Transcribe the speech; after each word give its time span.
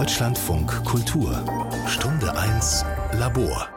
Deutschlandfunk 0.00 0.82
Kultur 0.86 1.44
Stunde 1.86 2.32
1 2.34 2.86
Labor 3.18 3.68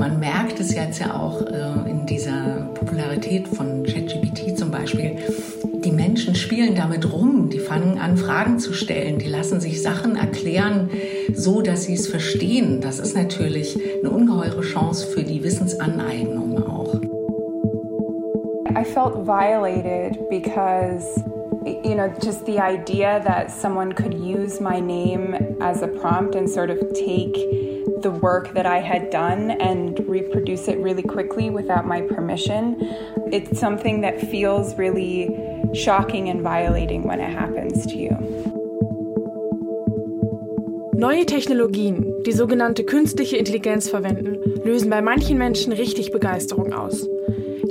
Man 0.00 0.18
merkt 0.18 0.58
es 0.58 0.74
jetzt 0.74 0.98
ja 0.98 1.14
auch 1.14 1.40
äh, 1.42 1.88
in 1.88 2.04
dieser 2.06 2.72
Popularität 2.74 3.46
von 3.46 3.84
ChatGPT 3.84 4.58
zum 4.58 4.72
Beispiel. 4.72 5.14
Die 5.84 5.92
Menschen 5.92 6.34
spielen 6.34 6.74
damit 6.74 7.12
rum, 7.12 7.50
die 7.50 7.60
fangen 7.60 8.00
an, 8.00 8.16
Fragen 8.16 8.58
zu 8.58 8.72
stellen, 8.72 9.20
die 9.20 9.28
lassen 9.28 9.60
sich 9.60 9.80
Sachen 9.80 10.16
erklären, 10.16 10.90
so 11.32 11.62
dass 11.62 11.84
sie 11.84 11.94
es 11.94 12.08
verstehen. 12.08 12.80
Das 12.80 12.98
ist 12.98 13.14
natürlich 13.14 13.78
eine 14.00 14.10
ungeheure 14.10 14.62
Chance 14.62 15.06
für 15.06 15.22
die 15.22 15.44
Wissensaneignung 15.44 16.64
auch. 16.64 17.00
I 18.76 18.84
felt 18.84 19.14
violated 19.24 20.28
because 20.28 21.06
you 21.64 21.94
know, 21.94 22.14
just 22.22 22.44
the 22.46 22.58
idea 22.58 23.22
that 23.24 23.50
someone 23.50 23.92
could 23.92 24.14
use 24.14 24.60
my 24.60 24.80
name 24.80 25.58
as 25.60 25.82
a 25.82 25.88
prompt 25.88 26.34
and 26.34 26.48
sort 26.48 26.70
of 26.70 26.78
take 26.94 27.34
the 28.02 28.10
work 28.10 28.52
that 28.54 28.66
I 28.66 28.80
had 28.80 29.10
done 29.10 29.52
and 29.52 29.98
reproduce 30.08 30.68
it 30.68 30.78
really 30.78 31.02
quickly 31.02 31.50
without 31.50 31.86
my 31.86 32.00
permission. 32.00 32.76
It's 33.32 33.58
something 33.58 34.00
that 34.00 34.20
feels 34.20 34.76
really 34.76 35.30
shocking 35.74 36.28
and 36.28 36.42
violating 36.42 37.04
when 37.04 37.20
it 37.20 37.32
happens 37.32 37.86
to 37.86 37.96
you. 37.96 38.10
Neue 40.94 41.26
Technologien, 41.26 42.22
die 42.24 42.32
sogenannte 42.32 42.84
künstliche 42.84 43.36
Intelligenz 43.36 43.88
verwenden, 43.88 44.38
lösen 44.64 44.88
bei 44.90 45.02
manchen 45.02 45.36
Menschen 45.38 45.72
richtig 45.72 46.12
Begeisterung 46.12 46.72
aus. 46.72 47.08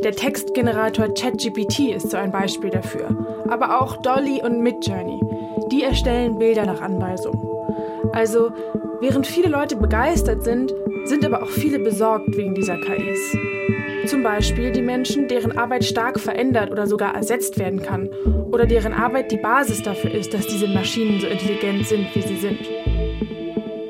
Der 0.03 0.13
Textgenerator 0.13 1.13
ChatGPT 1.13 1.91
ist 1.95 2.09
so 2.09 2.17
ein 2.17 2.31
Beispiel 2.31 2.71
dafür. 2.71 3.09
Aber 3.47 3.79
auch 3.79 3.97
Dolly 3.97 4.41
und 4.43 4.61
Midjourney. 4.61 5.19
Die 5.71 5.83
erstellen 5.83 6.39
Bilder 6.39 6.65
nach 6.65 6.81
Anweisung. 6.81 7.39
Also, 8.11 8.51
während 8.99 9.27
viele 9.27 9.49
Leute 9.49 9.75
begeistert 9.75 10.43
sind, 10.43 10.73
sind 11.05 11.23
aber 11.23 11.43
auch 11.43 11.49
viele 11.49 11.77
besorgt 11.77 12.35
wegen 12.35 12.55
dieser 12.55 12.77
KIs. 12.77 13.37
Zum 14.07 14.23
Beispiel 14.23 14.71
die 14.71 14.81
Menschen, 14.81 15.27
deren 15.27 15.55
Arbeit 15.55 15.85
stark 15.85 16.19
verändert 16.19 16.71
oder 16.71 16.87
sogar 16.87 17.13
ersetzt 17.13 17.59
werden 17.59 17.83
kann. 17.83 18.09
Oder 18.51 18.65
deren 18.65 18.93
Arbeit 18.93 19.31
die 19.31 19.37
Basis 19.37 19.83
dafür 19.83 20.11
ist, 20.11 20.33
dass 20.33 20.47
diese 20.47 20.67
Maschinen 20.67 21.19
so 21.19 21.27
intelligent 21.27 21.85
sind, 21.85 22.07
wie 22.15 22.21
sie 22.21 22.37
sind. 22.37 22.59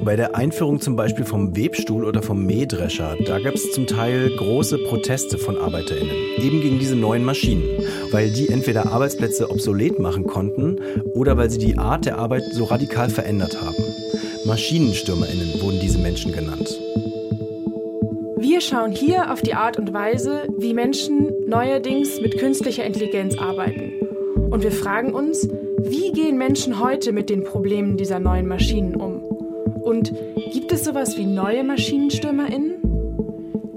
Bei 0.04 0.16
der 0.16 0.36
Einführung 0.36 0.82
zum 0.82 0.96
Beispiel 0.96 1.26
vom 1.26 1.56
Webstuhl 1.56 2.06
oder 2.06 2.24
vom 2.24 2.44
Mähdrescher, 2.44 3.16
da 3.24 3.40
gab 3.40 3.54
es 3.54 3.72
zum 3.72 3.86
Teil 3.86 4.36
große 4.36 4.80
Proteste 4.80 5.38
von 5.38 5.58
ArbeiterInnen, 5.58 6.16
eben 6.40 6.60
gegen 6.62 6.80
diese 6.80 6.96
neuen 6.96 7.24
Maschinen, 7.24 7.64
weil 8.12 8.32
die 8.32 8.50
entweder 8.50 8.92
Arbeitsplätze 8.92 9.52
obsolet 9.52 10.00
machen 10.00 10.26
konnten 10.26 10.80
oder 11.14 11.38
weil 11.38 11.52
sie 11.52 11.60
die 11.60 11.78
Art 11.78 12.06
der 12.06 12.18
Arbeit 12.18 12.44
so 12.52 12.64
radikal 12.64 13.12
verändert 13.12 13.62
haben. 13.62 13.84
MaschinenstürmerInnen 14.46 15.62
wurden 15.62 15.80
diese 15.80 16.00
Menschen 16.00 16.32
genannt. 16.32 16.68
Wir 18.40 18.60
schauen 18.60 18.94
hier 18.94 19.32
auf 19.32 19.44
die 19.44 19.54
Art 19.54 19.78
und 19.78 19.94
Weise, 19.94 20.48
wie 20.58 20.74
Menschen 20.74 21.32
neuerdings 21.46 22.20
mit 22.20 22.40
künstlicher 22.40 22.86
Intelligenz 22.86 23.38
arbeiten. 23.38 23.94
Und 24.50 24.64
wir 24.64 24.72
fragen 24.72 25.14
uns, 25.14 25.48
wie 25.78 26.12
gehen 26.12 26.40
Menschen 26.40 26.80
heute 26.80 27.12
mit 27.12 27.30
den 27.30 27.44
Problemen 27.44 27.98
dieser 27.98 28.20
neuen 28.20 28.48
Maschinen 28.48 28.96
um? 28.96 29.21
Und 29.92 30.14
gibt 30.54 30.72
es 30.72 30.86
sowas 30.86 31.18
wie 31.18 31.26
neue 31.26 31.66
MaschinenstürmerInnen? 31.66 32.76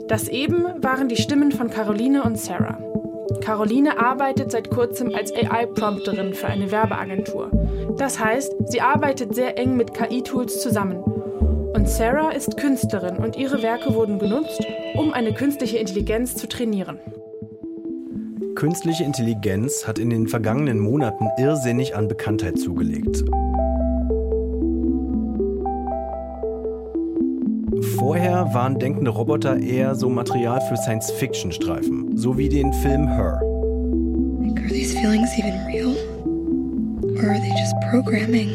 Das 0.06 0.28
eben 0.28 0.62
waren 0.80 1.08
die 1.08 1.16
Stimmen 1.16 1.50
von 1.50 1.70
Caroline 1.70 2.22
und 2.22 2.38
Sarah. 2.38 2.78
Caroline 3.40 3.98
arbeitet 3.98 4.52
seit 4.52 4.70
kurzem 4.70 5.12
als 5.12 5.34
AI-Prompterin 5.34 6.34
für 6.34 6.46
eine 6.46 6.70
Werbeagentur. 6.70 7.50
Das 7.98 8.20
heißt, 8.20 8.54
sie 8.68 8.80
arbeitet 8.80 9.34
sehr 9.34 9.58
eng 9.58 9.76
mit 9.76 9.92
KI-Tools 9.92 10.62
zusammen. 10.62 10.98
Und 11.02 11.88
Sarah 11.88 12.30
ist 12.30 12.58
Künstlerin 12.58 13.16
und 13.16 13.34
ihre 13.34 13.60
Werke 13.64 13.92
wurden 13.92 14.20
genutzt, 14.20 14.64
um 14.94 15.12
eine 15.12 15.34
künstliche 15.34 15.78
Intelligenz 15.78 16.36
zu 16.36 16.46
trainieren. 16.46 17.00
Künstliche 18.54 19.02
Intelligenz 19.02 19.88
hat 19.88 19.98
in 19.98 20.10
den 20.10 20.28
vergangenen 20.28 20.78
Monaten 20.78 21.26
irrsinnig 21.38 21.96
an 21.96 22.06
Bekanntheit 22.06 22.56
zugelegt. 22.56 23.24
Vorher 28.04 28.52
waren 28.52 28.78
denkende 28.78 29.10
Roboter 29.10 29.56
eher 29.56 29.94
so 29.94 30.10
Material 30.10 30.60
für 30.68 30.76
Science-Fiction-Streifen, 30.76 32.18
so 32.18 32.36
wie 32.36 32.50
den 32.50 32.70
Film 32.70 33.08
Her. 33.08 33.40
Are 33.40 34.68
these 34.68 34.94
feelings 34.94 35.30
even 35.38 35.54
real? 35.66 35.96
Or 37.16 37.30
are 37.30 37.40
they 37.40 37.50
just 37.58 37.74
programming? 37.90 38.50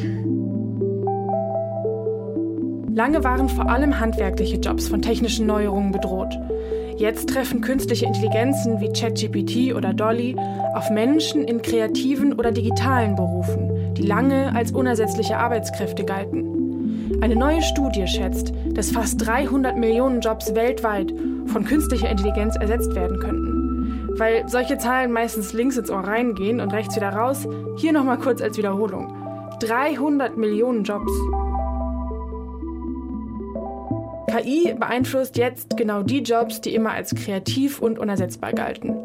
Lange 2.93 3.23
waren 3.23 3.49
vor 3.49 3.67
allem 3.67 3.99
handwerkliche 3.99 4.57
Jobs 4.57 4.87
von 4.87 5.01
technischen 5.01 5.47
Neuerungen 5.47 5.91
bedroht. 5.91 6.37
Jetzt 6.97 7.29
treffen 7.29 7.61
künstliche 7.61 8.05
Intelligenzen 8.05 8.79
wie 8.79 8.93
ChatGPT 8.93 9.73
oder 9.73 9.95
Dolly 9.95 10.35
auf 10.75 10.91
Menschen 10.91 11.43
in 11.45 11.63
kreativen 11.63 12.33
oder 12.33 12.51
digitalen 12.51 13.15
Berufen, 13.15 13.95
die 13.95 14.03
lange 14.03 14.53
als 14.53 14.71
unersetzliche 14.71 15.39
Arbeitskräfte 15.39 16.05
galten. 16.05 16.58
Eine 17.21 17.35
neue 17.35 17.61
Studie 17.61 18.07
schätzt, 18.07 18.53
dass 18.71 18.91
fast 18.91 19.25
300 19.25 19.75
Millionen 19.77 20.21
Jobs 20.21 20.55
weltweit 20.55 21.13
von 21.47 21.65
künstlicher 21.65 22.09
Intelligenz 22.09 22.55
ersetzt 22.55 22.95
werden 22.95 23.19
könnten. 23.19 24.09
Weil 24.17 24.47
solche 24.47 24.77
Zahlen 24.77 25.11
meistens 25.11 25.51
links 25.51 25.77
ins 25.77 25.91
Ohr 25.91 25.99
reingehen 25.99 26.61
und 26.61 26.71
rechts 26.71 26.95
wieder 26.95 27.09
raus, 27.09 27.47
hier 27.77 27.91
nochmal 27.91 28.17
kurz 28.19 28.41
als 28.41 28.57
Wiederholung. 28.57 29.13
300 29.59 30.37
Millionen 30.37 30.83
Jobs. 30.83 31.11
KI 34.27 34.73
beeinflusst 34.79 35.37
jetzt 35.37 35.75
genau 35.75 36.03
die 36.03 36.21
Jobs, 36.21 36.61
die 36.61 36.73
immer 36.73 36.91
als 36.91 37.13
kreativ 37.15 37.81
und 37.81 37.99
unersetzbar 37.99 38.53
galten. 38.53 38.95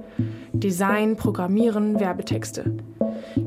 Design, 0.53 1.17
Programmieren, 1.17 1.99
Werbetexte. 1.99 2.77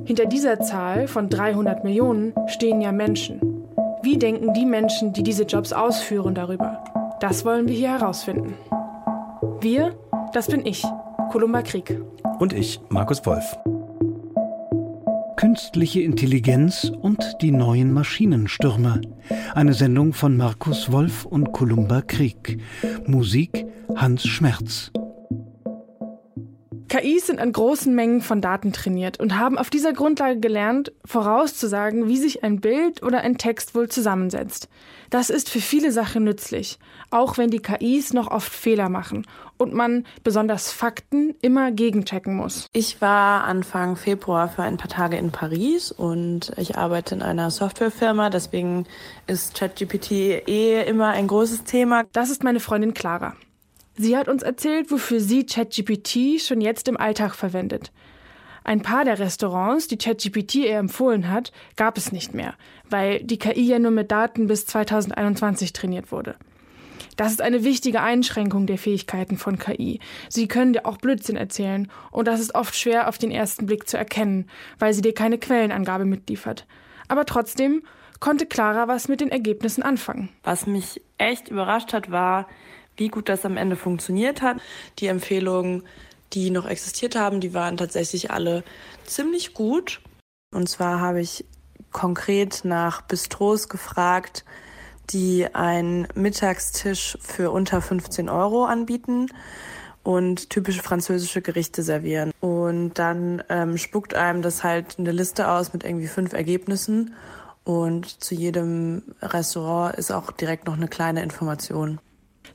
Hinter 0.03 0.25
dieser 0.25 0.59
Zahl 0.59 1.07
von 1.07 1.29
300 1.29 1.83
Millionen 1.83 2.33
stehen 2.47 2.81
ja 2.81 2.91
Menschen. 2.91 3.56
Wie 4.03 4.17
denken 4.17 4.53
die 4.53 4.65
Menschen, 4.65 5.13
die 5.13 5.23
diese 5.23 5.43
Jobs 5.43 5.73
ausführen, 5.73 6.35
darüber? 6.35 6.83
Das 7.19 7.45
wollen 7.45 7.67
wir 7.67 7.75
hier 7.75 7.89
herausfinden. 7.89 8.53
Wir, 9.59 9.95
das 10.33 10.47
bin 10.47 10.65
ich, 10.65 10.83
Kolumba 11.31 11.63
Krieg. 11.63 11.99
Und 12.39 12.53
ich, 12.53 12.79
Markus 12.89 13.25
Wolf. 13.25 13.57
Künstliche 15.35 16.01
Intelligenz 16.01 16.91
und 17.01 17.37
die 17.41 17.51
neuen 17.51 17.91
Maschinenstürmer. 17.91 19.01
Eine 19.55 19.73
Sendung 19.73 20.13
von 20.13 20.37
Markus 20.37 20.91
Wolf 20.91 21.25
und 21.25 21.51
Kolumba 21.51 22.01
Krieg. 22.01 22.59
Musik 23.05 23.65
Hans 23.95 24.27
Schmerz. 24.27 24.91
KIs 26.97 27.27
sind 27.27 27.39
an 27.39 27.51
großen 27.51 27.93
Mengen 27.93 28.21
von 28.21 28.41
Daten 28.41 28.73
trainiert 28.73 29.19
und 29.19 29.37
haben 29.37 29.57
auf 29.57 29.69
dieser 29.69 29.93
Grundlage 29.93 30.39
gelernt, 30.39 30.91
vorauszusagen, 31.05 32.07
wie 32.07 32.17
sich 32.17 32.43
ein 32.43 32.59
Bild 32.59 33.03
oder 33.03 33.21
ein 33.21 33.37
Text 33.37 33.75
wohl 33.75 33.87
zusammensetzt. 33.87 34.67
Das 35.09 35.29
ist 35.29 35.49
für 35.49 35.59
viele 35.59 35.91
Sachen 35.91 36.23
nützlich, 36.23 36.79
auch 37.11 37.37
wenn 37.37 37.49
die 37.49 37.59
KIs 37.59 38.13
noch 38.13 38.31
oft 38.31 38.51
Fehler 38.51 38.89
machen 38.89 39.25
und 39.57 39.73
man 39.73 40.05
besonders 40.23 40.71
Fakten 40.71 41.35
immer 41.41 41.71
gegenchecken 41.71 42.35
muss. 42.35 42.67
Ich 42.73 42.99
war 42.99 43.43
Anfang 43.43 43.95
Februar 43.95 44.49
für 44.49 44.63
ein 44.63 44.77
paar 44.77 44.89
Tage 44.89 45.17
in 45.17 45.31
Paris 45.31 45.91
und 45.91 46.51
ich 46.57 46.77
arbeite 46.77 47.15
in 47.15 47.21
einer 47.21 47.51
Softwarefirma, 47.51 48.29
deswegen 48.29 48.85
ist 49.27 49.55
ChatGPT 49.55 50.11
eh 50.47 50.83
immer 50.83 51.09
ein 51.09 51.27
großes 51.27 51.63
Thema. 51.63 52.05
Das 52.11 52.29
ist 52.29 52.43
meine 52.43 52.59
Freundin 52.59 52.93
Clara. 52.93 53.35
Sie 53.97 54.15
hat 54.15 54.27
uns 54.27 54.43
erzählt, 54.43 54.91
wofür 54.91 55.19
sie 55.19 55.45
ChatGPT 55.45 56.39
schon 56.39 56.61
jetzt 56.61 56.87
im 56.87 56.97
Alltag 56.97 57.33
verwendet. 57.33 57.91
Ein 58.63 58.81
paar 58.81 59.05
der 59.05 59.17
Restaurants, 59.17 59.87
die 59.87 59.97
ChatGPT 59.97 60.55
ihr 60.55 60.77
empfohlen 60.77 61.31
hat, 61.31 61.51
gab 61.77 61.97
es 61.97 62.11
nicht 62.11 62.35
mehr, 62.35 62.53
weil 62.89 63.23
die 63.23 63.39
KI 63.39 63.61
ja 63.61 63.79
nur 63.79 63.91
mit 63.91 64.11
Daten 64.11 64.47
bis 64.47 64.67
2021 64.67 65.73
trainiert 65.73 66.11
wurde. 66.11 66.35
Das 67.15 67.31
ist 67.31 67.41
eine 67.41 67.63
wichtige 67.63 68.01
Einschränkung 68.01 68.67
der 68.67 68.77
Fähigkeiten 68.77 69.37
von 69.37 69.57
KI. 69.57 69.99
Sie 70.29 70.47
können 70.47 70.73
dir 70.73 70.85
auch 70.85 70.97
Blödsinn 70.97 71.35
erzählen 71.35 71.89
und 72.11 72.27
das 72.27 72.39
ist 72.39 72.53
oft 72.53 72.75
schwer 72.75 73.07
auf 73.07 73.17
den 73.17 73.31
ersten 73.31 73.65
Blick 73.65 73.87
zu 73.87 73.97
erkennen, 73.97 74.47
weil 74.77 74.93
sie 74.93 75.01
dir 75.01 75.13
keine 75.13 75.39
Quellenangabe 75.39 76.05
mitliefert. 76.05 76.67
Aber 77.07 77.25
trotzdem 77.25 77.81
konnte 78.19 78.45
Clara 78.45 78.87
was 78.87 79.07
mit 79.07 79.21
den 79.21 79.31
Ergebnissen 79.31 79.81
anfangen. 79.81 80.29
Was 80.43 80.67
mich 80.67 81.01
echt 81.17 81.49
überrascht 81.49 81.93
hat, 81.93 82.11
war, 82.11 82.47
wie 82.97 83.07
gut 83.07 83.29
das 83.29 83.45
am 83.45 83.57
Ende 83.57 83.75
funktioniert 83.75 84.41
hat. 84.41 84.57
Die 84.99 85.07
Empfehlungen, 85.07 85.83
die 86.33 86.49
noch 86.49 86.67
existiert 86.67 87.15
haben, 87.15 87.39
die 87.39 87.53
waren 87.53 87.77
tatsächlich 87.77 88.31
alle 88.31 88.63
ziemlich 89.05 89.53
gut. 89.53 90.01
Und 90.53 90.67
zwar 90.67 90.99
habe 90.99 91.21
ich 91.21 91.45
konkret 91.91 92.61
nach 92.63 93.01
Bistros 93.01 93.69
gefragt, 93.69 94.43
die 95.09 95.47
einen 95.55 96.07
Mittagstisch 96.15 97.17
für 97.21 97.51
unter 97.51 97.81
15 97.81 98.29
Euro 98.29 98.65
anbieten. 98.65 99.27
und 100.03 100.49
typische 100.49 100.81
französische 100.83 101.41
Gerichte 101.41 101.83
servieren. 101.83 102.31
Und 102.39 102.93
dann 102.93 103.43
ähm, 103.49 103.77
spuckt 103.77 104.13
einem 104.13 104.41
das 104.41 104.63
halt 104.63 104.97
eine 104.97 105.11
Liste 105.11 105.51
aus 105.51 105.73
mit 105.73 105.83
irgendwie 105.83 106.07
fünf 106.07 106.31
Ergebnissen. 106.31 107.13
Und 107.65 108.23
zu 108.23 108.33
jedem 108.33 109.01
Restaurant 109.21 109.97
ist 109.97 110.11
auch 110.11 110.31
direkt 110.31 110.65
noch 110.65 110.77
eine 110.77 110.87
kleine 110.87 111.21
Information. 111.23 111.99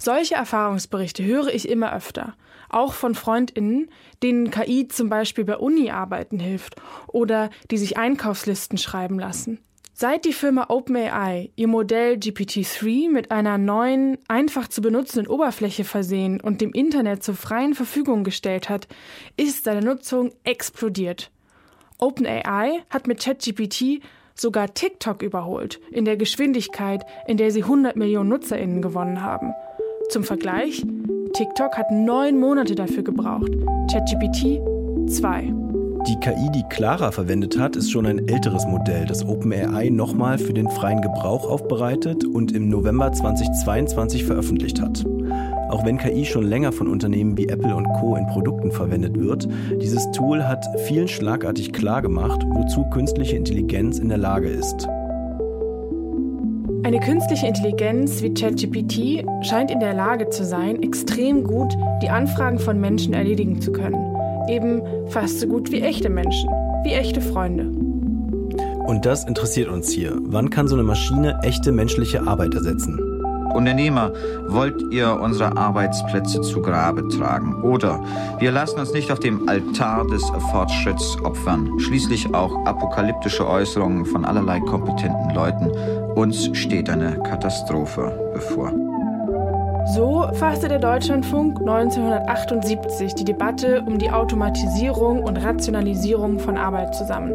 Solche 0.05 0.35
Erfahrungsberichte 0.35 1.25
höre 1.25 1.55
ich 1.55 1.69
immer 1.69 1.95
öfter. 1.95 2.35
Auch 2.69 2.93
von 2.93 3.15
FreundInnen, 3.15 3.89
denen 4.21 4.51
KI 4.51 4.89
zum 4.89 5.09
Beispiel 5.09 5.45
bei 5.45 5.57
Uni-Arbeiten 5.57 6.41
hilft 6.41 6.75
oder 7.07 7.51
die 7.71 7.79
sich 7.79 7.99
Einkaufslisten 7.99 8.79
schreiben 8.79 9.21
lassen. 9.21 9.61
Seit 9.93 10.25
die 10.25 10.33
Firma 10.33 10.71
OpenAI 10.71 11.53
ihr 11.55 11.69
Modell 11.69 12.15
GPT-3 12.15 13.13
mit 13.13 13.31
einer 13.31 13.59
neuen, 13.59 14.19
einfach 14.27 14.67
zu 14.67 14.83
benutzenden 14.83 15.29
Oberfläche 15.29 15.85
versehen 15.85 16.41
und 16.41 16.61
dem 16.61 16.73
Internet 16.73 17.23
zur 17.23 17.37
freien 17.37 17.75
Verfügung 17.75 18.25
gestellt 18.25 18.69
hat, 18.69 18.89
ist 19.37 19.63
seine 19.63 19.83
Nutzung 19.83 20.33
explodiert. 20.43 21.31
OpenAI 22.01 22.83
hat 22.91 23.07
mit 23.07 23.23
ChatGPT 23.23 24.03
sogar 24.35 24.75
TikTok 24.75 25.23
überholt, 25.23 25.81
in 25.93 26.05
der 26.05 26.17
Geschwindigkeit, 26.17 27.05
in 27.29 27.37
der 27.37 27.53
sie 27.53 27.63
100 27.63 27.95
Millionen 27.95 28.31
NutzerInnen 28.31 28.83
gewonnen 28.83 29.23
haben. 29.23 29.53
Zum 30.13 30.25
Vergleich, 30.25 30.85
TikTok 31.33 31.79
hat 31.79 31.91
neun 31.91 32.39
Monate 32.39 32.75
dafür 32.75 33.03
gebraucht, 33.03 33.51
ChatGPT 33.91 34.61
zwei. 35.09 35.51
Die 36.07 36.21
KI, 36.21 36.51
die 36.55 36.65
Clara 36.69 37.13
verwendet 37.13 37.59
hat, 37.59 37.77
ist 37.77 37.91
schon 37.91 38.05
ein 38.05 38.29
älteres 38.29 38.67
Modell, 38.67 39.07
das 39.07 39.27
OpenAI 39.27 39.89
nochmal 39.89 40.37
für 40.37 40.53
den 40.53 40.69
freien 40.69 41.01
Gebrauch 41.01 41.49
aufbereitet 41.49 42.27
und 42.27 42.53
im 42.53 42.69
November 42.69 43.11
2022 43.11 44.27
veröffentlicht 44.27 44.83
hat. 44.83 45.03
Auch 45.71 45.83
wenn 45.87 45.97
KI 45.97 46.27
schon 46.27 46.45
länger 46.45 46.73
von 46.73 46.89
Unternehmen 46.89 47.39
wie 47.39 47.49
Apple 47.49 47.75
und 47.75 47.89
Co. 47.95 48.15
in 48.17 48.27
Produkten 48.27 48.71
verwendet 48.71 49.19
wird, 49.19 49.49
dieses 49.81 50.11
Tool 50.11 50.47
hat 50.47 50.63
vielen 50.89 51.09
schlagartig 51.09 51.73
klargemacht, 51.73 52.43
wozu 52.51 52.85
künstliche 52.91 53.37
Intelligenz 53.37 53.99
in 53.99 54.11
der 54.11 54.19
Lage 54.19 54.51
ist. 54.51 54.87
Eine 56.85 57.01
künstliche 57.01 57.47
Intelligenz 57.47 58.23
wie 58.23 58.35
ChatGPT 58.35 59.25
scheint 59.47 59.71
in 59.71 59.81
der 59.81 59.95
Lage 59.95 60.29
zu 60.31 60.45
sein, 60.45 60.83
extrem 60.83 61.45
gut 61.45 61.73
die 62.03 62.09
Anfragen 62.09 62.59
von 62.59 62.81
Menschen 62.81 63.15
erledigen 63.15 63.61
zu 63.61 63.73
können 63.73 64.13
eben 64.49 64.83
fast 65.09 65.41
so 65.41 65.47
gut 65.47 65.71
wie 65.71 65.81
echte 65.81 66.09
Menschen, 66.09 66.49
wie 66.85 66.93
echte 66.93 67.21
Freunde. 67.21 67.67
Und 68.87 69.07
das 69.07 69.25
interessiert 69.25 69.69
uns 69.69 69.91
hier. 69.91 70.19
Wann 70.25 70.51
kann 70.51 70.69
so 70.69 70.75
eine 70.75 70.83
Maschine 70.83 71.39
echte 71.43 71.73
menschliche 71.73 72.27
Arbeit 72.27 72.55
ersetzen? 72.55 73.12
Unternehmer, 73.55 74.13
wollt 74.49 74.81
ihr 74.91 75.19
unsere 75.21 75.57
Arbeitsplätze 75.57 76.41
zu 76.41 76.63
Grabe 76.63 77.07
tragen? 77.09 77.63
Oder 77.63 78.01
wir 78.39 78.53
lassen 78.53 78.81
uns 78.81 78.93
nicht 78.93 79.11
auf 79.11 79.21
dem 79.21 79.49
Altar 79.49 80.07
des 80.07 80.23
Fortschritts 80.51 81.17
opfern. 81.25 81.69
Schließlich 81.79 82.35
auch 82.35 82.55
apokalyptische 82.67 83.47
Äußerungen 83.47 84.05
von 84.07 84.25
allerlei 84.25 84.61
kompetenten 84.61 85.35
Leuten. 85.35 85.71
Uns 86.15 86.51
steht 86.57 86.91
eine 86.91 87.23
Katastrophe 87.23 88.13
bevor. 88.35 88.73
So 89.95 90.29
fasste 90.35 90.69
der 90.69 90.79
Deutschlandfunk 90.79 91.59
1978 91.59 93.15
die 93.15 93.25
Debatte 93.25 93.83
um 93.85 93.99
die 93.99 94.11
Automatisierung 94.11 95.23
und 95.23 95.37
Rationalisierung 95.37 96.39
von 96.39 96.57
Arbeit 96.57 96.95
zusammen. 96.95 97.35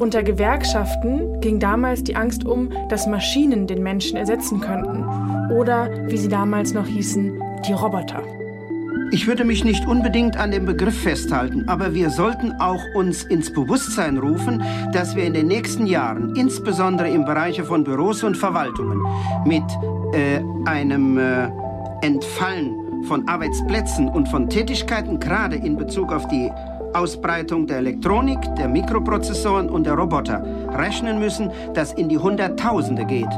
Unter 0.00 0.22
Gewerkschaften 0.22 1.42
ging 1.42 1.58
damals 1.58 2.02
die 2.02 2.16
Angst 2.16 2.46
um, 2.46 2.70
dass 2.88 3.06
Maschinen 3.06 3.66
den 3.66 3.82
Menschen 3.82 4.16
ersetzen 4.16 4.58
könnten. 4.58 5.04
Oder, 5.52 5.90
wie 6.08 6.16
sie 6.16 6.30
damals 6.30 6.72
noch 6.72 6.86
hießen, 6.86 7.38
die 7.68 7.74
Roboter. 7.74 8.22
Ich 9.12 9.26
würde 9.26 9.44
mich 9.44 9.62
nicht 9.62 9.86
unbedingt 9.86 10.38
an 10.38 10.52
dem 10.52 10.64
Begriff 10.64 11.02
festhalten, 11.02 11.68
aber 11.68 11.92
wir 11.92 12.08
sollten 12.08 12.52
auch 12.60 12.80
uns 12.94 13.24
ins 13.24 13.52
Bewusstsein 13.52 14.16
rufen, 14.16 14.64
dass 14.94 15.16
wir 15.16 15.24
in 15.24 15.34
den 15.34 15.48
nächsten 15.48 15.86
Jahren, 15.86 16.34
insbesondere 16.34 17.10
im 17.10 17.26
Bereich 17.26 17.60
von 17.60 17.84
Büros 17.84 18.24
und 18.24 18.38
Verwaltungen, 18.38 19.02
mit 19.44 19.64
äh, 20.14 20.40
einem 20.64 21.18
äh, 21.18 21.50
Entfallen 22.00 23.04
von 23.04 23.28
Arbeitsplätzen 23.28 24.08
und 24.08 24.28
von 24.28 24.48
Tätigkeiten, 24.48 25.20
gerade 25.20 25.56
in 25.56 25.76
Bezug 25.76 26.10
auf 26.10 26.26
die 26.28 26.50
Ausbreitung 26.94 27.66
der 27.66 27.78
Elektronik, 27.78 28.38
der 28.56 28.68
Mikroprozessoren 28.68 29.68
und 29.68 29.84
der 29.84 29.94
Roboter, 29.94 30.44
rechnen 30.72 31.18
müssen, 31.18 31.50
das 31.74 31.92
in 31.92 32.08
die 32.08 32.18
Hunderttausende 32.18 33.04
geht. 33.04 33.30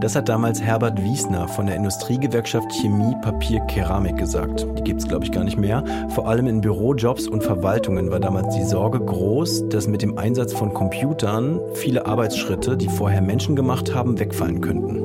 Das 0.00 0.16
hat 0.16 0.30
damals 0.30 0.62
Herbert 0.62 1.02
Wiesner 1.02 1.46
von 1.46 1.66
der 1.66 1.76
Industriegewerkschaft 1.76 2.72
Chemie, 2.72 3.14
Papier, 3.20 3.60
Keramik 3.66 4.16
gesagt. 4.16 4.66
Die 4.78 4.82
gibt 4.82 5.02
es, 5.02 5.06
glaube 5.06 5.26
ich, 5.26 5.30
gar 5.32 5.44
nicht 5.44 5.58
mehr. 5.58 5.84
Vor 6.08 6.26
allem 6.26 6.46
in 6.46 6.62
Bürojobs 6.62 7.28
und 7.28 7.44
Verwaltungen 7.44 8.10
war 8.10 8.18
damals 8.18 8.56
die 8.56 8.64
Sorge 8.64 8.98
groß, 8.98 9.68
dass 9.68 9.88
mit 9.88 10.00
dem 10.00 10.16
Einsatz 10.16 10.54
von 10.54 10.72
Computern 10.72 11.60
viele 11.74 12.06
Arbeitsschritte, 12.06 12.78
die 12.78 12.88
vorher 12.88 13.20
Menschen 13.20 13.56
gemacht 13.56 13.94
haben, 13.94 14.18
wegfallen 14.18 14.62
könnten. 14.62 15.02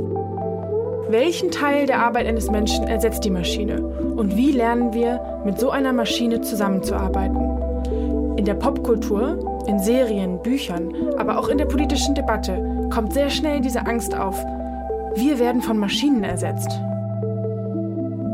Welchen 1.09 1.51
Teil 1.51 1.87
der 1.87 1.99
Arbeit 1.99 2.25
eines 2.25 2.49
Menschen 2.49 2.87
ersetzt 2.87 3.25
die 3.25 3.31
Maschine? 3.31 3.81
Und 3.81 4.37
wie 4.37 4.51
lernen 4.51 4.93
wir, 4.93 5.19
mit 5.43 5.59
so 5.59 5.71
einer 5.71 5.91
Maschine 5.91 6.39
zusammenzuarbeiten? 6.39 7.64
In 8.37 8.45
der 8.45 8.55
Popkultur, 8.55 9.65
in 9.67 9.79
Serien, 9.79 10.41
Büchern, 10.41 10.93
aber 11.17 11.39
auch 11.39 11.47
in 11.47 11.57
der 11.57 11.65
politischen 11.65 12.15
Debatte 12.15 12.89
kommt 12.93 13.13
sehr 13.13 13.29
schnell 13.29 13.61
diese 13.61 13.85
Angst 13.85 14.13
auf. 14.13 14.35
Wir 15.15 15.39
werden 15.39 15.61
von 15.61 15.77
Maschinen 15.77 16.23
ersetzt. 16.23 16.69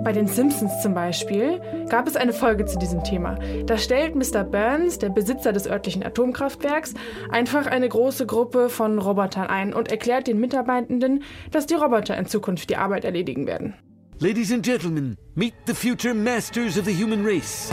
Bei 0.04 0.12
den 0.12 0.26
Simpsons 0.26 0.82
zum 0.82 0.96
Beispiel 0.96 1.62
gab 1.88 2.08
es 2.08 2.16
eine 2.16 2.34
Folge 2.34 2.66
zu 2.66 2.80
diesem 2.80 3.04
Thema. 3.04 3.38
Da 3.68 3.78
stellt 3.78 4.16
Mr. 4.16 4.44
Burns, 4.44 4.98
der 4.98 5.10
Besitzer 5.10 5.54
des 5.54 5.68
örtlichen 5.68 6.04
Atomkraftwerks, 6.04 6.96
einfach 7.30 7.68
eine 7.68 7.88
große 7.88 8.26
Gruppe 8.26 8.70
von 8.70 8.98
Robotern 8.98 9.48
ein 9.48 9.74
und 9.74 9.92
erklärt 9.92 10.26
den 10.26 10.40
Mitarbeitenden, 10.40 11.24
dass 11.52 11.68
die 11.68 11.76
Roboter 11.76 12.18
in 12.18 12.26
Zukunft 12.26 12.72
die 12.72 12.78
Arbeit 12.78 13.06
erledigen 13.06 13.46
werden. 13.46 13.76
Ladies 14.20 14.52
and 14.52 14.66
gentlemen, 14.66 15.18
meet 15.36 15.54
the 15.68 15.74
future 15.74 16.16
masters 16.16 16.80
of 16.80 16.86
the 16.86 16.94
human 16.94 17.24
race. 17.24 17.72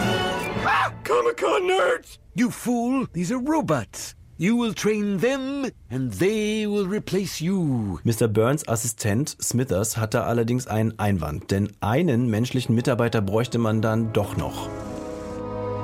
Ah, 0.65 0.93
Comic-Con 1.05 1.63
nerds! 1.69 2.19
You 2.35 2.51
fool, 2.51 3.07
these 3.13 3.33
are 3.33 3.39
robots. 3.39 4.15
You 4.39 4.57
will 4.57 4.73
train 4.73 5.19
them 5.19 5.67
and 5.91 6.13
they 6.13 6.67
will 6.67 6.87
replace 6.87 7.41
you. 7.41 7.99
Mr. 8.05 8.33
Burns 8.33 8.63
Assistent 8.69 9.37
Smithers 9.43 9.97
hatte 9.97 10.23
allerdings 10.23 10.69
einen 10.69 10.97
Einwand, 10.99 11.51
denn 11.51 11.73
einen 11.81 12.31
menschlichen 12.31 12.75
Mitarbeiter 12.75 13.21
bräuchte 13.21 13.59
man 13.59 13.83
dann 13.83 14.13
doch 14.13 14.37
noch. 14.37 14.69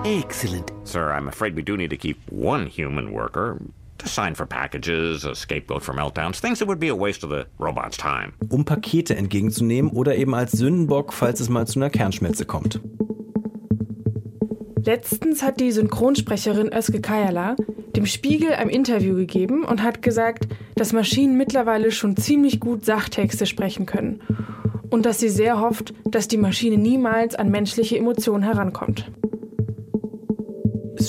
Excellent. 0.05 0.73
Sir, 0.85 1.11
I'm 1.13 1.29
afraid 1.29 1.57
we 1.57 1.63
do 1.65 1.77
need 1.77 1.91
to 1.91 1.97
keep 1.97 2.17
one 2.31 2.67
human 2.67 3.13
worker. 3.13 3.59
To 3.99 4.09
sign 4.09 4.35
for 4.35 4.47
packages, 4.47 5.25
a 5.25 5.35
scapegoat 5.35 5.83
for 5.83 5.95
meltdowns, 5.95 6.41
things 6.41 6.59
that 6.59 6.69
would 6.69 6.79
be 6.79 6.89
a 6.89 6.95
waste 6.95 7.25
of 7.25 7.31
the 7.31 7.47
robot's 7.59 7.97
time. 7.97 8.35
Um 8.51 8.65
Pakete 8.65 9.17
entgegenzunehmen 9.17 9.91
oder 9.91 10.15
eben 10.17 10.35
als 10.35 10.53
Sündenbock, 10.53 11.13
falls 11.13 11.41
es 11.41 11.49
mal 11.49 11.67
zu 11.67 11.79
einer 11.81 11.91
Kernschmelze 11.91 12.45
kommt. 12.45 12.81
Letztens 14.85 15.43
hat 15.43 15.61
die 15.61 15.73
Synchronsprecherin 15.73 16.71
Özge 16.71 17.01
Kayala 17.01 17.57
dem 17.97 18.05
Spiegel 18.05 18.53
ein 18.53 18.69
Interview 18.69 19.15
gegeben 19.15 19.65
und 19.65 19.83
hat 19.83 20.03
gesagt, 20.03 20.47
dass 20.75 20.93
Maschinen 20.93 21.39
mittlerweile 21.39 21.91
schon 21.91 22.17
ziemlich 22.19 22.61
gut 22.61 22.85
Sachtexte 22.85 23.47
sprechen 23.47 23.87
können 23.87 24.21
und 24.91 25.07
dass 25.07 25.21
sie 25.21 25.31
sehr 25.31 25.59
hofft, 25.59 25.95
dass 26.05 26.29
die 26.29 26.37
Maschine 26.37 26.77
niemals 26.77 27.35
an 27.35 27.51
menschliche 27.51 27.97
Emotionen 27.97 28.45
herankommt. 28.45 29.11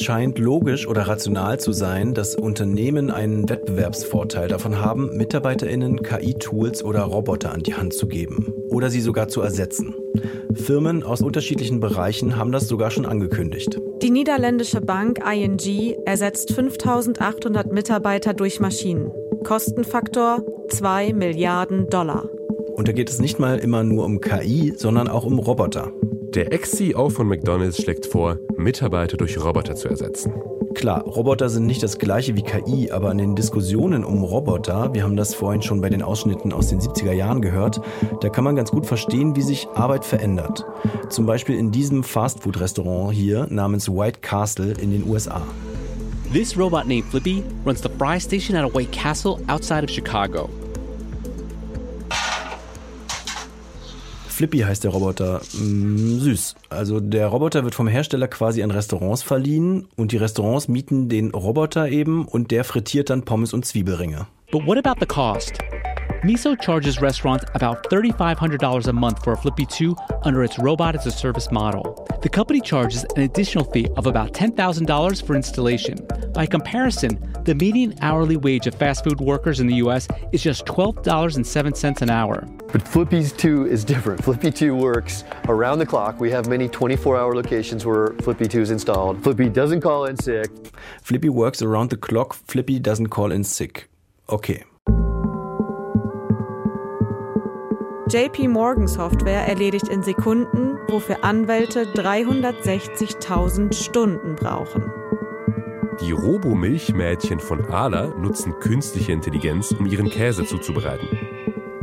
Es 0.06 0.08
scheint 0.08 0.38
logisch 0.38 0.88
oder 0.88 1.08
rational 1.08 1.60
zu 1.60 1.72
sein, 1.72 2.14
dass 2.14 2.36
Unternehmen 2.36 3.10
einen 3.10 3.50
Wettbewerbsvorteil 3.50 4.48
davon 4.48 4.80
haben, 4.80 5.18
Mitarbeiterinnen 5.18 6.04
KI-Tools 6.04 6.84
oder 6.84 7.02
Roboter 7.02 7.52
an 7.52 7.64
die 7.64 7.74
Hand 7.74 7.96
zu 7.96 8.06
geben 8.06 8.54
oder 8.70 8.92
sie 8.92 9.02
sogar 9.02 9.30
zu 9.30 9.42
ersetzen. 9.42 9.96
Firmen 10.54 11.02
aus 11.02 11.24
unterschiedlichen 11.24 11.80
Bereichen 11.80 12.38
haben 12.38 12.52
das 12.52 12.68
sogar 12.68 12.92
schon 12.92 13.08
angekündigt. 13.08 13.80
Die 14.04 14.12
niederländische 14.12 14.80
Bank 14.80 15.22
ING 15.28 15.96
ersetzt 16.06 16.54
5800 16.54 17.74
Mitarbeiter 17.74 18.36
durch 18.36 18.60
Maschinen. 18.60 19.12
Kostenfaktor 19.44 20.44
2 20.70 21.14
Milliarden 21.14 21.90
Dollar. 21.90 22.30
Und 22.76 22.88
da 22.88 22.92
geht 22.92 23.10
es 23.10 23.20
nicht 23.20 23.40
mal 23.40 23.58
immer 23.58 23.84
nur 23.84 24.06
um 24.06 24.22
KI, 24.22 24.76
sondern 24.78 25.08
auch 25.08 25.26
um 25.26 25.40
Roboter. 25.40 25.92
Der 26.36 26.52
Ex-CEO 26.52 27.10
von 27.12 27.30
McDonald's 27.30 27.82
schlägt 27.82 28.06
vor, 28.06 28.40
Mitarbeiter 28.58 29.16
durch 29.16 29.42
Roboter 29.42 29.74
zu 29.76 29.88
ersetzen. 29.88 30.34
Klar, 30.74 31.06
Roboter 31.06 31.48
sind 31.48 31.66
nicht 31.66 31.82
das 31.82 31.98
gleiche 31.98 32.36
wie 32.36 32.42
KI, 32.42 32.92
aber 32.92 33.10
in 33.14 33.20
den 33.20 33.36
Diskussionen 33.38 34.04
um 34.04 34.22
Roboter, 34.22 34.94
wir 34.94 35.04
haben 35.04 35.16
das 35.16 35.34
vorhin 35.34 35.62
schon 35.62 35.80
bei 35.80 35.88
den 35.88 36.02
Ausschnitten 36.02 36.52
aus 36.52 36.68
den 36.68 36.82
70er 36.82 37.14
Jahren 37.14 37.42
gehört, 37.42 37.80
da 38.20 38.28
kann 38.28 38.44
man 38.44 38.58
ganz 38.58 38.72
gut 38.72 38.86
verstehen, 38.86 39.38
wie 39.38 39.44
sich 39.44 39.70
Arbeit 39.76 40.04
verändert. 40.04 40.66
Zum 41.08 41.26
Beispiel 41.26 41.58
in 41.58 41.72
diesem 41.72 42.04
Fastfood-Restaurant 42.04 43.16
hier 43.16 43.48
namens 43.50 43.88
White 43.88 44.20
Castle 44.20 44.74
in 44.74 44.92
den 44.92 45.08
USA. 45.08 45.42
This 46.34 46.58
robot 46.58 46.86
named 46.86 47.06
Flippy 47.06 47.44
runs 47.66 47.82
the 47.82 47.90
fry 47.98 48.20
station 48.20 48.58
at 48.58 48.70
a 48.70 48.78
White 48.78 48.92
Castle 48.92 49.40
outside 49.48 49.86
of 49.86 49.90
Chicago. 49.90 50.50
Flippy 54.36 54.60
heißt 54.60 54.84
der 54.84 54.92
Roboter. 54.92 55.42
Mm, 55.54 56.20
süß. 56.20 56.56
Also 56.70 57.00
der 57.00 57.28
Roboter 57.28 57.64
wird 57.64 57.74
vom 57.74 57.88
Hersteller 57.88 58.28
quasi 58.28 58.64
an 58.64 58.72
Restaurants 58.72 59.24
verliehen 59.24 59.88
und 59.96 60.12
die 60.12 60.18
Restaurants 60.18 60.68
mieten 60.68 61.08
den 61.08 61.32
Roboter 61.32 61.88
eben 61.88 62.26
und 62.26 62.52
der 62.52 62.66
frittiert 62.66 63.10
dann 63.10 63.24
Pommes 63.24 63.54
und 63.54 63.66
Zwiebelringe. 63.66 64.28
But 64.52 64.68
what 64.68 64.78
about 64.78 65.00
the 65.00 65.06
cost? 65.06 65.54
Miso 66.26 66.60
charges 66.60 67.00
restaurants 67.00 67.46
about 67.54 67.84
$3,500 67.84 68.88
a 68.88 68.94
month 68.94 69.24
for 69.24 69.34
a 69.34 69.38
Flippy 69.38 69.64
2 69.64 69.96
under 70.24 70.44
its 70.44 70.58
robot 70.58 70.96
as 70.96 71.06
a 71.06 71.12
service 71.12 71.52
model. 71.52 72.04
The 72.24 72.30
company 72.30 72.62
charges 72.62 73.04
an 73.16 73.22
additional 73.22 73.64
fee 73.66 73.88
of 73.96 74.08
about 74.08 74.34
$10,000 74.34 75.24
for 75.24 75.36
installation. 75.36 76.00
By 76.34 76.48
comparison, 76.48 77.22
the 77.44 77.54
median 77.54 77.94
hourly 78.02 78.38
wage 78.38 78.66
of 78.66 78.74
fast 78.74 79.04
food 79.04 79.22
workers 79.22 79.60
in 79.60 79.68
the 79.68 79.76
US 79.76 80.08
is 80.32 80.42
just 80.42 80.66
$12.07 80.66 82.02
an 82.02 82.10
hour. 82.10 82.44
But 82.72 82.82
Flippy's 82.82 83.32
2 83.32 83.68
is 83.68 83.84
different. 83.84 84.24
Flippy 84.24 84.50
2 84.50 84.76
works 84.76 85.26
around 85.48 85.78
the 85.78 85.86
clock. 85.86 86.20
We 86.20 86.32
have 86.32 86.48
many 86.48 86.68
24 86.68 87.18
hour 87.18 87.36
locations 87.36 87.86
where 87.86 88.16
Flippy 88.24 88.48
2 88.48 88.62
is 88.62 88.72
installed. 88.72 89.24
Flippy 89.24 89.48
doesn't 89.48 89.82
call 89.82 90.06
in 90.06 90.18
sick. 90.18 90.50
Flippy 91.04 91.30
works 91.30 91.62
around 91.62 91.92
the 91.92 91.98
clock. 91.98 92.34
Flippy 92.34 92.80
doesn't 92.80 93.10
call 93.10 93.32
in 93.32 93.44
sick. 93.44 93.90
Okay. 94.28 94.64
JP 98.08 98.50
Morgan 98.50 98.88
Software 98.88 99.48
erledigt 99.48 99.88
in 99.88 100.04
Sekunden, 100.04 100.78
wofür 100.90 101.24
Anwälte 101.24 101.86
360.000 101.86 103.74
Stunden 103.74 104.36
brauchen. 104.36 104.92
Die 106.02 106.12
Robo-Milchmädchen 106.12 107.40
von 107.40 107.66
Ala 107.66 108.10
nutzen 108.10 108.60
künstliche 108.60 109.12
Intelligenz, 109.12 109.72
um 109.72 109.88
ihren 109.88 110.12
Käse 110.12 110.46
zuzubereiten. 110.46 111.08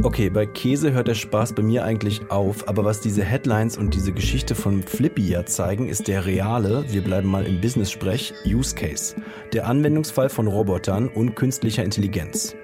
Okay, 0.04 0.30
bei 0.30 0.46
Käse 0.46 0.92
hört 0.92 1.06
der 1.06 1.14
Spaß 1.14 1.52
bei 1.52 1.62
mir 1.62 1.84
eigentlich 1.84 2.28
auf, 2.28 2.68
aber 2.68 2.84
was 2.84 3.00
diese 3.00 3.22
Headlines 3.22 3.78
und 3.78 3.94
diese 3.94 4.12
Geschichte 4.12 4.56
von 4.56 4.82
Flippy 4.82 5.28
ja 5.28 5.46
zeigen, 5.46 5.88
ist 5.88 6.08
der 6.08 6.26
reale, 6.26 6.84
wir 6.88 7.04
bleiben 7.04 7.28
mal 7.28 7.46
im 7.46 7.60
Business-Sprech, 7.60 8.34
Use 8.44 8.74
Case. 8.74 9.14
Der 9.52 9.68
Anwendungsfall 9.68 10.28
von 10.28 10.48
Robotern 10.48 11.06
und 11.06 11.36
künstlicher 11.36 11.84
Intelligenz. 11.84 12.56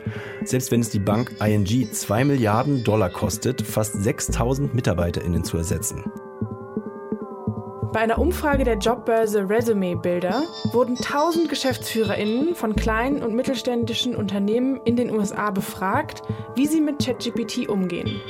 Selbst 0.44 0.72
wenn 0.72 0.80
es 0.80 0.90
die 0.90 0.98
Bank 0.98 1.30
ING 1.40 1.64
2 1.92 2.24
Milliarden 2.24 2.82
Dollar 2.82 3.10
kostet, 3.10 3.62
fast 3.62 4.02
6000 4.02 4.74
MitarbeiterInnen 4.74 5.44
zu 5.44 5.58
ersetzen. 5.58 6.02
Bei 7.92 8.00
einer 8.00 8.18
Umfrage 8.18 8.64
der 8.64 8.76
Jobbörse 8.76 9.48
Resume 9.48 9.96
Builder 9.96 10.42
wurden 10.72 10.96
1000 10.96 11.48
GeschäftsführerInnen 11.48 12.54
von 12.54 12.76
kleinen 12.76 13.22
und 13.22 13.34
mittelständischen 13.34 14.14
Unternehmen 14.14 14.78
in 14.84 14.94
den 14.94 15.10
USA 15.10 15.50
befragt, 15.50 16.22
wie 16.54 16.66
sie 16.66 16.82
mit 16.82 17.02
ChatGPT 17.02 17.68
umgehen. 17.68 18.20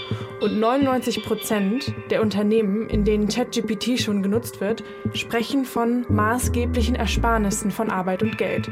Und 0.40 0.60
99 0.60 1.24
Prozent 1.24 1.92
der 2.10 2.22
Unternehmen, 2.22 2.88
in 2.88 3.04
denen 3.04 3.26
ChatGPT 3.26 4.00
schon 4.00 4.22
genutzt 4.22 4.60
wird, 4.60 4.84
sprechen 5.12 5.64
von 5.64 6.06
maßgeblichen 6.08 6.94
Ersparnissen 6.94 7.72
von 7.72 7.90
Arbeit 7.90 8.22
und 8.22 8.38
Geld. 8.38 8.70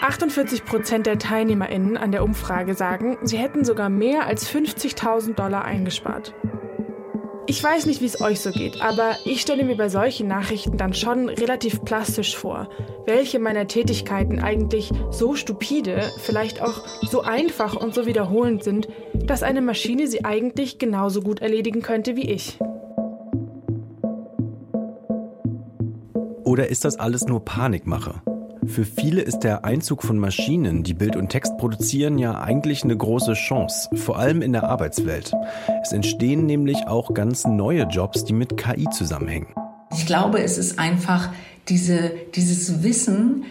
48 0.00 0.64
Prozent 0.64 1.06
der 1.06 1.18
TeilnehmerInnen 1.18 1.96
an 1.96 2.12
der 2.12 2.22
Umfrage 2.22 2.74
sagen, 2.74 3.18
sie 3.22 3.38
hätten 3.38 3.64
sogar 3.64 3.88
mehr 3.88 4.26
als 4.26 4.48
50.000 4.48 5.34
Dollar 5.34 5.64
eingespart. 5.64 6.32
Ich 7.50 7.64
weiß 7.64 7.86
nicht, 7.86 8.02
wie 8.02 8.06
es 8.06 8.20
euch 8.20 8.40
so 8.40 8.50
geht, 8.50 8.82
aber 8.82 9.16
ich 9.24 9.40
stelle 9.40 9.64
mir 9.64 9.74
bei 9.74 9.88
solchen 9.88 10.28
Nachrichten 10.28 10.76
dann 10.76 10.92
schon 10.92 11.30
relativ 11.30 11.82
plastisch 11.82 12.36
vor, 12.36 12.68
welche 13.06 13.38
meiner 13.38 13.66
Tätigkeiten 13.66 14.38
eigentlich 14.38 14.90
so 15.10 15.34
stupide, 15.34 16.02
vielleicht 16.18 16.60
auch 16.60 16.86
so 17.08 17.22
einfach 17.22 17.74
und 17.74 17.94
so 17.94 18.04
wiederholend 18.04 18.64
sind, 18.64 18.88
dass 19.14 19.42
eine 19.42 19.62
Maschine 19.62 20.08
sie 20.08 20.26
eigentlich 20.26 20.78
genauso 20.78 21.22
gut 21.22 21.40
erledigen 21.40 21.80
könnte 21.80 22.16
wie 22.16 22.30
ich. 22.30 22.58
Oder 26.44 26.68
ist 26.68 26.84
das 26.84 26.98
alles 26.98 27.24
nur 27.24 27.42
Panikmache? 27.46 28.20
Für 28.68 28.84
viele 28.84 29.22
ist 29.22 29.40
der 29.40 29.64
Einzug 29.64 30.02
von 30.02 30.18
Maschinen, 30.18 30.82
die 30.82 30.92
Bild 30.92 31.16
und 31.16 31.30
Text 31.30 31.56
produzieren, 31.56 32.18
ja 32.18 32.40
eigentlich 32.40 32.84
eine 32.84 32.96
große 32.96 33.32
Chance, 33.32 33.88
vor 33.96 34.18
allem 34.18 34.42
in 34.42 34.52
der 34.52 34.64
Arbeitswelt. 34.64 35.32
Es 35.82 35.92
entstehen 35.92 36.44
nämlich 36.44 36.86
auch 36.86 37.14
ganz 37.14 37.46
neue 37.46 37.84
Jobs, 37.84 38.24
die 38.24 38.34
mit 38.34 38.56
KI 38.56 38.86
zusammenhängen. 38.90 39.48
Ich 39.92 40.06
glaube, 40.06 40.42
es 40.42 40.58
ist 40.58 40.78
einfach 40.78 41.30
diese, 41.68 42.12
dieses 42.34 42.82
Wissen, 42.82 43.44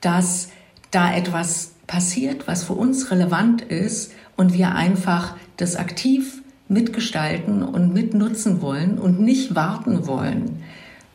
dass 0.00 0.48
da 0.90 1.14
etwas 1.14 1.72
passiert, 1.86 2.48
was 2.48 2.64
für 2.64 2.74
uns 2.74 3.10
relevant 3.10 3.62
ist 3.62 4.12
und 4.36 4.54
wir 4.54 4.74
einfach 4.74 5.36
das 5.56 5.76
aktiv 5.76 6.42
mitgestalten 6.68 7.62
und 7.62 7.92
mitnutzen 7.92 8.60
wollen 8.60 8.98
und 8.98 9.20
nicht 9.20 9.54
warten 9.54 10.06
wollen, 10.06 10.62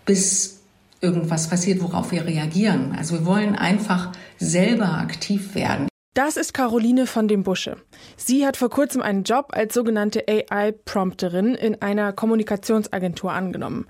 bis 0.06 0.59
irgendwas 1.02 1.50
passiert, 1.50 1.82
worauf 1.82 2.12
wir 2.12 2.26
reagieren. 2.26 2.96
Also 2.98 3.20
wir 3.20 3.26
wollen 3.26 3.56
einfach 3.56 4.12
selber 4.38 4.98
aktiv 4.98 5.56
werden. 5.56 5.88
Das 6.14 6.38
ist 6.38 6.54
Caroline 6.54 7.08
von 7.08 7.28
dem 7.28 7.44
Busche. 7.44 7.78
Sie 8.18 8.46
hat 8.46 8.58
vor 8.58 8.70
kurzem 8.70 9.02
einen 9.02 9.24
Job 9.24 9.50
als 9.52 9.74
sogenannte 9.74 10.26
AI-Prompterin 10.28 11.56
in 11.56 11.82
einer 11.82 12.12
Kommunikationsagentur 12.14 13.32
angenommen. 13.32 13.86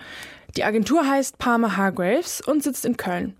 Die 0.56 0.64
Agentur 0.64 1.08
heißt 1.08 1.38
Palmer 1.38 1.78
Hargraves 1.78 2.42
und 2.42 2.62
sitzt 2.62 2.86
in 2.86 2.98
Köln. 2.98 3.36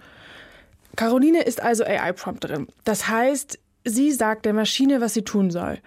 Caroline 0.96 1.44
ist 1.44 1.62
also 1.62 1.84
AI-Prompterin. 1.84 2.68
Das 2.84 3.08
heißt, 3.08 3.60
sie 3.86 4.12
sagt 4.12 4.46
der 4.46 4.54
Maschine, 4.54 5.02
was 5.02 5.14
sie 5.14 5.24
tun 5.24 5.52
soll. 5.52 5.80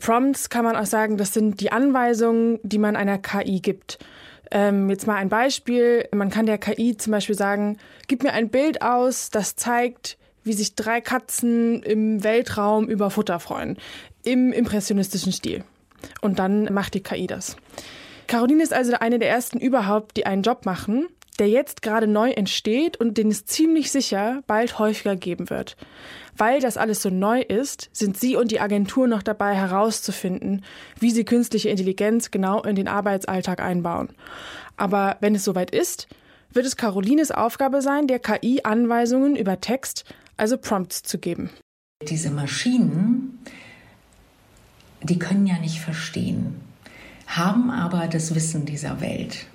Prompts 0.00 0.50
kann 0.50 0.64
man 0.64 0.76
auch 0.76 0.86
sagen, 0.86 1.18
das 1.18 1.32
sind 1.32 1.60
die 1.60 1.70
Anweisungen, 1.72 2.58
die 2.62 2.78
man 2.78 2.96
einer 2.96 3.18
KI 3.18 3.60
gibt. 3.60 3.98
Ähm, 4.50 4.88
jetzt 4.88 5.06
mal 5.06 5.16
ein 5.16 5.28
Beispiel. 5.28 6.08
Man 6.14 6.30
kann 6.30 6.46
der 6.46 6.58
KI 6.58 6.96
zum 6.96 7.12
Beispiel 7.12 7.34
sagen, 7.34 7.78
gib 8.06 8.22
mir 8.22 8.32
ein 8.32 8.48
Bild 8.48 8.82
aus, 8.82 9.30
das 9.30 9.56
zeigt, 9.56 10.16
wie 10.44 10.52
sich 10.52 10.74
drei 10.74 11.00
Katzen 11.00 11.82
im 11.82 12.24
Weltraum 12.24 12.88
über 12.88 13.10
Futter 13.10 13.40
freuen. 13.40 13.76
Im 14.24 14.52
impressionistischen 14.52 15.32
Stil. 15.32 15.64
Und 16.20 16.38
dann 16.38 16.72
macht 16.72 16.94
die 16.94 17.02
KI 17.02 17.26
das. 17.26 17.56
Caroline 18.26 18.62
ist 18.62 18.72
also 18.72 18.92
eine 18.94 19.18
der 19.18 19.30
ersten 19.30 19.58
überhaupt, 19.58 20.16
die 20.16 20.26
einen 20.26 20.42
Job 20.42 20.66
machen, 20.66 21.08
der 21.38 21.48
jetzt 21.48 21.82
gerade 21.82 22.06
neu 22.06 22.30
entsteht 22.30 22.96
und 22.96 23.16
den 23.16 23.28
es 23.28 23.44
ziemlich 23.44 23.90
sicher 23.90 24.42
bald 24.46 24.78
häufiger 24.78 25.16
geben 25.16 25.50
wird. 25.50 25.76
Weil 26.36 26.60
das 26.60 26.76
alles 26.76 27.02
so 27.02 27.10
neu 27.10 27.40
ist, 27.40 27.90
sind 27.92 28.18
Sie 28.18 28.36
und 28.36 28.50
die 28.50 28.60
Agentur 28.60 29.08
noch 29.08 29.22
dabei 29.22 29.54
herauszufinden, 29.54 30.64
wie 30.98 31.10
Sie 31.10 31.24
künstliche 31.24 31.68
Intelligenz 31.68 32.30
genau 32.30 32.62
in 32.62 32.76
den 32.76 32.88
Arbeitsalltag 32.88 33.60
einbauen. 33.60 34.10
Aber 34.76 35.16
wenn 35.20 35.34
es 35.34 35.44
soweit 35.44 35.70
ist, 35.70 36.08
wird 36.52 36.66
es 36.66 36.76
Carolines 36.76 37.30
Aufgabe 37.30 37.82
sein, 37.82 38.06
der 38.06 38.20
KI 38.20 38.60
Anweisungen 38.64 39.36
über 39.36 39.60
Text, 39.60 40.04
also 40.36 40.56
Prompts 40.56 41.02
zu 41.02 41.18
geben. 41.18 41.50
Diese 42.08 42.30
Maschinen, 42.30 43.40
die 45.02 45.18
können 45.18 45.46
ja 45.46 45.58
nicht 45.58 45.80
verstehen, 45.80 46.60
haben 47.26 47.70
aber 47.70 48.06
das 48.06 48.34
Wissen 48.34 48.64
dieser 48.64 49.00
Welt. 49.00 49.46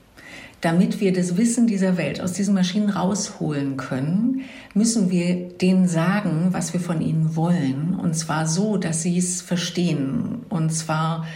Damit 0.63 1.01
wir 1.01 1.12
das 1.12 1.36
Wissen 1.36 1.67
dieser 1.67 1.98
Welt 1.98 2.22
aus 2.22 2.32
diesen 2.32 2.53
Maschinen 2.53 2.89
rausholen 2.89 3.75
können, 3.75 4.46
müssen 4.74 5.12
wir 5.12 5.50
denen 5.50 5.89
sagen, 5.89 6.48
was 6.51 6.72
wir 6.72 6.79
von 6.79 7.01
ihnen 7.01 7.36
wollen. 7.36 8.00
Und 8.01 8.13
zwar 8.13 8.48
so, 8.48 8.77
dass 8.77 9.01
sie 9.01 9.17
es 9.17 9.41
verstehen. 9.41 10.46
Und 10.48 10.70
zwar 10.70 11.27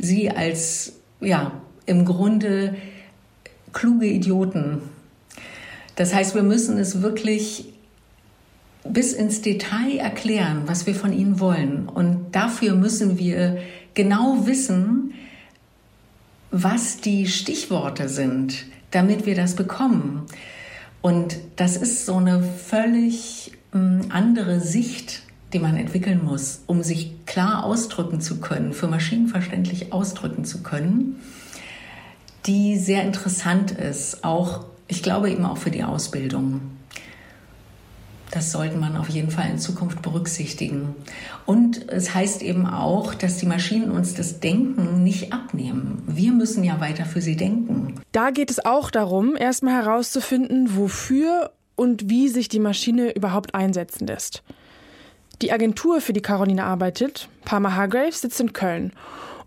sie 0.00 0.30
als, 0.30 0.94
ja, 1.20 1.52
im 1.86 2.04
Grunde 2.04 2.74
kluge 3.72 4.06
Idioten. 4.06 4.78
Das 5.94 6.12
heißt, 6.12 6.34
wir 6.34 6.42
müssen 6.42 6.76
es 6.76 7.02
wirklich 7.02 7.72
bis 8.82 9.12
ins 9.12 9.42
Detail 9.42 9.98
erklären, 9.98 10.62
was 10.66 10.88
wir 10.88 10.96
von 10.96 11.12
ihnen 11.12 11.38
wollen. 11.38 11.88
Und 11.88 12.32
dafür 12.32 12.74
müssen 12.74 13.16
wir 13.16 13.58
genau 13.94 14.44
wissen, 14.44 15.14
was 16.50 17.00
die 17.00 17.28
Stichworte 17.28 18.08
sind, 18.08 18.71
damit 18.92 19.26
wir 19.26 19.34
das 19.34 19.56
bekommen. 19.56 20.26
Und 21.00 21.36
das 21.56 21.76
ist 21.76 22.06
so 22.06 22.16
eine 22.16 22.42
völlig 22.42 23.52
hm, 23.72 24.06
andere 24.10 24.60
Sicht, 24.60 25.22
die 25.52 25.58
man 25.58 25.76
entwickeln 25.76 26.24
muss, 26.24 26.62
um 26.66 26.82
sich 26.82 27.12
klar 27.26 27.64
ausdrücken 27.64 28.20
zu 28.20 28.40
können, 28.40 28.72
für 28.72 28.86
Maschinen 28.86 29.28
verständlich 29.28 29.92
ausdrücken 29.92 30.44
zu 30.44 30.62
können, 30.62 31.20
die 32.46 32.78
sehr 32.78 33.02
interessant 33.02 33.72
ist, 33.72 34.24
auch, 34.24 34.64
ich 34.88 35.02
glaube 35.02 35.30
eben 35.30 35.44
auch 35.44 35.58
für 35.58 35.70
die 35.70 35.84
Ausbildung. 35.84 36.60
Das 38.32 38.50
sollte 38.50 38.78
man 38.78 38.96
auf 38.96 39.10
jeden 39.10 39.30
Fall 39.30 39.50
in 39.50 39.58
Zukunft 39.58 40.00
berücksichtigen. 40.00 40.96
Und 41.44 41.90
es 41.90 42.14
heißt 42.14 42.40
eben 42.40 42.66
auch, 42.66 43.12
dass 43.12 43.36
die 43.36 43.44
Maschinen 43.44 43.90
uns 43.90 44.14
das 44.14 44.40
Denken 44.40 45.04
nicht 45.04 45.34
abnehmen. 45.34 46.02
Wir 46.06 46.32
müssen 46.32 46.64
ja 46.64 46.80
weiter 46.80 47.04
für 47.04 47.20
sie 47.20 47.36
denken. 47.36 48.00
Da 48.10 48.30
geht 48.30 48.50
es 48.50 48.64
auch 48.64 48.90
darum, 48.90 49.36
erstmal 49.36 49.74
herauszufinden, 49.74 50.78
wofür 50.78 51.52
und 51.76 52.08
wie 52.08 52.28
sich 52.28 52.48
die 52.48 52.58
Maschine 52.58 53.14
überhaupt 53.14 53.54
einsetzen 53.54 54.06
lässt. 54.06 54.42
Die 55.42 55.52
Agentur, 55.52 56.00
für 56.00 56.14
die 56.14 56.22
Caroline 56.22 56.64
arbeitet, 56.64 57.28
Parma 57.44 57.74
Hargraves, 57.74 58.22
sitzt 58.22 58.40
in 58.40 58.54
Köln. 58.54 58.92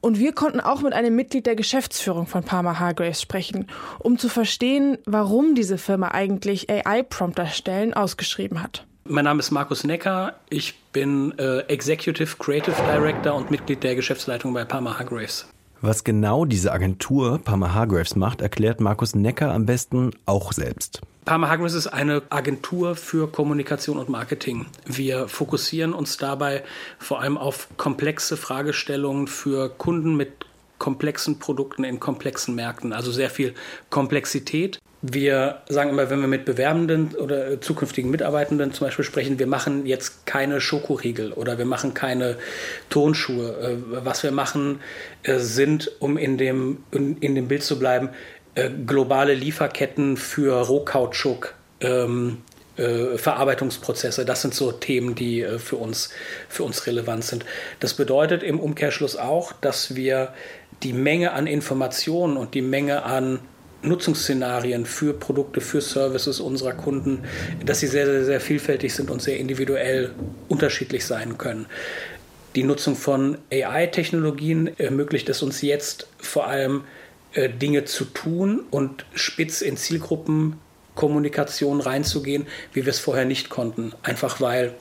Und 0.06 0.20
wir 0.20 0.34
konnten 0.34 0.60
auch 0.60 0.84
mit 0.84 0.94
einem 0.94 1.16
Mitglied 1.16 1.48
der 1.48 1.56
Geschäftsführung 1.56 2.28
von 2.28 2.44
Parma 2.44 2.78
Hargraves 2.78 3.20
sprechen, 3.20 3.66
um 3.98 4.20
zu 4.20 4.30
verstehen, 4.30 5.00
warum 5.08 5.56
diese 5.56 5.80
Firma 5.80 6.10
eigentlich 6.10 6.70
AI-Prompter-Stellen 6.70 7.96
ausgeschrieben 7.96 8.62
hat. 8.62 8.86
Mein 9.06 9.26
Name 9.26 9.40
ist 9.40 9.50
Markus 9.50 9.84
Necker. 9.84 10.36
Ich 10.52 10.78
bin 10.94 11.34
äh, 11.40 11.62
Executive 11.62 12.36
Creative 12.38 12.76
Director 12.84 13.34
und 13.34 13.50
Mitglied 13.50 13.82
der 13.82 13.96
Geschäftsleitung 13.96 14.54
bei 14.54 14.64
Parma 14.64 15.00
Hargraves. 15.00 15.48
Was 15.82 16.04
genau 16.04 16.46
diese 16.46 16.72
Agentur 16.72 17.40
Parma 17.44 17.74
Hargraves 17.74 18.16
macht, 18.16 18.42
erklärt 18.42 18.80
Markus 18.80 19.16
Necker 19.16 19.52
am 19.52 19.66
besten 19.66 20.12
auch 20.28 20.54
selbst. 20.54 21.02
Parma 21.26 21.50
Hargraves 21.50 21.74
ist 21.74 21.88
eine 21.88 22.22
Agentur 22.30 22.96
für 22.96 23.28
Kommunikation 23.28 23.98
und 23.98 24.10
Marketing. 24.10 24.68
Wir 24.86 25.28
fokussieren 25.28 25.92
uns 25.92 26.18
dabei 26.18 26.64
vor 27.00 27.20
allem 27.20 27.40
auf 27.40 27.68
komplexe 27.78 28.38
Fragestellungen 28.38 29.28
für 29.28 29.70
Kunden 29.70 30.16
mit 30.16 30.46
komplexen 30.78 31.40
Produkten 31.40 31.84
in 31.84 32.00
komplexen 32.00 32.54
Märkten, 32.54 32.94
also 32.94 33.12
sehr 33.12 33.32
viel 33.32 33.56
Komplexität. 33.90 34.80
Wir 35.02 35.62
sagen 35.68 35.90
immer, 35.90 36.10
wenn 36.10 36.20
wir 36.22 36.28
mit 36.28 36.46
Bewerbenden 36.46 37.16
oder 37.16 37.60
zukünftigen 37.62 38.10
Mitarbeitenden 38.12 38.74
zum 38.74 38.88
Beispiel 38.88 39.06
sprechen, 39.06 39.40
wir 39.40 39.48
machen 39.48 39.86
jetzt 39.86 40.26
keine 40.26 40.62
Schokoriegel 40.62 41.32
oder 41.32 41.58
wir 41.58 41.66
machen 41.66 41.94
keine 41.94 42.38
Tonschuhe. 42.90 43.56
Äh, 43.60 43.78
was 44.04 44.24
wir 44.24 44.32
machen, 44.32 44.80
äh, 45.24 45.38
sind, 45.38 45.92
um 46.00 46.18
in 46.18 46.38
dem, 46.38 46.84
in 46.92 47.36
dem 47.36 47.48
Bild 47.48 47.64
zu 47.64 47.78
bleiben, 47.78 48.10
äh, 48.56 48.70
globale 48.70 49.34
Lieferketten 49.34 50.18
für 50.18 50.62
Rohkautschuk. 50.62 51.54
Ähm, 51.82 52.40
äh, 52.78 53.18
Verarbeitungsprozesse, 53.18 54.26
das 54.26 54.42
sind 54.42 54.54
so 54.54 54.72
Themen, 54.74 55.16
die 55.16 55.42
äh, 55.42 55.60
für, 55.60 55.78
uns, 55.78 56.10
für 56.50 56.64
uns 56.64 56.88
relevant 56.88 57.24
sind. 57.24 57.46
Das 57.80 57.94
bedeutet 57.94 58.44
im 58.44 58.60
Umkehrschluss 58.60 59.16
auch, 59.16 59.54
dass 59.54 59.96
wir 59.96 60.34
die 60.84 60.92
Menge 60.92 61.32
an 61.32 61.48
Informationen 61.48 62.36
und 62.36 62.54
die 62.54 62.62
Menge 62.62 63.04
an 63.04 63.40
Nutzungsszenarien 63.82 64.86
für 64.86 65.14
Produkte, 65.14 65.62
für 65.62 65.80
Services 65.80 66.40
unserer 66.40 66.74
Kunden, 66.74 67.24
dass 67.66 67.80
sie 67.80 67.88
sehr, 67.88 68.06
sehr, 68.06 68.26
sehr 68.26 68.42
vielfältig 68.42 68.94
sind 68.94 69.10
und 69.10 69.22
sehr 69.22 69.38
individuell 69.38 70.12
unterschiedlich 70.50 71.06
sein 71.06 71.38
können. 71.38 71.68
Die 72.56 72.64
Nutzung 72.64 72.96
von 72.96 73.38
AI-Technologien 73.52 74.72
ermöglicht 74.78 75.30
es 75.30 75.42
uns 75.44 75.62
jetzt 75.62 76.08
vor 76.18 76.48
allem, 76.48 76.84
äh, 77.36 77.50
Dinge 77.50 77.86
zu 77.86 78.06
tun 78.06 78.64
und 78.72 79.06
spitz 79.14 79.62
in 79.62 79.78
Zielgruppenkommunikation 79.78 81.82
reinzugehen, 81.82 82.48
wie 82.74 82.86
wir 82.86 82.92
es 82.92 83.00
vorher 83.00 83.26
nicht 83.26 83.50
konnten. 83.50 83.94
Einfach 84.04 84.42
weil 84.42 84.74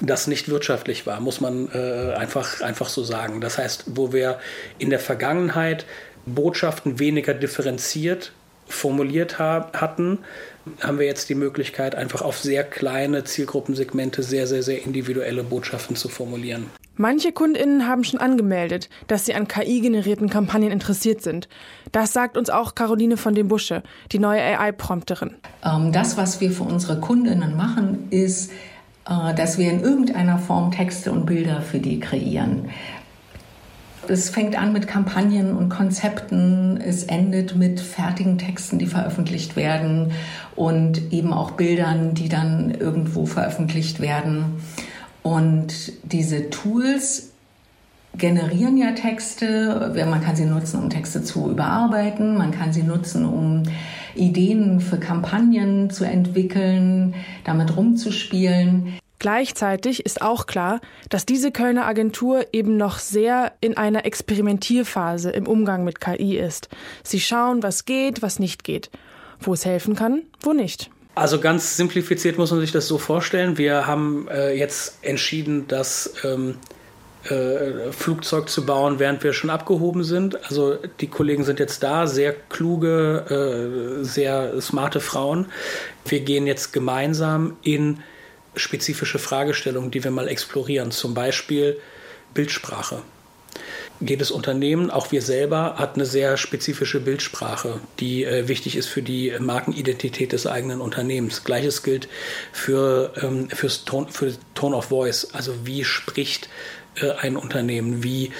das 0.00 0.26
nicht 0.26 0.48
wirtschaftlich 0.48 1.06
war, 1.06 1.20
muss 1.20 1.40
man 1.40 1.68
äh, 1.72 2.14
einfach, 2.14 2.62
einfach 2.62 2.88
so 2.88 3.04
sagen. 3.04 3.40
Das 3.40 3.58
heißt, 3.58 3.84
wo 3.86 4.12
wir 4.12 4.38
in 4.78 4.88
der 4.88 5.00
Vergangenheit 5.00 5.84
Botschaften 6.26 6.98
weniger 6.98 7.34
differenziert 7.34 8.32
formuliert 8.68 9.38
hatten, 9.38 10.18
haben 10.80 10.98
wir 10.98 11.06
jetzt 11.06 11.28
die 11.28 11.34
Möglichkeit, 11.34 11.94
einfach 11.94 12.22
auf 12.22 12.38
sehr 12.38 12.64
kleine 12.64 13.24
Zielgruppensegmente 13.24 14.22
sehr, 14.22 14.46
sehr, 14.46 14.62
sehr 14.62 14.84
individuelle 14.84 15.42
Botschaften 15.42 15.96
zu 15.96 16.08
formulieren. 16.08 16.66
Manche 16.96 17.32
Kundinnen 17.32 17.86
haben 17.86 18.04
schon 18.04 18.20
angemeldet, 18.20 18.90
dass 19.06 19.24
sie 19.24 19.34
an 19.34 19.48
KI-generierten 19.48 20.28
Kampagnen 20.28 20.70
interessiert 20.70 21.22
sind. 21.22 21.48
Das 21.92 22.12
sagt 22.12 22.36
uns 22.36 22.50
auch 22.50 22.74
Caroline 22.74 23.16
von 23.16 23.34
dem 23.34 23.48
Busche, 23.48 23.82
die 24.12 24.18
neue 24.18 24.42
AI-Prompterin. 24.42 25.34
Ähm, 25.64 25.92
das, 25.92 26.18
was 26.18 26.40
wir 26.42 26.50
für 26.50 26.64
unsere 26.64 27.00
Kundinnen 27.00 27.56
machen, 27.56 28.08
ist, 28.10 28.50
äh, 29.08 29.34
dass 29.34 29.56
wir 29.56 29.70
in 29.70 29.80
irgendeiner 29.80 30.38
Form 30.38 30.72
Texte 30.72 31.10
und 31.10 31.24
Bilder 31.24 31.62
für 31.62 31.78
die 31.78 32.00
kreieren. 32.00 32.68
Es 34.10 34.28
fängt 34.28 34.58
an 34.58 34.72
mit 34.72 34.88
Kampagnen 34.88 35.56
und 35.56 35.68
Konzepten, 35.68 36.80
es 36.84 37.04
endet 37.04 37.54
mit 37.54 37.78
fertigen 37.78 38.38
Texten, 38.38 38.80
die 38.80 38.86
veröffentlicht 38.86 39.54
werden 39.54 40.10
und 40.56 41.12
eben 41.12 41.32
auch 41.32 41.52
Bildern, 41.52 42.14
die 42.14 42.28
dann 42.28 42.72
irgendwo 42.72 43.24
veröffentlicht 43.24 44.00
werden. 44.00 44.62
Und 45.22 45.92
diese 46.02 46.50
Tools 46.50 47.30
generieren 48.18 48.76
ja 48.78 48.90
Texte. 48.92 49.92
Man 50.10 50.20
kann 50.20 50.34
sie 50.34 50.46
nutzen, 50.46 50.82
um 50.82 50.90
Texte 50.90 51.22
zu 51.22 51.48
überarbeiten. 51.48 52.36
Man 52.36 52.50
kann 52.50 52.72
sie 52.72 52.82
nutzen, 52.82 53.24
um 53.24 53.62
Ideen 54.16 54.80
für 54.80 54.98
Kampagnen 54.98 55.88
zu 55.88 56.02
entwickeln, 56.02 57.14
damit 57.44 57.76
rumzuspielen. 57.76 58.94
Gleichzeitig 59.20 60.04
ist 60.06 60.22
auch 60.22 60.46
klar, 60.46 60.80
dass 61.10 61.26
diese 61.26 61.52
Kölner 61.52 61.86
Agentur 61.86 62.46
eben 62.52 62.78
noch 62.78 62.98
sehr 62.98 63.52
in 63.60 63.76
einer 63.76 64.06
Experimentierphase 64.06 65.30
im 65.30 65.46
Umgang 65.46 65.84
mit 65.84 66.00
KI 66.00 66.38
ist. 66.38 66.70
Sie 67.04 67.20
schauen, 67.20 67.62
was 67.62 67.84
geht, 67.84 68.22
was 68.22 68.38
nicht 68.38 68.64
geht, 68.64 68.90
wo 69.38 69.52
es 69.52 69.66
helfen 69.66 69.94
kann, 69.94 70.22
wo 70.40 70.54
nicht. 70.54 70.90
Also 71.14 71.38
ganz 71.38 71.76
simplifiziert 71.76 72.38
muss 72.38 72.50
man 72.50 72.60
sich 72.60 72.72
das 72.72 72.88
so 72.88 72.96
vorstellen. 72.96 73.58
Wir 73.58 73.86
haben 73.86 74.26
äh, 74.28 74.54
jetzt 74.54 74.98
entschieden, 75.02 75.68
das 75.68 76.14
ähm, 76.24 76.56
äh, 77.24 77.92
Flugzeug 77.92 78.48
zu 78.48 78.64
bauen, 78.64 78.98
während 78.98 79.22
wir 79.22 79.34
schon 79.34 79.50
abgehoben 79.50 80.02
sind. 80.02 80.42
Also 80.44 80.78
die 81.00 81.08
Kollegen 81.08 81.44
sind 81.44 81.58
jetzt 81.58 81.82
da, 81.82 82.06
sehr 82.06 82.32
kluge, 82.32 84.00
äh, 84.00 84.02
sehr 84.02 84.58
smarte 84.62 85.00
Frauen. 85.00 85.44
Wir 86.06 86.20
gehen 86.20 86.46
jetzt 86.46 86.72
gemeinsam 86.72 87.58
in 87.62 87.98
spezifische 88.54 89.18
Fragestellungen, 89.18 89.90
die 89.90 90.02
wir 90.04 90.10
mal 90.10 90.28
explorieren. 90.28 90.90
Zum 90.90 91.14
Beispiel 91.14 91.78
Bildsprache. 92.34 93.02
Jedes 94.00 94.30
Unternehmen, 94.30 94.90
auch 94.90 95.12
wir 95.12 95.20
selber, 95.20 95.74
hat 95.76 95.96
eine 95.96 96.06
sehr 96.06 96.38
spezifische 96.38 97.00
Bildsprache, 97.00 97.80
die 97.98 98.24
äh, 98.24 98.48
wichtig 98.48 98.76
ist 98.76 98.86
für 98.86 99.02
die 99.02 99.34
Markenidentität 99.38 100.32
des 100.32 100.46
eigenen 100.46 100.80
Unternehmens. 100.80 101.44
Gleiches 101.44 101.82
gilt 101.82 102.08
für, 102.50 103.12
ähm, 103.20 103.50
fürs 103.50 103.84
Tone, 103.84 104.06
für 104.10 104.32
Tone 104.54 104.74
of 104.74 104.86
Voice. 104.86 105.34
Also 105.34 105.66
wie 105.66 105.84
spricht 105.84 106.48
äh, 106.94 107.10
ein 107.10 107.36
Unternehmen? 107.36 108.02
Wie, 108.02 108.32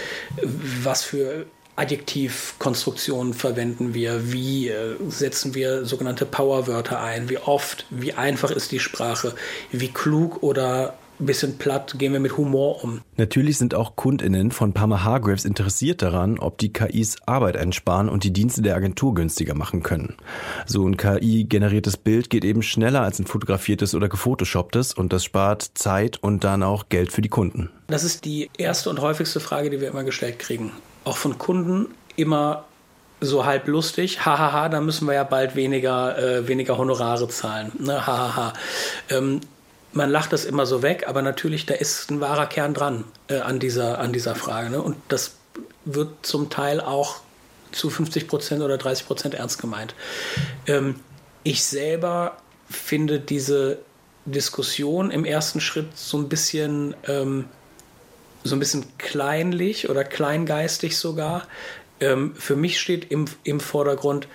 was 0.82 1.02
für 1.02 1.44
Adjektivkonstruktionen 1.80 3.32
verwenden 3.32 3.94
wir? 3.94 4.32
Wie 4.32 4.68
äh, 4.68 4.96
setzen 5.08 5.54
wir 5.54 5.86
sogenannte 5.86 6.26
Powerwörter 6.26 7.00
ein? 7.00 7.30
Wie 7.30 7.38
oft? 7.38 7.86
Wie 7.88 8.12
einfach 8.12 8.50
ist 8.50 8.70
die 8.70 8.80
Sprache? 8.80 9.34
Wie 9.72 9.88
klug 9.88 10.42
oder 10.42 10.92
ein 11.18 11.24
bisschen 11.24 11.56
platt 11.56 11.94
gehen 11.98 12.12
wir 12.12 12.20
mit 12.20 12.36
Humor 12.36 12.84
um? 12.84 13.00
Natürlich 13.16 13.56
sind 13.56 13.74
auch 13.74 13.96
KundInnen 13.96 14.50
von 14.50 14.74
Parma 14.74 15.04
Hargraves 15.04 15.46
interessiert 15.46 16.02
daran, 16.02 16.38
ob 16.38 16.58
die 16.58 16.70
KIs 16.70 17.16
Arbeit 17.24 17.56
einsparen 17.56 18.10
und 18.10 18.24
die 18.24 18.32
Dienste 18.32 18.60
der 18.60 18.76
Agentur 18.76 19.14
günstiger 19.14 19.54
machen 19.54 19.82
können. 19.82 20.16
So 20.66 20.86
ein 20.86 20.98
KI-generiertes 20.98 21.96
Bild 21.96 22.28
geht 22.28 22.44
eben 22.44 22.62
schneller 22.62 23.00
als 23.00 23.18
ein 23.18 23.26
fotografiertes 23.26 23.94
oder 23.94 24.10
gefotoshopptes 24.10 24.92
und 24.92 25.14
das 25.14 25.24
spart 25.24 25.70
Zeit 25.74 26.18
und 26.22 26.44
dann 26.44 26.62
auch 26.62 26.90
Geld 26.90 27.10
für 27.10 27.22
die 27.22 27.30
Kunden. 27.30 27.70
Das 27.86 28.04
ist 28.04 28.26
die 28.26 28.50
erste 28.58 28.90
und 28.90 29.00
häufigste 29.00 29.40
Frage, 29.40 29.70
die 29.70 29.80
wir 29.80 29.88
immer 29.88 30.04
gestellt 30.04 30.38
kriegen 30.38 30.72
auch 31.04 31.16
von 31.16 31.38
Kunden 31.38 31.94
immer 32.16 32.64
so 33.20 33.44
halb 33.44 33.68
lustig, 33.68 34.24
hahaha, 34.24 34.68
da 34.68 34.80
müssen 34.80 35.06
wir 35.06 35.14
ja 35.14 35.24
bald 35.24 35.54
weniger, 35.54 36.18
äh, 36.18 36.48
weniger 36.48 36.78
Honorare 36.78 37.28
zahlen. 37.28 37.72
Ne? 37.78 38.06
Hahaha. 38.06 38.54
Ähm, 39.10 39.40
man 39.92 40.10
lacht 40.10 40.32
das 40.32 40.44
immer 40.44 40.66
so 40.66 40.82
weg, 40.82 41.04
aber 41.06 41.20
natürlich, 41.20 41.66
da 41.66 41.74
ist 41.74 42.10
ein 42.10 42.20
wahrer 42.20 42.46
Kern 42.46 42.74
dran 42.74 43.04
äh, 43.28 43.38
an, 43.40 43.58
dieser, 43.58 43.98
an 43.98 44.12
dieser 44.12 44.34
Frage. 44.34 44.70
Ne? 44.70 44.80
Und 44.80 44.96
das 45.08 45.34
wird 45.84 46.10
zum 46.22 46.48
Teil 46.48 46.80
auch 46.80 47.20
zu 47.72 47.90
50 47.90 48.28
Prozent 48.28 48.62
oder 48.62 48.78
30 48.78 49.06
Prozent 49.06 49.34
ernst 49.34 49.60
gemeint. 49.60 49.94
Ähm, 50.66 51.00
ich 51.42 51.64
selber 51.64 52.36
finde 52.68 53.20
diese 53.20 53.78
Diskussion 54.24 55.10
im 55.10 55.24
ersten 55.24 55.60
Schritt 55.60 55.96
so 55.96 56.18
ein 56.18 56.28
bisschen 56.28 56.94
ähm, 57.06 57.46
so 58.44 58.56
ein 58.56 58.58
bisschen 58.58 58.84
kleinlich 58.98 59.88
oder 59.90 60.04
kleingeistig 60.04 60.96
sogar. 60.96 61.46
Ähm, 62.00 62.34
für 62.34 62.56
mich 62.56 62.80
steht 62.80 63.10
im, 63.10 63.26
im 63.44 63.60
Vordergrund 63.60 64.28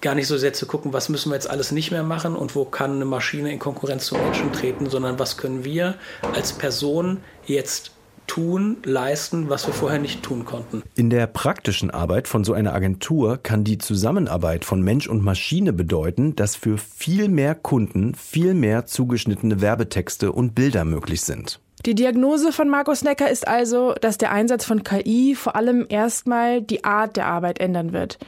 gar 0.00 0.14
nicht 0.14 0.26
so 0.26 0.36
sehr 0.36 0.52
zu 0.52 0.66
gucken, 0.66 0.92
was 0.92 1.08
müssen 1.08 1.30
wir 1.30 1.34
jetzt 1.34 1.48
alles 1.48 1.72
nicht 1.72 1.90
mehr 1.90 2.02
machen 2.02 2.36
und 2.36 2.54
wo 2.54 2.66
kann 2.66 2.96
eine 2.96 3.06
Maschine 3.06 3.50
in 3.50 3.58
Konkurrenz 3.58 4.06
zum 4.06 4.18
Menschen 4.18 4.52
treten, 4.52 4.90
sondern 4.90 5.18
was 5.18 5.38
können 5.38 5.64
wir 5.64 5.94
als 6.34 6.52
Person 6.52 7.18
jetzt 7.46 7.92
tun, 8.26 8.78
leisten, 8.84 9.48
was 9.48 9.66
wir 9.66 9.74
vorher 9.74 9.98
nicht 9.98 10.22
tun 10.22 10.44
konnten. 10.44 10.82
In 10.94 11.10
der 11.10 11.26
praktischen 11.26 11.90
Arbeit 11.90 12.28
von 12.28 12.44
so 12.44 12.52
einer 12.52 12.74
Agentur 12.74 13.38
kann 13.42 13.64
die 13.64 13.78
Zusammenarbeit 13.78 14.64
von 14.64 14.82
Mensch 14.82 15.08
und 15.08 15.22
Maschine 15.22 15.72
bedeuten, 15.72 16.36
dass 16.36 16.56
für 16.56 16.78
viel 16.78 17.28
mehr 17.28 17.54
Kunden 17.54 18.14
viel 18.14 18.54
mehr 18.54 18.86
zugeschnittene 18.86 19.60
Werbetexte 19.60 20.32
und 20.32 20.54
Bilder 20.54 20.84
möglich 20.84 21.22
sind. 21.22 21.60
Die 21.86 21.94
Diagnose 21.94 22.50
von 22.50 22.70
Markus 22.70 23.04
Necker 23.04 23.30
ist 23.30 23.46
also, 23.46 23.92
dass 24.00 24.16
der 24.16 24.32
Einsatz 24.32 24.64
von 24.64 24.84
KI 24.84 25.34
vor 25.34 25.54
allem 25.54 25.84
erstmal 25.86 26.62
die 26.62 26.82
Art 26.82 27.18
der 27.18 27.26
Arbeit 27.26 27.60
ändern 27.60 27.92
wird. 27.92 28.18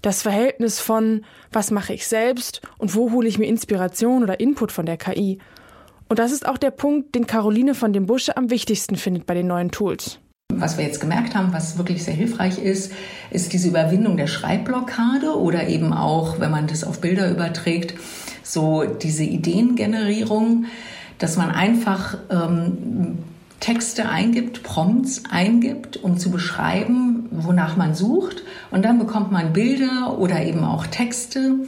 Das 0.00 0.22
Verhältnis 0.22 0.80
von 0.80 1.22
was 1.52 1.70
mache 1.70 1.92
ich 1.92 2.06
selbst 2.06 2.62
und 2.78 2.94
wo 2.94 3.12
hole 3.12 3.28
ich 3.28 3.38
mir 3.38 3.46
Inspiration 3.46 4.22
oder 4.22 4.40
Input 4.40 4.72
von 4.72 4.86
der 4.86 4.96
KI. 4.96 5.38
Und 6.08 6.18
das 6.18 6.32
ist 6.32 6.48
auch 6.48 6.56
der 6.56 6.70
Punkt, 6.70 7.14
den 7.14 7.26
Caroline 7.26 7.74
von 7.74 7.92
dem 7.92 8.06
Busche 8.06 8.38
am 8.38 8.48
wichtigsten 8.48 8.96
findet 8.96 9.26
bei 9.26 9.34
den 9.34 9.48
neuen 9.48 9.70
Tools. 9.70 10.18
Was 10.50 10.78
wir 10.78 10.84
jetzt 10.84 11.00
gemerkt 11.00 11.34
haben, 11.34 11.52
was 11.52 11.76
wirklich 11.76 12.04
sehr 12.04 12.14
hilfreich 12.14 12.58
ist, 12.58 12.92
ist 13.30 13.52
diese 13.52 13.68
Überwindung 13.68 14.16
der 14.16 14.28
Schreibblockade 14.28 15.38
oder 15.38 15.68
eben 15.68 15.92
auch, 15.92 16.40
wenn 16.40 16.50
man 16.50 16.68
das 16.68 16.84
auf 16.84 17.02
Bilder 17.02 17.30
überträgt, 17.30 17.94
so 18.42 18.84
diese 18.84 19.24
Ideengenerierung, 19.24 20.66
dass 21.18 21.36
man 21.36 21.50
einfach 21.50 22.16
ähm, 22.30 23.18
Texte 23.60 24.08
eingibt, 24.08 24.62
Prompts 24.62 25.22
eingibt, 25.30 25.96
um 25.96 26.18
zu 26.18 26.30
beschreiben, 26.30 27.28
wonach 27.30 27.76
man 27.76 27.94
sucht. 27.94 28.42
Und 28.70 28.84
dann 28.84 28.98
bekommt 28.98 29.32
man 29.32 29.52
Bilder 29.52 30.18
oder 30.18 30.44
eben 30.44 30.64
auch 30.64 30.86
Texte 30.86 31.60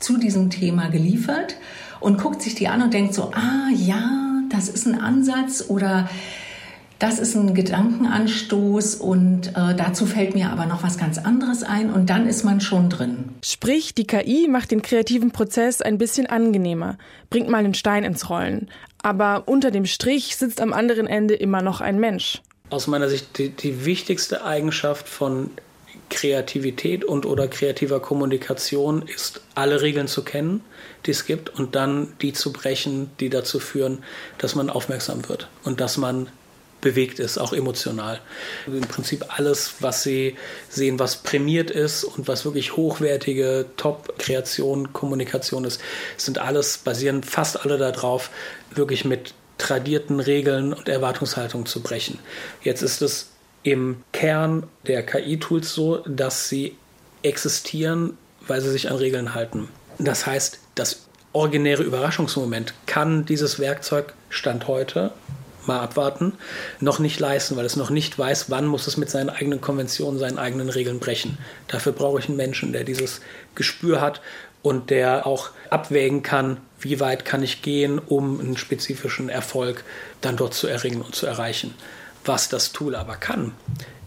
zu 0.00 0.18
diesem 0.18 0.50
Thema 0.50 0.88
geliefert 0.88 1.56
und 2.00 2.20
guckt 2.20 2.42
sich 2.42 2.54
die 2.54 2.68
an 2.68 2.82
und 2.82 2.92
denkt 2.92 3.14
so, 3.14 3.30
ah 3.34 3.70
ja, 3.74 4.42
das 4.50 4.68
ist 4.68 4.86
ein 4.86 5.00
Ansatz 5.00 5.64
oder 5.68 6.08
das 6.98 7.18
ist 7.18 7.34
ein 7.34 7.54
Gedankenanstoß 7.54 8.96
und 8.96 9.48
äh, 9.48 9.74
dazu 9.76 10.06
fällt 10.06 10.34
mir 10.34 10.50
aber 10.50 10.66
noch 10.66 10.82
was 10.82 10.96
ganz 10.96 11.18
anderes 11.18 11.62
ein 11.62 11.92
und 11.92 12.08
dann 12.08 12.26
ist 12.26 12.44
man 12.44 12.60
schon 12.60 12.88
drin. 12.88 13.30
Sprich, 13.44 13.94
die 13.94 14.06
KI 14.06 14.48
macht 14.48 14.70
den 14.70 14.80
kreativen 14.80 15.30
Prozess 15.30 15.82
ein 15.82 15.98
bisschen 15.98 16.26
angenehmer, 16.26 16.96
bringt 17.30 17.48
mal 17.48 17.58
einen 17.58 17.74
Stein 17.74 18.04
ins 18.04 18.30
Rollen. 18.30 18.68
Aber 19.04 19.42
unter 19.44 19.70
dem 19.70 19.84
Strich 19.84 20.34
sitzt 20.34 20.62
am 20.62 20.72
anderen 20.72 21.06
Ende 21.06 21.34
immer 21.34 21.60
noch 21.60 21.82
ein 21.82 22.00
Mensch. 22.00 22.40
Aus 22.70 22.86
meiner 22.86 23.10
Sicht 23.10 23.36
die, 23.36 23.50
die 23.50 23.84
wichtigste 23.84 24.46
Eigenschaft 24.46 25.10
von 25.10 25.50
Kreativität 26.08 27.04
und 27.04 27.26
oder 27.26 27.46
kreativer 27.46 28.00
Kommunikation 28.00 29.02
ist, 29.02 29.42
alle 29.54 29.82
Regeln 29.82 30.08
zu 30.08 30.24
kennen, 30.24 30.62
die 31.04 31.10
es 31.10 31.26
gibt, 31.26 31.50
und 31.50 31.74
dann 31.74 32.14
die 32.22 32.32
zu 32.32 32.50
brechen, 32.50 33.10
die 33.20 33.28
dazu 33.28 33.60
führen, 33.60 34.02
dass 34.38 34.54
man 34.54 34.70
aufmerksam 34.70 35.28
wird 35.28 35.48
und 35.64 35.82
dass 35.82 35.98
man 35.98 36.28
bewegt 36.84 37.18
ist, 37.18 37.38
auch 37.38 37.52
emotional. 37.52 38.20
Im 38.66 38.82
Prinzip 38.82 39.24
alles, 39.36 39.76
was 39.80 40.04
Sie 40.04 40.36
sehen, 40.68 41.00
was 41.00 41.16
prämiert 41.16 41.70
ist 41.72 42.04
und 42.04 42.28
was 42.28 42.44
wirklich 42.44 42.76
hochwertige 42.76 43.66
Top-Kreation, 43.76 44.92
Kommunikation 44.92 45.64
ist, 45.64 45.80
sind 46.16 46.38
alles, 46.38 46.78
basieren 46.78 47.24
fast 47.24 47.64
alle 47.64 47.78
darauf, 47.78 48.30
wirklich 48.72 49.04
mit 49.04 49.34
tradierten 49.58 50.20
Regeln 50.20 50.74
und 50.74 50.88
Erwartungshaltungen 50.88 51.66
zu 51.66 51.80
brechen. 51.80 52.18
Jetzt 52.62 52.82
ist 52.82 53.02
es 53.02 53.30
im 53.62 54.04
Kern 54.12 54.64
der 54.86 55.04
KI-Tools 55.04 55.72
so, 55.72 55.98
dass 56.06 56.48
sie 56.48 56.76
existieren, 57.22 58.18
weil 58.46 58.60
sie 58.60 58.70
sich 58.70 58.90
an 58.90 58.96
Regeln 58.96 59.34
halten. 59.34 59.68
Das 59.98 60.26
heißt, 60.26 60.58
das 60.74 61.06
originäre 61.32 61.82
Überraschungsmoment 61.82 62.74
kann 62.84 63.24
dieses 63.24 63.58
Werkzeug 63.58 64.12
Stand 64.28 64.68
heute 64.68 65.12
mal 65.66 65.80
abwarten, 65.80 66.34
noch 66.80 66.98
nicht 66.98 67.20
leisten, 67.20 67.56
weil 67.56 67.64
es 67.64 67.76
noch 67.76 67.90
nicht 67.90 68.18
weiß, 68.18 68.50
wann 68.50 68.66
muss 68.66 68.86
es 68.86 68.96
mit 68.96 69.10
seinen 69.10 69.30
eigenen 69.30 69.60
Konventionen, 69.60 70.18
seinen 70.18 70.38
eigenen 70.38 70.68
Regeln 70.68 70.98
brechen. 70.98 71.38
Dafür 71.68 71.92
brauche 71.92 72.18
ich 72.18 72.28
einen 72.28 72.36
Menschen, 72.36 72.72
der 72.72 72.84
dieses 72.84 73.20
Gespür 73.54 74.00
hat 74.00 74.20
und 74.62 74.90
der 74.90 75.26
auch 75.26 75.50
abwägen 75.70 76.22
kann, 76.22 76.58
wie 76.80 77.00
weit 77.00 77.24
kann 77.24 77.42
ich 77.42 77.62
gehen, 77.62 77.98
um 77.98 78.40
einen 78.40 78.56
spezifischen 78.56 79.28
Erfolg 79.28 79.84
dann 80.20 80.36
dort 80.36 80.54
zu 80.54 80.66
erringen 80.66 81.02
und 81.02 81.14
zu 81.14 81.26
erreichen. 81.26 81.74
Was 82.24 82.48
das 82.48 82.72
Tool 82.72 82.94
aber 82.94 83.16
kann, 83.16 83.52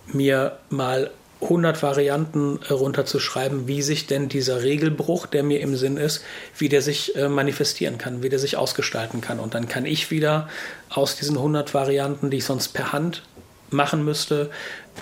mir 0.07 0.57
mal 0.69 1.11
100 1.41 1.83
Varianten 1.83 2.59
äh, 2.67 2.73
runterzuschreiben, 2.73 3.67
wie 3.67 3.81
sich 3.81 4.07
denn 4.07 4.29
dieser 4.29 4.63
Regelbruch, 4.63 5.27
der 5.27 5.43
mir 5.43 5.59
im 5.61 5.75
Sinn 5.75 5.97
ist, 5.97 6.23
wie 6.57 6.69
der 6.69 6.81
sich 6.81 7.15
äh, 7.15 7.29
manifestieren 7.29 7.97
kann, 7.97 8.23
wie 8.23 8.29
der 8.29 8.39
sich 8.39 8.57
ausgestalten 8.57 9.21
kann. 9.21 9.39
Und 9.39 9.53
dann 9.53 9.67
kann 9.67 9.85
ich 9.85 10.09
wieder 10.09 10.49
aus 10.89 11.15
diesen 11.15 11.37
100 11.37 11.73
Varianten, 11.73 12.29
die 12.29 12.37
ich 12.37 12.45
sonst 12.45 12.69
per 12.69 12.91
Hand 12.91 13.23
machen 13.69 14.03
müsste, 14.03 14.49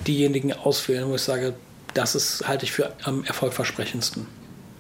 diejenigen 0.08 0.52
auswählen, 0.52 1.08
wo 1.08 1.16
ich 1.16 1.22
sage, 1.22 1.54
das 1.94 2.16
ist, 2.16 2.48
halte 2.48 2.66
ich 2.66 2.72
für 2.72 2.92
am 3.04 3.24
erfolgversprechendsten. 3.24 4.28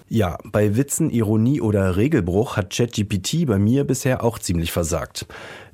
Ja, 0.08 0.38
bei 0.44 0.76
Witzen, 0.76 1.10
Ironie 1.10 1.62
oder 1.62 1.96
Regelbruch 1.98 2.58
hat 2.58 2.72
ChatGPT 2.72 3.48
bei 3.48 3.58
mir 3.58 3.86
bisher 3.86 4.24
auch 4.24 4.38
ziemlich 4.38 4.72
versagt. 4.72 5.26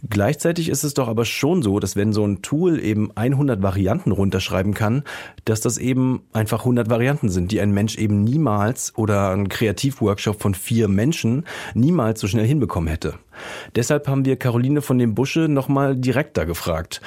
Gleichzeitig 0.10 0.70
ist 0.70 0.84
es 0.84 0.96
doch 0.96 1.08
aber 1.08 1.26
schon 1.26 1.62
so, 1.62 1.80
dass 1.80 1.96
wenn 1.96 2.12
so 2.12 2.26
ein 2.26 2.42
Tool 2.42 2.80
eben 2.84 3.12
100 3.16 3.62
Varianten 3.62 4.12
runterschreiben 4.12 4.74
kann, 4.74 5.04
dass 5.46 5.62
das 5.62 5.78
eben 5.78 6.24
einfach 6.34 6.60
100 6.60 6.90
Varianten 6.90 7.30
sind, 7.30 7.52
die 7.52 7.62
ein 7.62 7.72
Mensch 7.72 7.98
eben 7.98 8.24
niemals 8.24 8.94
oder 8.98 9.32
ein 9.32 9.48
Kreativworkshop 9.48 10.42
von 10.42 10.56
vier 10.56 10.88
Menschen 10.88 11.46
niemals 11.76 12.20
so 12.20 12.28
schnell 12.28 12.48
hinbekommen 12.48 12.90
hätte. 12.90 13.16
Deshalb 13.76 14.08
haben 14.08 14.26
wir 14.26 14.38
Caroline 14.38 14.82
von 14.82 14.98
dem 14.98 15.14
Busche 15.14 15.42
nochmal 15.42 15.96
direkter 15.96 16.46
gefragt, 16.48 17.02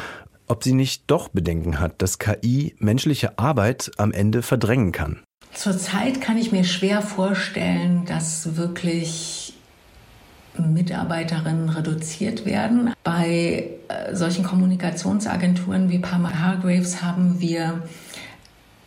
ob 0.47 0.63
sie 0.63 0.75
nicht 0.75 1.05
doch 1.09 1.29
Bedenken 1.29 1.81
hat, 1.81 2.01
dass 2.01 2.19
KI 2.19 2.75
menschliche 2.79 3.39
Arbeit 3.39 3.91
am 3.97 4.13
Ende 4.13 4.43
verdrängen 4.43 4.93
kann. 4.93 5.21
Zurzeit 5.53 6.21
kann 6.21 6.37
ich 6.37 6.51
mir 6.53 6.65
schwer 6.65 7.01
vorstellen, 7.01 8.05
dass 8.07 8.57
wirklich 8.57 9.44
Mitarbeiterinnen 10.59 11.69
reduziert 11.69 12.47
werden. 12.47 12.93
Bei 13.03 13.71
äh, 13.89 14.15
solchen 14.15 14.45
Kommunikationsagenturen 14.45 15.91
wie 15.91 15.99
Palmer 15.99 16.41
Hargraves 16.41 17.03
haben 17.03 17.41
wir 17.41 17.83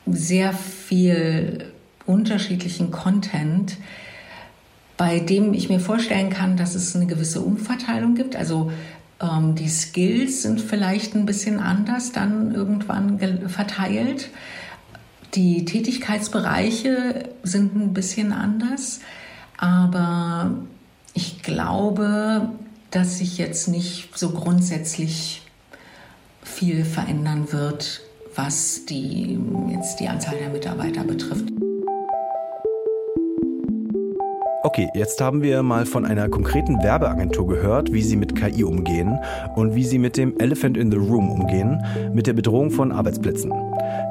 sehr 0.06 0.54
viel 0.54 1.66
unterschiedlichen 2.06 2.92
Content, 2.92 3.78
bei 4.96 5.20
dem 5.20 5.54
ich 5.54 5.70
mir 5.70 5.80
vorstellen 5.80 6.30
kann, 6.30 6.58
dass 6.58 6.74
es 6.74 6.96
eine 6.96 7.06
gewisse 7.06 7.42
Umverteilung 7.42 8.16
gibt. 8.16 8.36
Also 8.36 8.72
ähm, 9.22 9.56
die 9.56 9.70
Skills 9.70 10.44
sind 10.44 10.62
vielleicht 10.62 11.16
ein 11.16 11.26
bisschen 11.26 11.60
anders 11.60 12.12
dann 12.12 12.54
irgendwann 12.54 13.20
verteilt. 13.50 14.30
Die 15.36 15.66
Tätigkeitsbereiche 15.66 17.30
sind 17.44 17.76
ein 17.76 17.94
bisschen 17.94 18.32
anders, 18.32 19.02
aber 19.58 20.52
ich 21.18 21.42
glaube, 21.42 22.50
dass 22.92 23.18
sich 23.18 23.40
jetzt 23.40 23.68
nicht 23.68 24.16
so 24.16 24.30
grundsätzlich 24.30 25.42
viel 26.44 26.86
verändern 26.86 27.52
wird, 27.52 28.02
was 28.36 28.86
die, 28.86 29.40
jetzt 29.72 30.00
die 30.00 30.08
Anzahl 30.08 30.36
der 30.38 30.50
Mitarbeiter 30.50 31.04
betrifft. 31.04 31.46
Okay, 34.62 34.90
jetzt 34.94 35.20
haben 35.20 35.42
wir 35.42 35.64
mal 35.64 35.88
von 35.88 36.06
einer 36.06 36.30
konkreten 36.30 36.84
Werbeagentur 36.84 37.48
gehört, 37.48 37.92
wie 37.92 38.04
sie 38.04 38.16
mit 38.16 38.36
KI 38.36 38.64
umgehen 38.64 39.18
und 39.56 39.74
wie 39.74 39.86
sie 39.86 39.98
mit 39.98 40.18
dem 40.18 40.38
Elephant 40.38 40.78
in 40.78 40.92
the 40.92 40.98
Room 40.98 41.32
umgehen, 41.32 41.84
mit 42.14 42.28
der 42.28 42.34
Bedrohung 42.34 42.70
von 42.70 42.92
Arbeitsplätzen. 42.92 43.52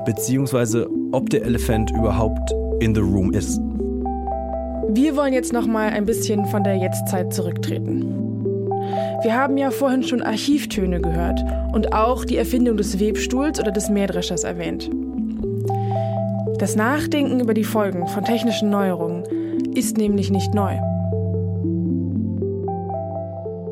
Beziehungsweise 0.05 0.89
ob 1.13 1.31
der 1.31 1.45
Elefant 1.45 1.93
überhaupt 1.93 2.53
in 2.81 2.97
the 2.97 3.01
room 3.01 3.33
ist. 3.33 3.61
Wir 4.97 5.15
wollen 5.15 5.35
jetzt 5.35 5.53
noch 5.53 5.67
mal 5.67 5.91
ein 5.91 6.07
bisschen 6.07 6.47
von 6.47 6.65
der 6.65 6.77
Jetztzeit 6.77 7.31
zurücktreten. 7.31 8.01
Wir 9.23 9.35
haben 9.35 9.59
ja 9.59 9.71
vorhin 9.71 10.03
schon 10.03 10.23
Archivtöne 10.23 11.03
gehört 11.03 11.39
und 11.75 11.93
auch 11.93 12.25
die 12.25 12.39
Erfindung 12.39 12.79
des 12.79 12.99
Webstuhls 12.99 13.61
oder 13.61 13.73
des 13.73 13.91
Mähdreschers 13.91 14.45
erwähnt. 14.45 14.89
Das 16.59 16.77
Nachdenken 16.77 17.41
über 17.41 17.53
die 17.53 17.65
Folgen 17.65 18.07
von 18.07 18.25
technischen 18.25 18.71
Neuerungen 18.71 19.25
ist 19.75 19.99
nämlich 19.99 20.31
nicht 20.31 20.55
neu. 20.55 20.73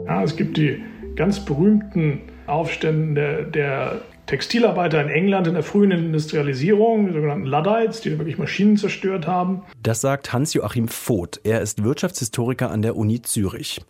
Ja, 0.04 0.22
es 0.24 0.36
gibt 0.36 0.58
die 0.58 0.82
ganz 1.16 1.40
berühmten 1.40 2.20
Aufstände 2.46 3.50
der, 3.50 3.94
der 3.94 4.02
Textilarbeiter 4.26 5.02
in 5.02 5.10
England 5.10 5.46
in 5.46 5.54
der 5.54 5.62
frühen 5.62 5.90
Industrialisierung, 5.90 7.08
die 7.08 7.12
sogenannten 7.12 7.44
Luddites, 7.44 8.00
die 8.00 8.10
wirklich 8.18 8.38
Maschinen 8.38 8.78
zerstört 8.78 9.26
haben. 9.26 9.62
Das 9.82 10.00
sagt 10.00 10.32
Hans-Joachim 10.32 10.88
Voth. 10.88 11.40
Er 11.44 11.60
ist 11.60 11.84
Wirtschaftshistoriker 11.84 12.70
an 12.70 12.80
der 12.80 12.96
Uni 12.96 13.20
Zürich. 13.20 13.82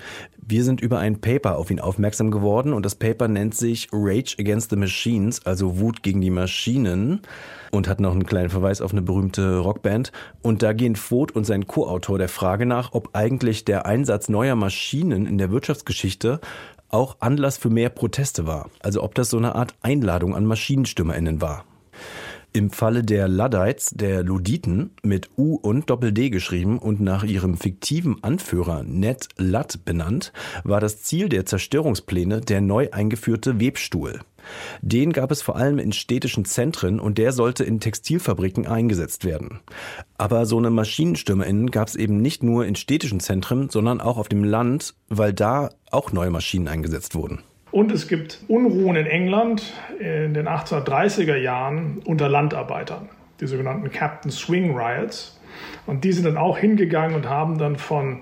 Wir 0.47 0.65
sind 0.65 0.81
über 0.81 0.99
ein 0.99 1.21
Paper 1.21 1.57
auf 1.57 1.71
ihn 1.71 1.81
aufmerksam 1.81 2.31
geworden 2.31 2.73
und 2.73 2.85
das 2.85 2.97
Paper 2.97 3.29
nennt 3.29 3.55
sich 3.55 3.89
Rage 3.93 4.35
Against 4.39 4.71
the 4.71 4.77
Machines, 4.77 5.47
also 5.47 5.79
Wut 5.79 6.03
gegen 6.03 6.21
die 6.21 6.31
Maschinen 6.31 7.23
und 7.71 7.89
hat 7.89 8.01
noch 8.01 8.13
einen 8.13 8.27
kleinen 8.27 8.51
Verweis 8.51 8.81
auf 8.81 8.93
eine 8.93 9.03
berühmte 9.03 9.59
Rockband. 9.59 10.13
Und 10.43 10.63
da 10.63 10.73
gehen 10.73 10.97
Voth 10.97 11.33
und 11.33 11.45
sein 11.45 11.67
Co-Autor 11.67 12.19
der 12.19 12.29
Frage 12.29 12.67
nach, 12.67 12.93
ob 12.93 13.11
eigentlich 13.15 13.65
der 13.65 13.87
Einsatz 13.87 14.29
neuer 14.29 14.55
Maschinen 14.55 15.27
in 15.27 15.39
der 15.39 15.51
Wirtschaftsgeschichte 15.51 16.41
auch 16.95 17.17
Anlass 17.21 17.59
für 17.59 17.71
mehr 17.71 17.91
Proteste 17.91 18.47
war. 18.47 18.71
Also 18.81 19.03
ob 19.03 19.15
das 19.15 19.29
so 19.29 19.37
eine 19.37 19.55
Art 19.55 19.75
Einladung 19.83 20.35
an 20.35 20.47
MaschinenstürmerInnen 20.47 21.41
war. 21.41 21.65
Im 22.53 22.71
Falle 22.71 23.03
der 23.03 23.27
Luddites, 23.27 23.91
der 23.95 24.23
Luditen, 24.23 24.93
mit 25.03 25.29
U 25.37 25.57
und 25.57 25.91
Doppel-D 25.91 26.31
geschrieben 26.31 26.79
und 26.79 27.01
nach 27.01 27.25
ihrem 27.25 27.57
fiktiven 27.57 28.23
Anführer 28.23 28.85
Ned 28.85 29.29
Ludd 29.37 29.85
benannt, 29.85 30.33
war 30.63 30.81
das 30.81 31.03
Ziel 31.03 31.29
der 31.29 31.47
Zerstörungspläne 31.47 32.41
der 32.43 32.61
neu 32.61 32.91
eingeführte 32.93 33.59
Webstuhl. 33.59 34.21
Den 34.83 35.13
gab 35.13 35.31
es 35.31 35.43
vor 35.43 35.57
allem 35.57 35.79
in 35.79 35.93
städtischen 35.93 36.45
Zentren 36.45 37.01
und 37.01 37.19
der 37.19 37.33
sollte 37.33 37.65
in 37.65 37.81
Textilfabriken 37.81 38.67
eingesetzt 38.67 39.25
werden. 39.25 39.61
Aber 40.19 40.47
so 40.47 40.59
eine 40.59 40.71
MaschinenstürmerInnen 40.71 41.71
gab 41.71 41.89
es 41.89 41.97
eben 41.97 42.21
nicht 42.21 42.43
nur 42.43 42.67
in 42.67 42.77
städtischen 42.77 43.21
Zentren, 43.21 43.69
sondern 43.71 44.01
auch 44.01 44.19
auf 44.19 44.29
dem 44.29 44.45
Land, 44.45 44.95
weil 45.09 45.33
da 45.33 45.71
auch 45.91 46.13
neue 46.13 46.31
Maschinen 46.31 46.69
eingesetzt 46.69 47.15
wurden. 47.15 47.41
Und 47.71 47.91
es 47.91 48.07
gibt 48.07 48.41
Unruhen 48.47 48.95
in 48.95 49.07
England 49.07 49.73
in 49.99 50.33
den 50.33 50.47
1830er 50.47 51.37
Jahren 51.37 51.99
unter 52.05 52.29
Landarbeitern, 52.29 53.09
die 53.41 53.49
sogenannten 53.49 53.91
Captain 53.91 54.31
Swing 54.31 54.77
Riots. 54.77 55.41
Und 55.85 56.05
die 56.05 56.13
sind 56.13 56.25
dann 56.25 56.37
auch 56.37 56.57
hingegangen 56.57 57.17
und 57.17 57.29
haben 57.29 57.59
dann 57.59 57.77
von 57.77 58.21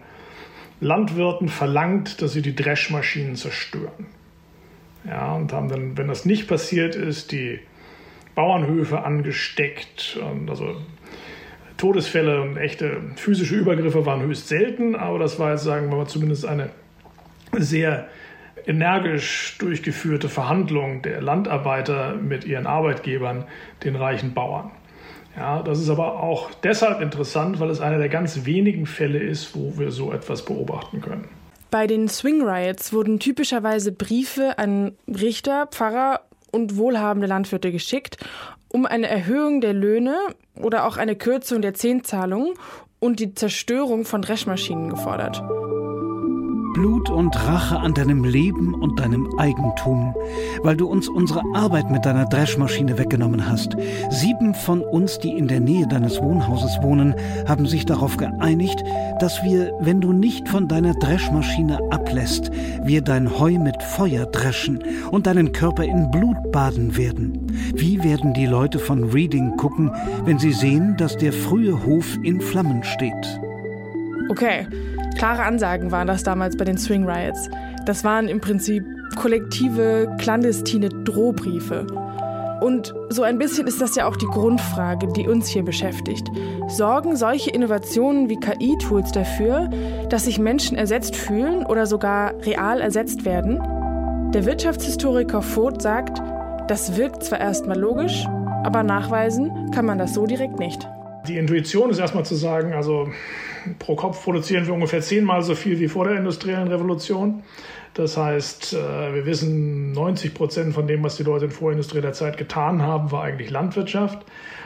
Landwirten 0.80 1.48
verlangt, 1.48 2.22
dass 2.22 2.32
sie 2.32 2.42
die 2.42 2.56
Dreschmaschinen 2.56 3.36
zerstören. 3.36 4.06
Ja, 5.04 5.34
und 5.34 5.52
haben 5.52 5.68
dann, 5.68 5.96
wenn 5.96 6.08
das 6.08 6.24
nicht 6.24 6.48
passiert 6.48 6.94
ist, 6.94 7.32
die 7.32 7.60
Bauernhöfe 8.34 9.04
angesteckt. 9.04 10.18
Und 10.20 10.48
also 10.48 10.76
Todesfälle 11.76 12.40
und 12.42 12.56
echte 12.56 12.98
physische 13.16 13.56
Übergriffe 13.56 14.06
waren 14.06 14.22
höchst 14.22 14.48
selten, 14.48 14.94
aber 14.94 15.18
das 15.18 15.38
war 15.38 15.50
jetzt, 15.50 15.64
sagen 15.64 15.90
wir 15.90 15.96
mal, 15.96 16.06
zumindest 16.06 16.46
eine 16.46 16.70
sehr 17.58 18.08
energisch 18.66 19.56
durchgeführte 19.58 20.28
Verhandlung 20.28 21.02
der 21.02 21.20
Landarbeiter 21.20 22.14
mit 22.14 22.44
ihren 22.44 22.66
Arbeitgebern, 22.66 23.44
den 23.82 23.96
reichen 23.96 24.34
Bauern. 24.34 24.70
Ja, 25.36 25.62
das 25.62 25.80
ist 25.80 25.88
aber 25.88 26.22
auch 26.22 26.50
deshalb 26.62 27.00
interessant, 27.00 27.58
weil 27.58 27.70
es 27.70 27.80
einer 27.80 27.98
der 27.98 28.08
ganz 28.08 28.44
wenigen 28.44 28.86
Fälle 28.86 29.18
ist, 29.18 29.56
wo 29.56 29.78
wir 29.78 29.90
so 29.90 30.12
etwas 30.12 30.44
beobachten 30.44 31.00
können. 31.00 31.28
Bei 31.72 31.86
den 31.86 32.06
Swing 32.06 32.42
Riots 32.42 32.92
wurden 32.92 33.18
typischerweise 33.18 33.92
Briefe 33.92 34.58
an 34.58 34.92
Richter, 35.08 35.66
Pfarrer 35.68 36.20
und 36.50 36.76
wohlhabende 36.76 37.26
Landwirte 37.26 37.72
geschickt, 37.72 38.18
um 38.68 38.84
eine 38.84 39.08
Erhöhung 39.08 39.62
der 39.62 39.72
Löhne 39.72 40.18
oder 40.54 40.84
auch 40.86 40.98
eine 40.98 41.16
Kürzung 41.16 41.62
der 41.62 41.72
Zehnzahlungen 41.72 42.52
und 43.00 43.20
die 43.20 43.32
Zerstörung 43.32 44.04
von 44.04 44.20
Dreschmaschinen 44.20 44.90
gefordert. 44.90 45.42
Blut 46.72 47.10
und 47.10 47.36
Rache 47.46 47.78
an 47.78 47.94
deinem 47.94 48.24
Leben 48.24 48.74
und 48.74 48.98
deinem 48.98 49.28
Eigentum, 49.38 50.14
weil 50.62 50.76
du 50.76 50.86
uns 50.86 51.08
unsere 51.08 51.42
Arbeit 51.54 51.90
mit 51.90 52.06
deiner 52.06 52.26
Dreschmaschine 52.26 52.98
weggenommen 52.98 53.48
hast. 53.48 53.76
Sieben 54.10 54.54
von 54.54 54.80
uns, 54.80 55.18
die 55.18 55.36
in 55.36 55.48
der 55.48 55.60
Nähe 55.60 55.86
deines 55.86 56.20
Wohnhauses 56.20 56.78
wohnen, 56.82 57.14
haben 57.46 57.66
sich 57.66 57.84
darauf 57.84 58.16
geeinigt, 58.16 58.82
dass 59.20 59.42
wir, 59.42 59.72
wenn 59.80 60.00
du 60.00 60.12
nicht 60.12 60.48
von 60.48 60.68
deiner 60.68 60.94
Dreschmaschine 60.94 61.78
ablässt, 61.90 62.50
wir 62.84 63.02
dein 63.02 63.38
Heu 63.38 63.58
mit 63.58 63.82
Feuer 63.82 64.26
dreschen 64.26 64.82
und 65.10 65.26
deinen 65.26 65.52
Körper 65.52 65.84
in 65.84 66.10
Blut 66.10 66.52
baden 66.52 66.96
werden. 66.96 67.46
Wie 67.74 68.02
werden 68.02 68.34
die 68.34 68.46
Leute 68.46 68.78
von 68.78 69.04
Reading 69.10 69.56
gucken, 69.56 69.90
wenn 70.24 70.38
sie 70.38 70.52
sehen, 70.52 70.96
dass 70.96 71.16
der 71.16 71.32
frühe 71.32 71.84
Hof 71.84 72.18
in 72.22 72.40
Flammen 72.40 72.82
steht? 72.82 73.40
Okay, 74.28 74.66
Klare 75.16 75.44
Ansagen 75.44 75.90
waren 75.90 76.06
das 76.06 76.22
damals 76.22 76.56
bei 76.56 76.64
den 76.64 76.78
Swing 76.78 77.08
Riots. 77.08 77.48
Das 77.86 78.04
waren 78.04 78.28
im 78.28 78.40
Prinzip 78.40 78.84
kollektive, 79.16 80.14
clandestine 80.18 80.88
Drohbriefe. 80.88 81.86
Und 82.60 82.94
so 83.08 83.22
ein 83.22 83.38
bisschen 83.38 83.66
ist 83.66 83.80
das 83.80 83.96
ja 83.96 84.06
auch 84.06 84.16
die 84.16 84.26
Grundfrage, 84.26 85.08
die 85.08 85.26
uns 85.26 85.48
hier 85.48 85.64
beschäftigt. 85.64 86.28
Sorgen 86.68 87.16
solche 87.16 87.50
Innovationen 87.50 88.28
wie 88.28 88.38
KI-Tools 88.38 89.10
dafür, 89.10 89.68
dass 90.08 90.26
sich 90.26 90.38
Menschen 90.38 90.76
ersetzt 90.76 91.16
fühlen 91.16 91.66
oder 91.66 91.86
sogar 91.86 92.34
real 92.44 92.80
ersetzt 92.80 93.24
werden? 93.24 93.60
Der 94.32 94.46
Wirtschaftshistoriker 94.46 95.42
Voth 95.42 95.82
sagt, 95.82 96.22
das 96.68 96.96
wirkt 96.96 97.24
zwar 97.24 97.40
erstmal 97.40 97.78
logisch, 97.78 98.24
aber 98.62 98.84
nachweisen 98.84 99.72
kann 99.72 99.84
man 99.84 99.98
das 99.98 100.14
so 100.14 100.26
direkt 100.26 100.60
nicht. 100.60 100.88
Die 101.26 101.38
Intuition 101.38 101.90
ist 101.90 101.98
erstmal 101.98 102.24
zu 102.24 102.36
sagen, 102.36 102.72
also 102.72 103.08
pro 103.78 103.96
Kopf 103.96 104.22
produzieren 104.22 104.66
wir 104.66 104.74
ungefähr 104.74 105.00
zehnmal 105.00 105.42
so 105.42 105.54
viel 105.54 105.78
wie 105.80 105.88
vor 105.88 106.06
der 106.06 106.16
industriellen 106.16 106.68
Revolution. 106.68 107.42
Das 107.94 108.16
heißt, 108.16 108.72
äh, 108.72 109.14
wir 109.14 109.26
wissen, 109.26 109.92
90 109.92 110.34
Prozent 110.34 110.74
von 110.74 110.86
dem, 110.86 111.02
was 111.02 111.16
die 111.16 111.24
Leute 111.24 111.46
in 111.46 111.50
vorindustrieller 111.50 112.12
Zeit 112.12 112.38
getan 112.38 112.80
haben, 112.80 113.12
war 113.12 113.22
eigentlich 113.24 113.50
Landwirtschaft. 113.50 114.24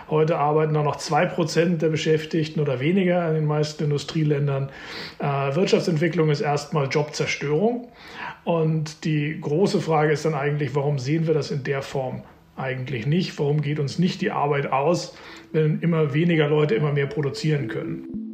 Heute 0.09 0.39
arbeiten 0.39 0.73
nur 0.73 0.85
noch 0.85 0.97
zwei 0.97 1.27
Prozent 1.27 1.83
der 1.83 1.89
Beschäftigten 1.89 2.61
oder 2.61 2.79
weniger 2.79 3.29
in 3.29 3.35
den 3.35 3.47
meisten 3.47 3.83
Industrieländern. 3.85 4.71
Äh, 5.19 5.57
Wirtschaftsentwicklung 5.57 6.31
ist 6.31 6.41
erstmal 6.41 6.87
Jobzerstörung. 6.87 7.89
Und 8.45 9.05
die 9.05 9.41
große 9.41 9.81
Frage 9.81 10.13
ist 10.13 10.25
dann 10.25 10.35
eigentlich, 10.35 10.77
warum 10.77 11.01
sehen 11.01 11.27
wir 11.27 11.35
das 11.35 11.51
in 11.51 11.65
der 11.65 11.83
Form 11.83 12.23
eigentlich 12.55 13.07
nicht? 13.07 13.37
Warum 13.41 13.61
geht 13.61 13.81
uns 13.81 13.99
nicht 13.99 14.21
die 14.21 14.31
Arbeit 14.31 14.71
aus, 14.71 15.17
wenn 15.53 15.81
immer 15.81 16.15
weniger 16.15 16.49
Leute 16.49 16.77
immer 16.77 16.93
mehr 16.93 17.07
produzieren 17.07 17.67
können? 17.67 18.26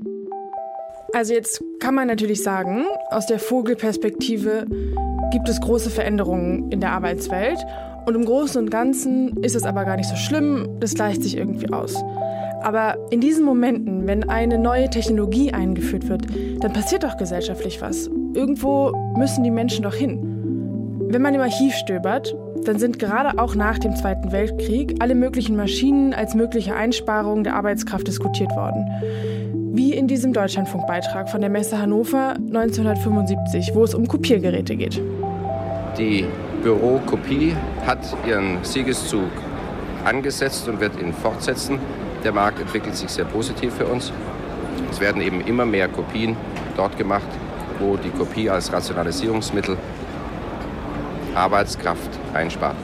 Also 1.14 1.34
jetzt 1.34 1.62
kann 1.78 1.94
man 1.94 2.08
natürlich 2.08 2.42
sagen, 2.42 2.86
aus 3.10 3.26
der 3.26 3.38
Vogelperspektive 3.38 4.66
gibt 5.30 5.48
es 5.48 5.60
große 5.60 5.90
Veränderungen 5.90 6.70
in 6.70 6.80
der 6.80 6.92
Arbeitswelt. 6.92 7.58
Und 8.06 8.14
im 8.14 8.24
Großen 8.24 8.60
und 8.60 8.70
Ganzen 8.70 9.36
ist 9.42 9.54
es 9.54 9.64
aber 9.64 9.84
gar 9.84 9.96
nicht 9.96 10.08
so 10.08 10.16
schlimm, 10.16 10.68
das 10.80 10.94
gleicht 10.94 11.22
sich 11.22 11.36
irgendwie 11.36 11.70
aus. 11.70 12.02
Aber 12.62 12.96
in 13.10 13.20
diesen 13.20 13.44
Momenten, 13.44 14.06
wenn 14.06 14.28
eine 14.28 14.58
neue 14.58 14.88
Technologie 14.88 15.52
eingeführt 15.52 16.08
wird, 16.08 16.22
dann 16.60 16.72
passiert 16.72 17.04
doch 17.04 17.16
gesellschaftlich 17.18 17.82
was. 17.82 18.08
Irgendwo 18.34 18.92
müssen 19.16 19.44
die 19.44 19.50
Menschen 19.50 19.82
doch 19.82 19.94
hin. 19.94 20.18
Wenn 21.10 21.20
man 21.20 21.34
im 21.34 21.42
Archiv 21.42 21.74
stöbert, 21.74 22.34
dann 22.64 22.78
sind 22.78 22.98
gerade 22.98 23.38
auch 23.38 23.54
nach 23.54 23.78
dem 23.78 23.96
Zweiten 23.96 24.32
Weltkrieg 24.32 24.94
alle 25.00 25.14
möglichen 25.14 25.56
Maschinen 25.56 26.14
als 26.14 26.34
mögliche 26.34 26.74
Einsparung 26.74 27.44
der 27.44 27.54
Arbeitskraft 27.54 28.06
diskutiert 28.06 28.50
worden. 28.56 28.86
Wie 29.74 29.94
in 29.94 30.06
diesem 30.06 30.34
Deutschlandfunkbeitrag 30.34 31.30
von 31.30 31.40
der 31.40 31.48
Messe 31.48 31.78
Hannover 31.78 32.34
1975, 32.34 33.70
wo 33.72 33.84
es 33.84 33.94
um 33.94 34.06
Kopiergeräte 34.06 34.76
geht. 34.76 35.00
Die 35.96 36.26
Bürokopie 36.62 37.56
hat 37.86 38.00
ihren 38.26 38.62
Siegeszug 38.62 39.30
angesetzt 40.04 40.68
und 40.68 40.78
wird 40.78 41.00
ihn 41.00 41.14
fortsetzen. 41.14 41.78
Der 42.22 42.32
Markt 42.32 42.60
entwickelt 42.60 42.96
sich 42.96 43.08
sehr 43.08 43.24
positiv 43.24 43.72
für 43.72 43.86
uns. 43.86 44.12
Es 44.90 45.00
werden 45.00 45.22
eben 45.22 45.40
immer 45.40 45.64
mehr 45.64 45.88
Kopien 45.88 46.36
dort 46.76 46.98
gemacht, 46.98 47.28
wo 47.80 47.96
die 47.96 48.10
Kopie 48.10 48.50
als 48.50 48.70
Rationalisierungsmittel 48.70 49.78
Arbeitskraft 51.34 52.10
einspart. 52.34 52.76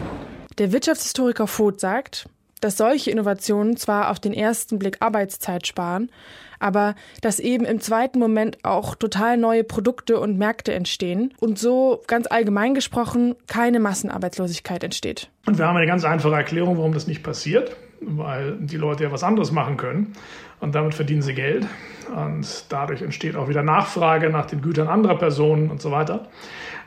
Der 0.56 0.72
Wirtschaftshistoriker 0.72 1.48
Voth 1.48 1.80
sagt, 1.80 2.30
dass 2.62 2.78
solche 2.78 3.10
Innovationen 3.10 3.76
zwar 3.76 4.10
auf 4.10 4.20
den 4.20 4.32
ersten 4.32 4.78
Blick 4.78 4.96
Arbeitszeit 5.00 5.66
sparen, 5.66 6.10
aber 6.58 6.94
dass 7.22 7.40
eben 7.40 7.64
im 7.64 7.80
zweiten 7.80 8.18
Moment 8.18 8.58
auch 8.64 8.94
total 8.94 9.36
neue 9.36 9.64
Produkte 9.64 10.18
und 10.20 10.38
Märkte 10.38 10.72
entstehen 10.72 11.34
und 11.40 11.58
so 11.58 12.02
ganz 12.06 12.26
allgemein 12.26 12.74
gesprochen 12.74 13.34
keine 13.46 13.80
Massenarbeitslosigkeit 13.80 14.84
entsteht. 14.84 15.30
Und 15.46 15.58
wir 15.58 15.66
haben 15.66 15.76
eine 15.76 15.86
ganz 15.86 16.04
einfache 16.04 16.34
Erklärung, 16.34 16.78
warum 16.78 16.92
das 16.92 17.06
nicht 17.06 17.22
passiert, 17.22 17.76
weil 18.00 18.56
die 18.60 18.76
Leute 18.76 19.04
ja 19.04 19.12
was 19.12 19.24
anderes 19.24 19.52
machen 19.52 19.76
können 19.76 20.14
und 20.60 20.74
damit 20.74 20.94
verdienen 20.94 21.22
sie 21.22 21.34
Geld 21.34 21.66
und 22.14 22.64
dadurch 22.68 23.02
entsteht 23.02 23.36
auch 23.36 23.48
wieder 23.48 23.62
Nachfrage 23.62 24.30
nach 24.30 24.46
den 24.46 24.62
Gütern 24.62 24.88
anderer 24.88 25.16
Personen 25.16 25.70
und 25.70 25.80
so 25.80 25.90
weiter. 25.90 26.28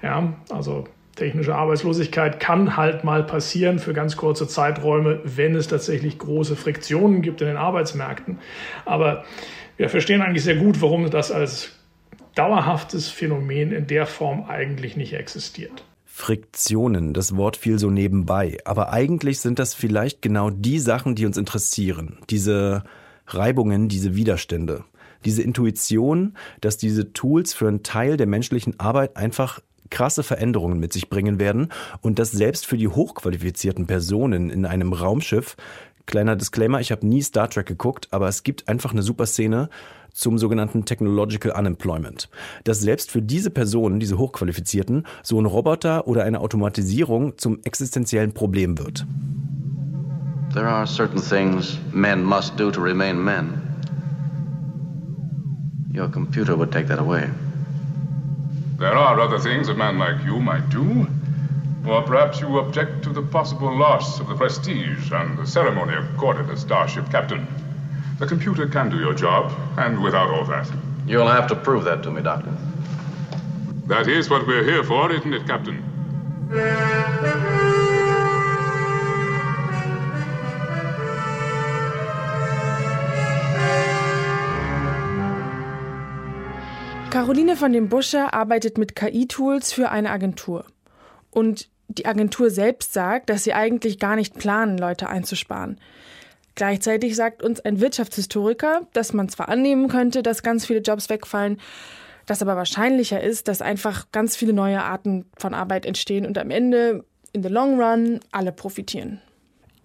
Ja, 0.02 0.34
also 0.50 0.86
technische 1.16 1.56
Arbeitslosigkeit 1.56 2.40
kann 2.40 2.78
halt 2.78 3.04
mal 3.04 3.24
passieren 3.24 3.80
für 3.80 3.94
ganz 3.94 4.18
kurze 4.18 4.48
Zeiträume, 4.48 5.20
wenn 5.24 5.56
es 5.56 5.68
tatsächlich 5.68 6.18
große 6.18 6.56
Friktionen 6.56 7.22
gibt 7.22 7.42
in 7.42 7.48
den 7.48 7.58
Arbeitsmärkten. 7.58 8.40
Aber 8.86 9.24
wir 9.82 9.90
verstehen 9.90 10.22
eigentlich 10.22 10.44
sehr 10.44 10.58
gut, 10.58 10.80
warum 10.80 11.10
das 11.10 11.32
als 11.32 11.72
dauerhaftes 12.36 13.10
Phänomen 13.10 13.72
in 13.72 13.88
der 13.88 14.06
Form 14.06 14.46
eigentlich 14.48 14.96
nicht 14.96 15.14
existiert. 15.14 15.84
Friktionen, 16.06 17.16
das 17.16 17.36
Wort 17.36 17.58
fiel 17.58 17.80
so 17.80 17.90
nebenbei, 17.90 18.60
aber 18.64 18.94
eigentlich 18.94 19.40
sind 19.40 19.58
das 19.58 19.74
vielleicht 19.74 20.22
genau 20.22 20.52
die 20.52 20.78
Sachen, 20.78 21.16
die 21.16 21.26
uns 21.26 21.36
interessieren. 21.36 22.20
Diese 22.30 22.84
Reibungen, 23.26 23.90
diese 23.90 24.16
Widerstände. 24.16 24.84
Diese 25.26 25.42
Intuition, 25.42 26.38
dass 26.62 26.78
diese 26.78 27.12
Tools 27.14 27.56
für 27.56 27.68
einen 27.68 27.82
Teil 27.82 28.18
der 28.18 28.28
menschlichen 28.28 28.80
Arbeit 28.80 29.18
einfach 29.18 29.62
krasse 29.90 30.22
Veränderungen 30.22 30.80
mit 30.80 30.94
sich 30.94 31.10
bringen 31.10 31.40
werden 31.40 31.70
und 32.02 32.20
dass 32.20 32.32
selbst 32.32 32.68
für 32.68 32.78
die 32.78 32.88
hochqualifizierten 32.88 33.88
Personen 33.88 34.52
in 34.52 34.66
einem 34.66 34.94
Raumschiff 34.94 35.58
Kleiner 36.06 36.36
Disclaimer, 36.36 36.80
ich 36.80 36.92
habe 36.92 37.06
nie 37.06 37.22
Star 37.22 37.50
Trek 37.50 37.66
geguckt, 37.66 38.08
aber 38.12 38.28
es 38.28 38.44
gibt 38.44 38.68
einfach 38.68 38.92
eine 38.92 39.02
super 39.02 39.26
Szene 39.26 39.70
zum 40.14 40.38
sogenannten 40.38 40.86
Technological 40.86 41.52
Unemployment. 41.58 42.30
Dass 42.64 42.82
selbst 42.82 43.12
für 43.12 43.22
diese 43.22 43.50
Personen, 43.50 44.00
diese 44.00 44.18
Hochqualifizierten, 44.18 45.06
so 45.24 45.40
ein 45.40 45.46
Roboter 45.46 46.08
oder 46.08 46.24
eine 46.24 46.40
Automatisierung 46.40 47.38
zum 47.38 47.60
existenziellen 47.64 48.34
Problem 48.34 48.78
wird. 48.78 49.06
There 50.54 50.68
are 50.68 50.86
certain 50.86 51.22
things 51.22 51.78
men 51.94 52.24
must 52.24 52.60
do 52.60 52.72
to 52.72 52.82
remain 52.82 53.24
men. 53.24 53.62
Your 55.94 56.10
computer 56.10 56.58
would 56.58 56.72
take 56.72 56.88
that 56.88 57.00
away. 57.00 57.30
There 58.78 58.94
are 58.94 59.20
other 59.20 59.40
things 59.40 59.70
a 59.70 59.74
man 59.74 59.98
like 59.98 60.26
you 60.26 60.40
might 60.40 60.70
do. 60.70 61.08
Or 61.88 62.04
perhaps 62.04 62.40
you 62.40 62.60
object 62.60 63.04
to 63.04 63.10
the 63.10 63.24
possible 63.24 63.76
loss 63.76 64.20
of 64.20 64.28
the 64.28 64.36
prestige 64.36 65.12
and 65.12 65.38
the 65.38 65.48
ceremony 65.48 65.94
accorded 65.94 66.50
a 66.50 66.58
starship 66.58 67.10
captain. 67.10 67.48
The 68.20 68.28
computer 68.28 68.68
can 68.68 68.90
do 68.90 69.00
your 69.00 69.16
job, 69.16 69.52
and 69.78 70.02
without 70.04 70.30
all 70.30 70.46
that. 70.46 70.70
You'll 71.08 71.28
have 71.28 71.48
to 71.48 71.56
prove 71.56 71.84
that 71.86 72.04
to 72.04 72.12
me, 72.12 72.22
Doctor. 72.22 72.56
That 73.88 74.08
is 74.08 74.30
what 74.30 74.46
we're 74.46 74.64
here 74.64 74.84
for, 74.84 75.12
isn't 75.12 75.34
it, 75.34 75.48
Captain? 75.48 75.84
Caroline 87.10 87.56
von 87.56 87.74
dem 87.74 87.90
Buscher 87.90 88.34
arbeitet 88.34 88.78
mit 88.78 88.96
KI-Tools 88.96 89.74
für 89.74 89.90
eine 89.90 90.12
Agentur. 90.12 90.66
Und 91.32 91.70
die 91.88 92.06
Agentur 92.06 92.50
selbst 92.50 92.94
sagt, 92.94 93.30
dass 93.30 93.44
sie 93.44 93.54
eigentlich 93.54 94.00
gar 94.00 94.16
nicht 94.16 94.38
planen, 94.38 94.78
Leute 94.78 95.10
einzusparen. 95.10 95.80
Gleichzeitig 96.56 97.16
sagt 97.16 97.44
uns 97.44 97.60
ein 97.62 97.80
Wirtschaftshistoriker, 97.80 98.88
dass 98.94 99.14
man 99.14 99.30
zwar 99.30 99.50
annehmen 99.50 99.88
könnte, 99.88 100.22
dass 100.22 100.44
ganz 100.44 100.66
viele 100.66 100.82
Jobs 100.82 101.10
wegfallen, 101.10 101.60
dass 102.26 102.42
aber 102.42 102.56
wahrscheinlicher 102.56 103.22
ist, 103.22 103.48
dass 103.48 103.62
einfach 103.62 104.12
ganz 104.12 104.36
viele 104.36 104.54
neue 104.54 104.84
Arten 104.84 105.26
von 105.38 105.54
Arbeit 105.54 105.86
entstehen 105.86 106.26
und 106.26 106.38
am 106.38 106.52
Ende, 106.52 107.06
in 107.34 107.44
the 107.44 107.50
long 107.50 107.82
run, 107.82 108.20
alle 108.32 108.52
profitieren. 108.52 109.22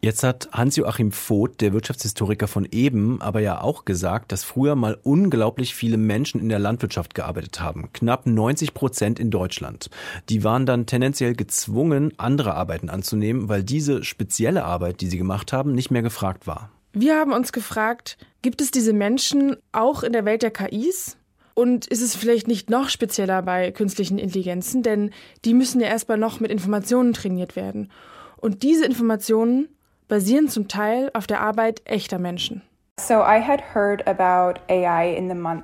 Jetzt 0.06 0.22
hat 0.22 0.48
Hans-Joachim 0.52 1.10
Voth, 1.10 1.60
der 1.60 1.72
Wirtschaftshistoriker 1.72 2.46
von 2.46 2.64
eben, 2.70 3.20
aber 3.20 3.40
ja 3.40 3.60
auch 3.60 3.84
gesagt, 3.84 4.30
dass 4.30 4.44
früher 4.44 4.76
mal 4.76 4.96
unglaublich 5.02 5.74
viele 5.74 5.96
Menschen 5.96 6.40
in 6.40 6.48
der 6.48 6.60
Landwirtschaft 6.60 7.16
gearbeitet 7.16 7.60
haben. 7.60 7.90
Knapp 7.92 8.24
90 8.24 8.72
Prozent 8.72 9.18
in 9.18 9.32
Deutschland. 9.32 9.90
Die 10.28 10.44
waren 10.44 10.64
dann 10.64 10.86
tendenziell 10.86 11.34
gezwungen, 11.34 12.12
andere 12.18 12.54
Arbeiten 12.54 12.88
anzunehmen, 12.88 13.48
weil 13.48 13.64
diese 13.64 14.04
spezielle 14.04 14.64
Arbeit, 14.64 15.00
die 15.00 15.08
sie 15.08 15.18
gemacht 15.18 15.52
haben, 15.52 15.72
nicht 15.72 15.90
mehr 15.90 16.02
gefragt 16.02 16.46
war. 16.46 16.70
Wir 16.92 17.16
haben 17.16 17.32
uns 17.32 17.50
gefragt, 17.50 18.16
gibt 18.42 18.60
es 18.60 18.70
diese 18.70 18.92
Menschen 18.92 19.56
auch 19.72 20.04
in 20.04 20.12
der 20.12 20.24
Welt 20.24 20.42
der 20.42 20.52
KIs? 20.52 21.16
Und 21.54 21.88
ist 21.88 22.02
es 22.02 22.14
vielleicht 22.14 22.46
nicht 22.46 22.70
noch 22.70 22.90
spezieller 22.90 23.42
bei 23.42 23.72
künstlichen 23.72 24.18
Intelligenzen? 24.18 24.84
Denn 24.84 25.10
die 25.44 25.52
müssen 25.52 25.80
ja 25.80 25.88
erstmal 25.88 26.16
noch 26.16 26.38
mit 26.38 26.52
Informationen 26.52 27.12
trainiert 27.12 27.56
werden. 27.56 27.90
Und 28.36 28.62
diese 28.62 28.84
Informationen 28.84 29.66
basieren 30.08 30.48
zum 30.48 30.68
Teil 30.68 31.10
auf 31.14 31.26
der 31.26 31.40
Arbeit 31.40 31.82
echter 31.84 32.18
Menschen. 32.18 32.62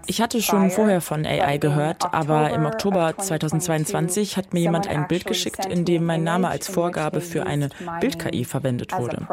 Ich 0.07 0.21
hatte 0.21 0.43
schon 0.43 0.71
vorher 0.71 1.01
von 1.01 1.25
AI 1.25 1.57
gehört, 1.57 2.13
aber 2.13 2.51
im 2.51 2.67
Oktober 2.67 3.15
2022 3.17 4.37
hat 4.37 4.53
mir 4.53 4.61
jemand 4.61 4.87
ein 4.87 5.09
Bild 5.09 5.25
geschickt, 5.25 5.65
in 5.65 5.87
dem 5.87 6.05
mein 6.05 6.25
Name 6.25 6.49
als 6.49 6.69
Vorgabe 6.69 7.23
für 7.23 7.47
eine 7.47 7.71
Bild-KI 8.01 8.45
verwendet 8.45 8.93
wurde. 8.93 9.27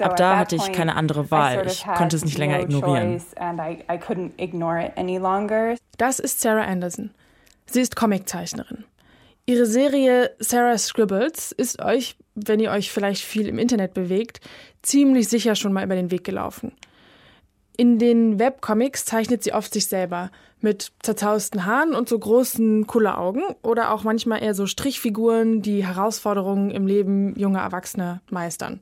Ab 0.00 0.16
da 0.16 0.36
hatte 0.36 0.56
ich 0.56 0.70
keine 0.72 0.96
andere 0.96 1.30
Wahl. 1.30 1.66
Ich 1.66 1.86
konnte 1.86 2.16
es 2.16 2.26
nicht 2.26 2.36
länger 2.36 2.60
ignorieren. 2.60 3.22
Das 5.96 6.18
ist 6.18 6.40
Sarah 6.42 6.64
Anderson. 6.64 7.10
Sie 7.64 7.80
ist 7.80 7.96
Comiczeichnerin. 7.96 8.84
Ihre 9.46 9.64
Serie 9.64 10.30
Sarah 10.38 10.76
Scribbles 10.76 11.52
ist 11.52 11.80
euch, 11.80 12.16
wenn 12.46 12.60
ihr 12.60 12.70
euch 12.70 12.90
vielleicht 12.90 13.22
viel 13.24 13.48
im 13.48 13.58
Internet 13.58 13.94
bewegt, 13.94 14.40
ziemlich 14.82 15.28
sicher 15.28 15.54
schon 15.54 15.72
mal 15.72 15.84
über 15.84 15.94
den 15.94 16.10
Weg 16.10 16.24
gelaufen. 16.24 16.72
In 17.76 17.98
den 17.98 18.38
Webcomics 18.38 19.06
zeichnet 19.06 19.42
sie 19.42 19.54
oft 19.54 19.72
sich 19.72 19.86
selber 19.86 20.30
mit 20.60 20.92
zerzausten 21.02 21.64
Haaren 21.64 21.94
und 21.94 22.08
so 22.08 22.18
großen 22.18 22.86
Kulleraugen 22.86 23.42
oder 23.62 23.94
auch 23.94 24.04
manchmal 24.04 24.42
eher 24.42 24.54
so 24.54 24.66
Strichfiguren, 24.66 25.62
die 25.62 25.86
Herausforderungen 25.86 26.70
im 26.70 26.86
Leben 26.86 27.34
junger 27.38 27.60
Erwachsener 27.60 28.20
meistern. 28.30 28.80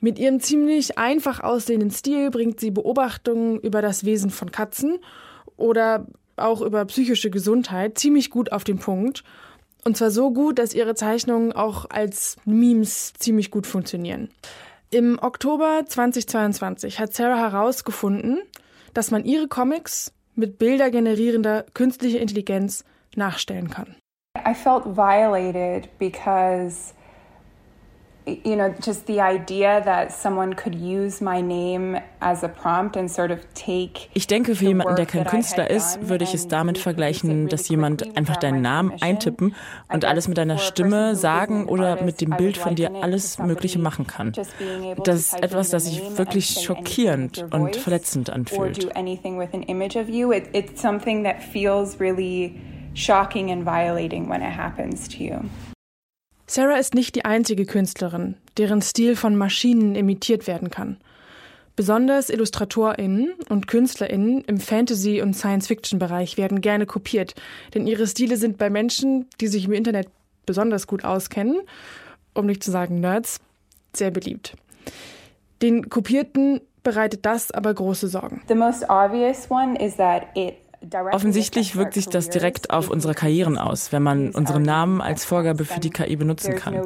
Mit 0.00 0.18
ihrem 0.18 0.40
ziemlich 0.40 0.98
einfach 0.98 1.40
aussehenden 1.40 1.90
Stil 1.90 2.30
bringt 2.30 2.60
sie 2.60 2.70
Beobachtungen 2.70 3.60
über 3.60 3.82
das 3.82 4.04
Wesen 4.04 4.30
von 4.30 4.50
Katzen 4.50 4.98
oder 5.56 6.06
auch 6.36 6.60
über 6.60 6.84
psychische 6.86 7.30
Gesundheit 7.30 7.98
ziemlich 7.98 8.30
gut 8.30 8.52
auf 8.52 8.64
den 8.64 8.78
Punkt 8.78 9.24
und 9.86 9.96
zwar 9.96 10.10
so 10.10 10.32
gut, 10.32 10.58
dass 10.58 10.74
ihre 10.74 10.96
Zeichnungen 10.96 11.52
auch 11.52 11.88
als 11.88 12.38
Memes 12.44 13.12
ziemlich 13.14 13.52
gut 13.52 13.68
funktionieren. 13.68 14.30
Im 14.90 15.16
Oktober 15.22 15.84
2022 15.86 16.98
hat 16.98 17.14
Sarah 17.14 17.38
herausgefunden, 17.38 18.40
dass 18.94 19.12
man 19.12 19.24
ihre 19.24 19.46
Comics 19.46 20.12
mit 20.34 20.58
Bilder 20.58 20.90
generierender 20.90 21.64
künstlicher 21.72 22.18
Intelligenz 22.18 22.84
nachstellen 23.14 23.70
kann. 23.70 23.94
I 24.36 24.54
felt 24.54 24.84
violated 24.84 25.88
because 26.00 26.92
you 28.26 28.56
know, 28.56 28.74
just 28.84 29.06
the 29.06 29.20
idea 29.20 29.80
that 29.84 30.12
someone 30.12 30.54
could 30.54 30.74
use 30.74 31.20
my 31.20 31.40
name 31.40 32.00
as 32.20 32.42
a 32.42 32.48
prompt 32.48 32.96
and 32.96 33.10
sort 33.10 33.30
of 33.30 33.38
take 33.54 34.08
Ich 34.14 34.26
denke, 34.26 34.56
für 34.56 34.64
jemanden, 34.64 34.96
der 34.96 35.06
kein 35.06 35.24
Künstler 35.24 35.70
ist, 35.70 36.08
würde 36.08 36.24
ich 36.24 36.34
es 36.34 36.48
damit 36.48 36.78
vergleichen, 36.78 37.48
dass 37.48 37.68
jemand 37.68 38.16
einfach 38.16 38.36
deinen 38.36 38.62
Namen 38.62 38.92
eintippen 39.00 39.54
und 39.92 40.04
alles 40.04 40.26
mit 40.26 40.38
deiner 40.38 40.58
Stimme 40.58 41.14
sagen 41.14 41.66
oder 41.66 42.02
mit 42.02 42.20
dem 42.20 42.30
Bild 42.30 42.56
von 42.56 42.74
dir 42.74 42.90
alles 43.00 43.38
Mögliche 43.38 43.78
machen 43.78 44.06
kann. 44.06 44.32
Das 45.04 45.18
ist 45.18 45.42
etwas, 45.42 45.70
das 45.70 45.84
sich 45.84 46.18
wirklich 46.18 46.60
schockierend 46.60 47.46
und 47.52 47.76
verletzend 47.76 48.30
anfühlt. 48.30 48.90
shocking 52.96 53.50
and 53.50 53.66
violating 53.66 54.26
when 54.26 54.40
it 54.40 54.50
happens 54.50 55.06
to 55.06 55.22
you. 55.22 55.38
Sarah 56.46 56.76
ist 56.76 56.94
nicht 56.94 57.14
die 57.16 57.24
einzige 57.24 57.66
Künstlerin, 57.66 58.36
deren 58.56 58.80
Stil 58.80 59.16
von 59.16 59.36
Maschinen 59.36 59.94
imitiert 59.94 60.46
werden 60.46 60.70
kann. 60.70 60.96
Besonders 61.74 62.30
IllustratorInnen 62.30 63.34
und 63.50 63.66
KünstlerInnen 63.66 64.42
im 64.44 64.60
Fantasy- 64.60 65.20
und 65.20 65.34
Science-Fiction-Bereich 65.34 66.38
werden 66.38 66.62
gerne 66.62 66.86
kopiert, 66.86 67.34
denn 67.74 67.86
ihre 67.86 68.06
Stile 68.06 68.38
sind 68.38 68.56
bei 68.56 68.70
Menschen, 68.70 69.26
die 69.40 69.48
sich 69.48 69.66
im 69.66 69.72
Internet 69.72 70.08
besonders 70.46 70.86
gut 70.86 71.04
auskennen, 71.04 71.60
um 72.32 72.46
nicht 72.46 72.62
zu 72.62 72.70
sagen 72.70 73.00
Nerds, 73.00 73.40
sehr 73.94 74.10
beliebt. 74.10 74.56
Den 75.60 75.90
Kopierten 75.90 76.60
bereitet 76.82 77.26
das 77.26 77.50
aber 77.50 77.74
große 77.74 78.08
Sorgen. 78.08 78.42
The 78.48 78.54
most 78.54 78.88
obvious 78.88 79.50
one 79.50 79.76
is 79.78 79.96
that 79.96 80.28
it 80.34 80.54
Offensichtlich 81.12 81.76
wirkt 81.76 81.94
sich 81.94 82.08
das 82.08 82.28
direkt 82.28 82.70
auf 82.70 82.90
unsere 82.90 83.14
Karrieren 83.14 83.58
aus, 83.58 83.92
wenn 83.92 84.02
man 84.02 84.30
unseren 84.30 84.62
Namen 84.62 85.00
als 85.00 85.24
Vorgabe 85.24 85.64
für 85.64 85.80
die 85.80 85.90
KI 85.90 86.16
benutzen 86.16 86.56
kann. 86.56 86.82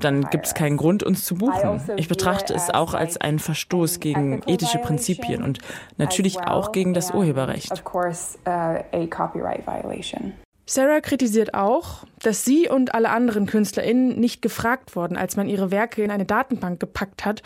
Dann 0.00 0.22
gibt 0.30 0.46
es 0.46 0.54
keinen 0.54 0.76
Grund, 0.76 1.02
uns 1.02 1.24
zu 1.24 1.36
buchen. 1.36 1.68
Also 1.68 1.92
ich 1.96 2.08
betrachte 2.08 2.54
es 2.54 2.70
auch 2.70 2.94
als 2.94 3.16
einen 3.16 3.38
Verstoß 3.38 4.00
gegen 4.00 4.42
ethische 4.46 4.78
Prinzipien 4.78 5.42
und 5.42 5.58
natürlich 5.96 6.38
auch 6.40 6.72
gegen 6.72 6.94
das 6.94 7.12
Urheberrecht. 7.12 7.72
Uh, 7.72 8.62
Sarah 10.68 11.00
kritisiert 11.00 11.54
auch, 11.54 12.04
dass 12.20 12.44
sie 12.44 12.68
und 12.68 12.94
alle 12.94 13.10
anderen 13.10 13.46
KünstlerInnen 13.46 14.18
nicht 14.18 14.42
gefragt 14.42 14.96
wurden, 14.96 15.16
als 15.16 15.36
man 15.36 15.48
ihre 15.48 15.70
Werke 15.70 16.02
in 16.02 16.10
eine 16.10 16.24
Datenbank 16.24 16.80
gepackt 16.80 17.24
hat 17.24 17.42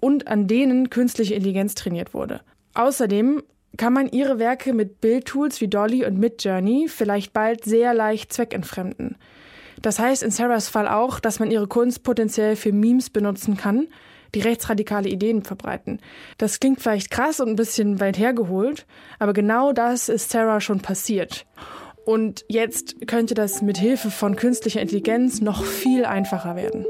und 0.00 0.28
an 0.28 0.46
denen 0.46 0.90
künstliche 0.90 1.34
Intelligenz 1.34 1.74
trainiert 1.74 2.14
wurde. 2.14 2.40
Außerdem 2.74 3.42
kann 3.76 3.92
man 3.92 4.08
ihre 4.08 4.38
Werke 4.38 4.72
mit 4.72 5.00
Bildtools 5.00 5.60
wie 5.60 5.68
Dolly 5.68 6.04
und 6.06 6.18
Midjourney 6.18 6.88
vielleicht 6.88 7.32
bald 7.32 7.64
sehr 7.64 7.94
leicht 7.94 8.32
zweckentfremden. 8.32 9.16
Das 9.82 9.98
heißt 9.98 10.22
in 10.22 10.30
Sarahs 10.30 10.68
Fall 10.68 10.88
auch, 10.88 11.20
dass 11.20 11.38
man 11.38 11.50
ihre 11.50 11.66
Kunst 11.66 12.02
potenziell 12.02 12.56
für 12.56 12.72
Memes 12.72 13.10
benutzen 13.10 13.56
kann, 13.56 13.88
die 14.34 14.40
rechtsradikale 14.40 15.08
Ideen 15.08 15.42
verbreiten. 15.42 16.00
Das 16.38 16.60
klingt 16.60 16.80
vielleicht 16.80 17.10
krass 17.10 17.40
und 17.40 17.50
ein 17.50 17.56
bisschen 17.56 18.00
weit 18.00 18.18
hergeholt, 18.18 18.86
aber 19.18 19.32
genau 19.32 19.72
das 19.72 20.08
ist 20.08 20.30
Sarah 20.30 20.60
schon 20.60 20.80
passiert. 20.80 21.46
Und 22.04 22.44
jetzt 22.48 23.06
könnte 23.08 23.34
das 23.34 23.62
mit 23.62 23.78
Hilfe 23.78 24.10
von 24.10 24.36
künstlicher 24.36 24.80
Intelligenz 24.80 25.40
noch 25.40 25.64
viel 25.64 26.04
einfacher 26.04 26.56
werden. 26.56 26.86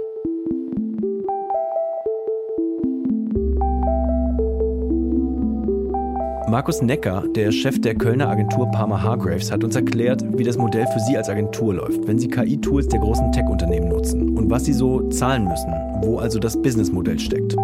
Markus 6.48 6.80
Necker, 6.80 7.24
der 7.34 7.50
Chef 7.50 7.80
der 7.80 7.96
Kölner 7.96 8.28
Agentur 8.28 8.70
Parma 8.70 9.02
Hargraves, 9.02 9.50
hat 9.50 9.64
uns 9.64 9.74
erklärt, 9.74 10.22
wie 10.38 10.44
das 10.44 10.56
Modell 10.56 10.86
für 10.86 11.00
Sie 11.00 11.16
als 11.16 11.28
Agentur 11.28 11.74
läuft, 11.74 12.06
wenn 12.06 12.20
Sie 12.20 12.28
KI-Tools 12.28 12.86
der 12.86 13.00
großen 13.00 13.32
Tech-Unternehmen 13.32 13.88
nutzen 13.88 14.38
und 14.38 14.48
was 14.48 14.64
Sie 14.64 14.72
so 14.72 15.08
zahlen 15.08 15.42
müssen, 15.42 15.72
wo 16.02 16.18
also 16.20 16.38
das 16.38 16.62
Businessmodell 16.62 17.18
steckt. 17.18 17.56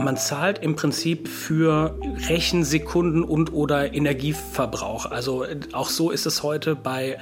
Man 0.00 0.16
zahlt 0.16 0.60
im 0.60 0.76
Prinzip 0.76 1.28
für 1.28 1.98
Rechensekunden 2.26 3.22
und 3.22 3.52
oder 3.52 3.92
Energieverbrauch. 3.92 5.04
Also 5.04 5.44
auch 5.74 5.90
so 5.90 6.10
ist 6.10 6.24
es 6.24 6.42
heute 6.42 6.74
bei 6.74 7.18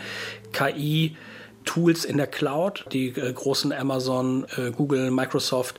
KI. 0.52 1.16
Tools 1.64 2.04
in 2.04 2.16
der 2.16 2.26
Cloud. 2.26 2.86
Die 2.92 3.08
äh, 3.08 3.32
großen 3.32 3.72
Amazon, 3.72 4.46
äh, 4.56 4.70
Google, 4.70 5.10
Microsoft, 5.10 5.78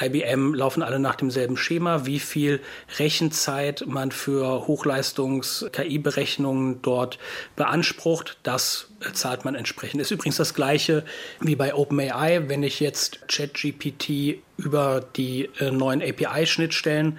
IBM 0.00 0.54
laufen 0.54 0.82
alle 0.82 0.98
nach 0.98 1.16
demselben 1.16 1.56
Schema. 1.56 2.04
Wie 2.06 2.18
viel 2.18 2.60
Rechenzeit 2.98 3.84
man 3.86 4.12
für 4.12 4.66
Hochleistungs-KI-Berechnungen 4.66 6.82
dort 6.82 7.18
beansprucht, 7.56 8.38
das 8.42 8.88
äh, 9.00 9.12
zahlt 9.12 9.44
man 9.44 9.54
entsprechend. 9.54 10.00
Ist 10.00 10.10
übrigens 10.10 10.36
das 10.36 10.54
gleiche 10.54 11.04
wie 11.40 11.56
bei 11.56 11.74
OpenAI. 11.74 12.48
Wenn 12.48 12.62
ich 12.62 12.80
jetzt 12.80 13.28
ChatGPT 13.28 14.38
über 14.56 15.04
die 15.16 15.50
äh, 15.58 15.70
neuen 15.70 16.02
API-Schnittstellen 16.02 17.18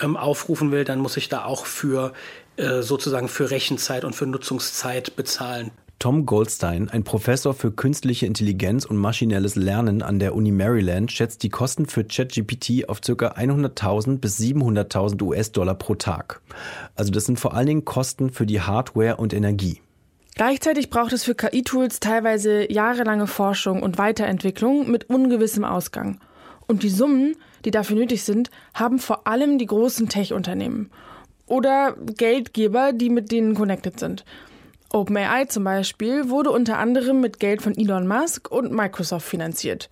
ähm, 0.00 0.16
aufrufen 0.16 0.72
will, 0.72 0.84
dann 0.84 0.98
muss 0.98 1.16
ich 1.16 1.28
da 1.28 1.44
auch 1.44 1.66
für 1.66 2.12
äh, 2.56 2.82
sozusagen 2.82 3.28
für 3.28 3.50
Rechenzeit 3.50 4.04
und 4.04 4.14
für 4.14 4.26
Nutzungszeit 4.26 5.16
bezahlen. 5.16 5.70
Tom 6.02 6.26
Goldstein, 6.26 6.88
ein 6.88 7.04
Professor 7.04 7.54
für 7.54 7.70
künstliche 7.70 8.26
Intelligenz 8.26 8.84
und 8.84 8.96
maschinelles 8.96 9.54
Lernen 9.54 10.02
an 10.02 10.18
der 10.18 10.34
Uni 10.34 10.50
Maryland, 10.50 11.12
schätzt 11.12 11.44
die 11.44 11.48
Kosten 11.48 11.86
für 11.86 12.02
ChatGPT 12.02 12.88
auf 12.88 13.00
ca. 13.02 13.12
100.000 13.12 14.18
bis 14.18 14.36
700.000 14.40 15.22
US-Dollar 15.22 15.76
pro 15.76 15.94
Tag. 15.94 16.40
Also 16.96 17.12
das 17.12 17.26
sind 17.26 17.38
vor 17.38 17.54
allen 17.54 17.68
Dingen 17.68 17.84
Kosten 17.84 18.30
für 18.30 18.46
die 18.46 18.60
Hardware 18.60 19.18
und 19.18 19.32
Energie. 19.32 19.80
Gleichzeitig 20.34 20.90
braucht 20.90 21.12
es 21.12 21.22
für 21.22 21.36
KI-Tools 21.36 22.00
teilweise 22.00 22.68
jahrelange 22.72 23.28
Forschung 23.28 23.80
und 23.80 23.96
Weiterentwicklung 23.96 24.90
mit 24.90 25.08
ungewissem 25.08 25.62
Ausgang. 25.62 26.18
Und 26.66 26.82
die 26.82 26.90
Summen, 26.90 27.36
die 27.64 27.70
dafür 27.70 27.94
nötig 27.94 28.24
sind, 28.24 28.50
haben 28.74 28.98
vor 28.98 29.28
allem 29.28 29.56
die 29.56 29.66
großen 29.66 30.08
Tech-Unternehmen 30.08 30.90
oder 31.46 31.94
Geldgeber, 32.16 32.92
die 32.92 33.08
mit 33.08 33.30
denen 33.30 33.54
connected 33.54 34.00
sind. 34.00 34.24
OpenAI 34.92 35.46
zum 35.46 35.64
Beispiel 35.64 36.28
wurde 36.28 36.50
unter 36.50 36.78
anderem 36.78 37.20
mit 37.20 37.40
Geld 37.40 37.62
von 37.62 37.76
Elon 37.76 38.06
Musk 38.06 38.50
und 38.50 38.72
Microsoft 38.72 39.26
finanziert. 39.26 39.88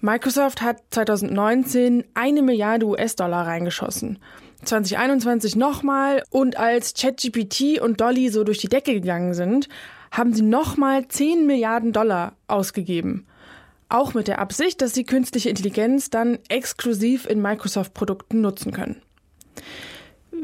Microsoft 0.00 0.62
hat 0.62 0.78
2019 0.90 2.04
eine 2.14 2.42
Milliarde 2.42 2.86
US-Dollar 2.86 3.46
reingeschossen. 3.46 4.18
2021 4.64 5.56
nochmal 5.56 6.22
und 6.30 6.56
als 6.56 6.94
ChatGPT 6.94 7.80
und 7.80 8.00
Dolly 8.00 8.28
so 8.28 8.44
durch 8.44 8.58
die 8.58 8.68
Decke 8.68 8.94
gegangen 8.94 9.34
sind, 9.34 9.68
haben 10.10 10.32
sie 10.32 10.42
nochmal 10.42 11.06
10 11.06 11.46
Milliarden 11.46 11.92
Dollar 11.92 12.36
ausgegeben. 12.46 13.26
Auch 13.88 14.14
mit 14.14 14.28
der 14.28 14.38
Absicht, 14.38 14.82
dass 14.82 14.94
sie 14.94 15.04
künstliche 15.04 15.48
Intelligenz 15.48 16.10
dann 16.10 16.38
exklusiv 16.48 17.26
in 17.26 17.40
Microsoft-Produkten 17.40 18.40
nutzen 18.40 18.72
können. 18.72 19.00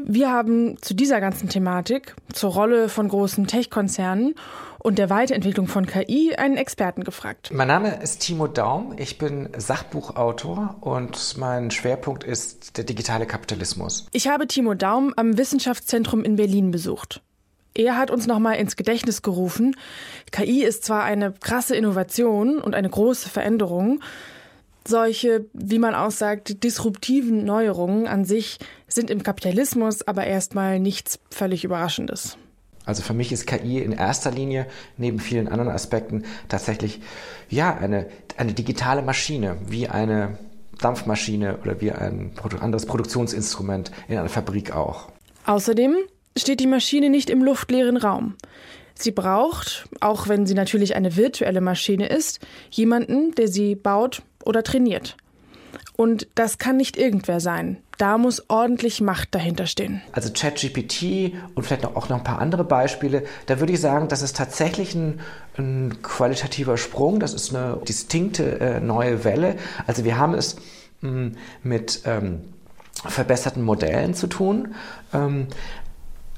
Wir 0.07 0.31
haben 0.31 0.79
zu 0.83 0.93
dieser 0.93 1.19
ganzen 1.19 1.49
Thematik, 1.49 2.15
zur 2.31 2.53
Rolle 2.53 2.89
von 2.89 3.07
großen 3.07 3.47
Tech-Konzernen 3.47 4.35
und 4.77 4.99
der 4.99 5.09
Weiterentwicklung 5.09 5.65
von 5.65 5.87
KI 5.87 6.35
einen 6.35 6.57
Experten 6.57 7.03
gefragt. 7.03 7.49
Mein 7.51 7.69
Name 7.69 8.03
ist 8.03 8.19
Timo 8.19 8.45
Daum, 8.45 8.93
ich 8.97 9.17
bin 9.17 9.49
Sachbuchautor 9.57 10.75
und 10.81 11.37
mein 11.39 11.71
Schwerpunkt 11.71 12.23
ist 12.23 12.77
der 12.77 12.83
digitale 12.83 13.25
Kapitalismus. 13.25 14.05
Ich 14.11 14.27
habe 14.27 14.45
Timo 14.45 14.75
Daum 14.75 15.11
am 15.15 15.39
Wissenschaftszentrum 15.39 16.23
in 16.23 16.35
Berlin 16.35 16.69
besucht. 16.69 17.23
Er 17.73 17.97
hat 17.97 18.11
uns 18.11 18.27
nochmal 18.27 18.57
ins 18.57 18.75
Gedächtnis 18.75 19.23
gerufen, 19.23 19.75
KI 20.31 20.63
ist 20.63 20.83
zwar 20.83 21.03
eine 21.03 21.31
krasse 21.31 21.75
Innovation 21.75 22.59
und 22.59 22.75
eine 22.75 22.91
große 22.91 23.27
Veränderung, 23.27 24.01
solche, 24.87 25.45
wie 25.53 25.79
man 25.79 25.95
aussagt, 25.95 26.63
disruptiven 26.63 27.43
Neuerungen 27.43 28.07
an 28.07 28.25
sich 28.25 28.57
sind 28.87 29.09
im 29.09 29.23
Kapitalismus 29.23 30.07
aber 30.07 30.25
erstmal 30.25 30.79
nichts 30.79 31.19
völlig 31.29 31.63
Überraschendes. 31.63 32.37
Also 32.85 33.01
für 33.01 33.13
mich 33.13 33.31
ist 33.31 33.47
KI 33.47 33.79
in 33.79 33.91
erster 33.91 34.31
Linie 34.31 34.67
neben 34.97 35.19
vielen 35.19 35.47
anderen 35.47 35.71
Aspekten 35.71 36.23
tatsächlich 36.47 37.01
ja 37.49 37.75
eine, 37.75 38.07
eine 38.37 38.53
digitale 38.53 39.01
Maschine, 39.01 39.57
wie 39.65 39.87
eine 39.87 40.37
Dampfmaschine 40.79 41.57
oder 41.63 41.81
wie 41.81 41.91
ein 41.91 42.31
anderes 42.61 42.85
Produktionsinstrument 42.85 43.91
in 44.07 44.17
einer 44.17 44.29
Fabrik 44.29 44.75
auch. 44.75 45.09
Außerdem 45.45 45.95
steht 46.37 46.59
die 46.59 46.67
Maschine 46.67 47.09
nicht 47.09 47.29
im 47.29 47.43
luftleeren 47.43 47.97
Raum. 47.97 48.35
Sie 48.97 49.11
braucht, 49.11 49.87
auch 49.99 50.27
wenn 50.27 50.45
sie 50.45 50.53
natürlich 50.53 50.95
eine 50.95 51.15
virtuelle 51.15 51.61
Maschine 51.61 52.07
ist, 52.07 52.39
jemanden, 52.69 53.35
der 53.35 53.47
sie 53.47 53.75
baut 53.75 54.21
oder 54.45 54.63
trainiert. 54.63 55.17
Und 55.97 56.27
das 56.35 56.57
kann 56.57 56.77
nicht 56.77 56.97
irgendwer 56.97 57.39
sein. 57.39 57.77
Da 57.97 58.17
muss 58.17 58.49
ordentlich 58.49 58.99
Macht 58.99 59.33
dahinter 59.33 59.65
stehen. 59.65 60.01
Also 60.11 60.31
ChatGPT 60.33 61.33
und 61.55 61.63
vielleicht 61.63 61.85
auch 61.85 62.09
noch 62.09 62.17
ein 62.17 62.23
paar 62.23 62.39
andere 62.39 62.65
Beispiele. 62.65 63.23
Da 63.45 63.59
würde 63.61 63.71
ich 63.71 63.79
sagen, 63.79 64.09
das 64.09 64.21
ist 64.21 64.35
tatsächlich 64.35 64.95
ein, 64.95 65.21
ein 65.57 66.01
qualitativer 66.01 66.77
Sprung. 66.77 67.21
Das 67.21 67.33
ist 67.33 67.55
eine 67.55 67.77
distinkte 67.87 68.59
äh, 68.59 68.79
neue 68.81 69.23
Welle. 69.23 69.55
Also 69.87 70.03
wir 70.03 70.17
haben 70.17 70.33
es 70.33 70.57
mh, 71.01 71.09
hm, 71.09 71.31
mit 71.63 72.01
ähm, 72.05 72.41
verbesserten 73.07 73.63
Modellen 73.63 74.13
zu 74.13 74.27
tun. 74.27 74.75
Ähm, 75.13 75.47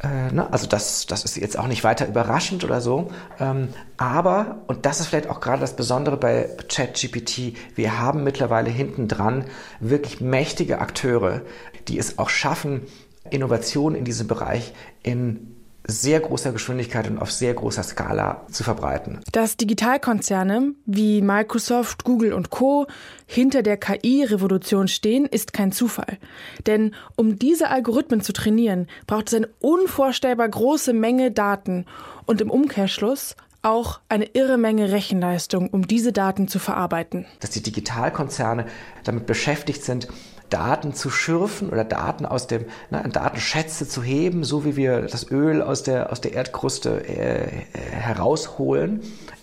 äh, 0.03 0.31
ne, 0.31 0.51
also 0.51 0.67
das, 0.67 1.07
das 1.07 1.23
ist 1.23 1.37
jetzt 1.37 1.57
auch 1.57 1.67
nicht 1.67 1.83
weiter 1.83 2.07
überraschend 2.07 2.63
oder 2.63 2.81
so. 2.81 3.09
Ähm, 3.39 3.69
aber, 3.97 4.59
und 4.67 4.85
das 4.85 4.99
ist 4.99 5.07
vielleicht 5.07 5.29
auch 5.29 5.39
gerade 5.39 5.61
das 5.61 5.75
Besondere 5.75 6.17
bei 6.17 6.49
ChatGPT, 6.69 7.53
wir 7.75 7.99
haben 7.99 8.23
mittlerweile 8.23 8.69
hinten 8.69 9.07
dran 9.07 9.45
wirklich 9.79 10.21
mächtige 10.21 10.79
Akteure, 10.79 11.41
die 11.87 11.97
es 11.97 12.19
auch 12.19 12.29
schaffen, 12.29 12.83
Innovationen 13.29 13.97
in 13.97 14.05
diesem 14.05 14.27
Bereich 14.27 14.73
in 15.03 15.56
sehr 15.87 16.19
großer 16.19 16.51
Geschwindigkeit 16.51 17.09
und 17.09 17.17
auf 17.17 17.31
sehr 17.31 17.53
großer 17.53 17.83
Skala 17.83 18.45
zu 18.51 18.63
verbreiten. 18.63 19.19
Dass 19.31 19.57
Digitalkonzerne 19.57 20.73
wie 20.85 21.21
Microsoft, 21.21 22.03
Google 22.03 22.33
und 22.33 22.49
Co 22.49 22.87
hinter 23.25 23.63
der 23.63 23.77
KI-Revolution 23.77 24.87
stehen, 24.87 25.25
ist 25.25 25.53
kein 25.53 25.71
Zufall. 25.71 26.17
Denn 26.65 26.93
um 27.15 27.39
diese 27.39 27.69
Algorithmen 27.69 28.21
zu 28.21 28.33
trainieren, 28.33 28.87
braucht 29.07 29.27
es 29.27 29.33
eine 29.33 29.49
unvorstellbar 29.59 30.49
große 30.49 30.93
Menge 30.93 31.31
Daten 31.31 31.85
und 32.25 32.41
im 32.41 32.51
Umkehrschluss 32.51 33.35
auch 33.61 33.99
eine 34.07 34.25
irre 34.25 34.57
Menge 34.57 34.91
Rechenleistung, 34.91 35.69
um 35.69 35.87
diese 35.87 36.13
Daten 36.13 36.47
zu 36.47 36.59
verarbeiten. 36.59 37.25
Dass 37.39 37.49
die 37.49 37.63
Digitalkonzerne 37.63 38.65
damit 39.03 39.25
beschäftigt 39.25 39.83
sind, 39.83 40.07
Daten 40.49 40.93
zu 40.93 41.09
schürfen 41.09 41.69
oder 41.69 41.83
Daten 41.83 42.25
aus 42.25 42.47
dem, 42.47 42.65
ne, 42.89 43.03
Datenschätze 43.11 43.87
zu 43.87 44.03
heben, 44.03 44.43
so 44.43 44.65
wie 44.65 44.75
wir 44.75 45.01
das 45.01 45.29
Öl 45.29 45.61
aus 45.61 45.83
der, 45.83 46.11
aus 46.11 46.21
der 46.21 46.33
Erdkruste 46.33 47.07
äh, 47.07 47.47
herausholen. 47.91 49.01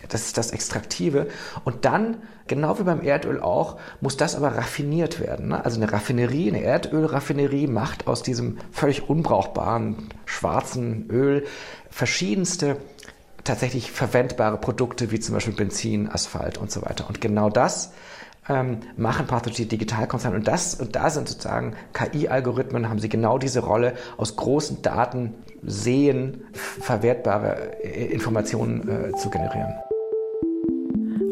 Das 0.08 0.26
ist 0.26 0.38
das 0.38 0.50
Extraktive. 0.50 1.28
Und 1.64 1.84
dann, 1.84 2.18
genau 2.46 2.78
wie 2.78 2.84
beim 2.84 3.02
Erdöl 3.02 3.40
auch, 3.40 3.78
muss 4.00 4.16
das 4.16 4.36
aber 4.36 4.56
raffiniert 4.56 5.20
werden. 5.20 5.48
Ne? 5.48 5.64
Also 5.64 5.80
eine 5.80 5.92
Raffinerie, 5.92 6.50
eine 6.50 6.62
Erdölraffinerie 6.62 7.66
macht 7.66 8.06
aus 8.06 8.22
diesem 8.22 8.58
völlig 8.70 9.08
unbrauchbaren 9.08 10.08
schwarzen 10.24 11.08
Öl 11.10 11.44
verschiedenste 11.90 12.76
tatsächlich 13.44 13.92
verwendbare 13.92 14.56
Produkte 14.56 15.10
wie 15.10 15.20
zum 15.20 15.34
Beispiel 15.34 15.54
Benzin, 15.54 16.10
Asphalt 16.10 16.58
und 16.58 16.70
so 16.70 16.82
weiter. 16.82 17.06
Und 17.06 17.20
genau 17.20 17.50
das 17.50 17.92
ähm, 18.48 18.78
machen 18.96 19.26
praktisch 19.26 19.54
die 19.54 19.66
Digitalkonzerne. 19.66 20.36
Und, 20.36 20.48
das, 20.48 20.74
und 20.74 20.96
da 20.96 21.10
sind 21.10 21.28
sozusagen 21.28 21.74
KI-Algorithmen, 21.92 22.88
haben 22.88 22.98
sie 22.98 23.08
genau 23.08 23.38
diese 23.38 23.60
Rolle, 23.60 23.94
aus 24.16 24.36
großen 24.36 24.82
Daten 24.82 25.34
sehen, 25.62 26.44
verwertbare 26.52 27.82
äh, 27.82 28.06
Informationen 28.06 28.88
äh, 28.88 29.16
zu 29.16 29.30
generieren. 29.30 29.74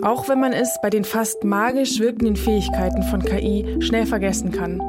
Auch 0.02 0.28
wenn 0.28 0.40
man 0.40 0.52
es 0.52 0.78
bei 0.82 0.90
den 0.90 1.04
fast 1.04 1.44
magisch 1.44 2.00
wirkenden 2.00 2.34
Fähigkeiten 2.34 3.02
von 3.04 3.22
KI 3.22 3.76
schnell 3.80 4.06
vergessen 4.06 4.50
kann. 4.50 4.80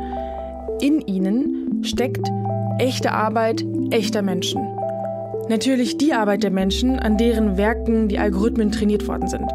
In 0.82 1.02
ihnen 1.02 1.84
steckt 1.84 2.28
echte 2.80 3.12
Arbeit 3.12 3.64
echter 3.92 4.24
Menschen. 4.24 4.68
Natürlich 5.50 5.98
die 5.98 6.14
Arbeit 6.14 6.44
der 6.44 6.52
Menschen, 6.52 7.00
an 7.00 7.18
deren 7.18 7.58
Werken 7.58 8.08
die 8.08 8.18
Algorithmen 8.18 8.72
trainiert 8.72 9.08
worden 9.08 9.28
sind. 9.28 9.46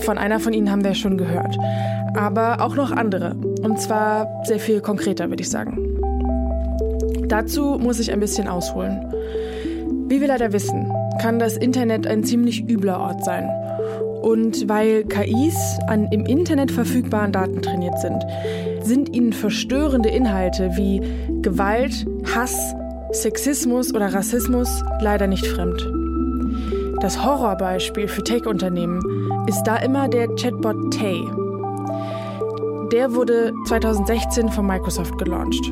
Von 0.00 0.18
einer 0.18 0.38
von 0.40 0.52
ihnen 0.52 0.70
haben 0.70 0.84
wir 0.84 0.94
schon 0.94 1.18
gehört. 1.18 1.56
Aber 2.14 2.60
auch 2.60 2.76
noch 2.76 2.92
andere. 2.92 3.34
Und 3.62 3.80
zwar 3.80 4.28
sehr 4.44 4.60
viel 4.60 4.80
konkreter, 4.80 5.28
würde 5.28 5.42
ich 5.42 5.50
sagen. 5.50 5.98
Dazu 7.28 7.78
muss 7.80 7.98
ich 7.98 8.12
ein 8.12 8.20
bisschen 8.20 8.46
ausholen. 8.46 9.12
Wie 10.08 10.20
wir 10.20 10.28
leider 10.28 10.52
wissen, 10.52 10.92
kann 11.20 11.40
das 11.40 11.56
Internet 11.56 12.06
ein 12.06 12.22
ziemlich 12.22 12.68
übler 12.68 13.00
Ort 13.00 13.24
sein. 13.24 13.48
Und 14.22 14.68
weil 14.68 15.04
KIs 15.04 15.78
an 15.88 16.06
im 16.12 16.24
Internet 16.24 16.70
verfügbaren 16.70 17.32
Daten 17.32 17.62
trainiert 17.62 17.98
sind, 17.98 18.24
sind 18.82 19.14
ihnen 19.14 19.32
verstörende 19.32 20.08
Inhalte 20.08 20.70
wie 20.76 21.00
Gewalt, 21.42 22.06
Hass, 22.34 22.74
Sexismus 23.12 23.94
oder 23.94 24.12
Rassismus 24.12 24.82
leider 25.00 25.26
nicht 25.26 25.46
fremd. 25.46 25.88
Das 27.00 27.24
Horrorbeispiel 27.24 28.08
für 28.08 28.24
Tech-Unternehmen 28.24 29.00
ist 29.46 29.62
da 29.64 29.76
immer 29.76 30.08
der 30.08 30.28
Chatbot 30.34 30.92
Tay. 30.92 31.22
Der 32.92 33.14
wurde 33.14 33.52
2016 33.66 34.48
von 34.50 34.66
Microsoft 34.66 35.18
gelauncht. 35.18 35.70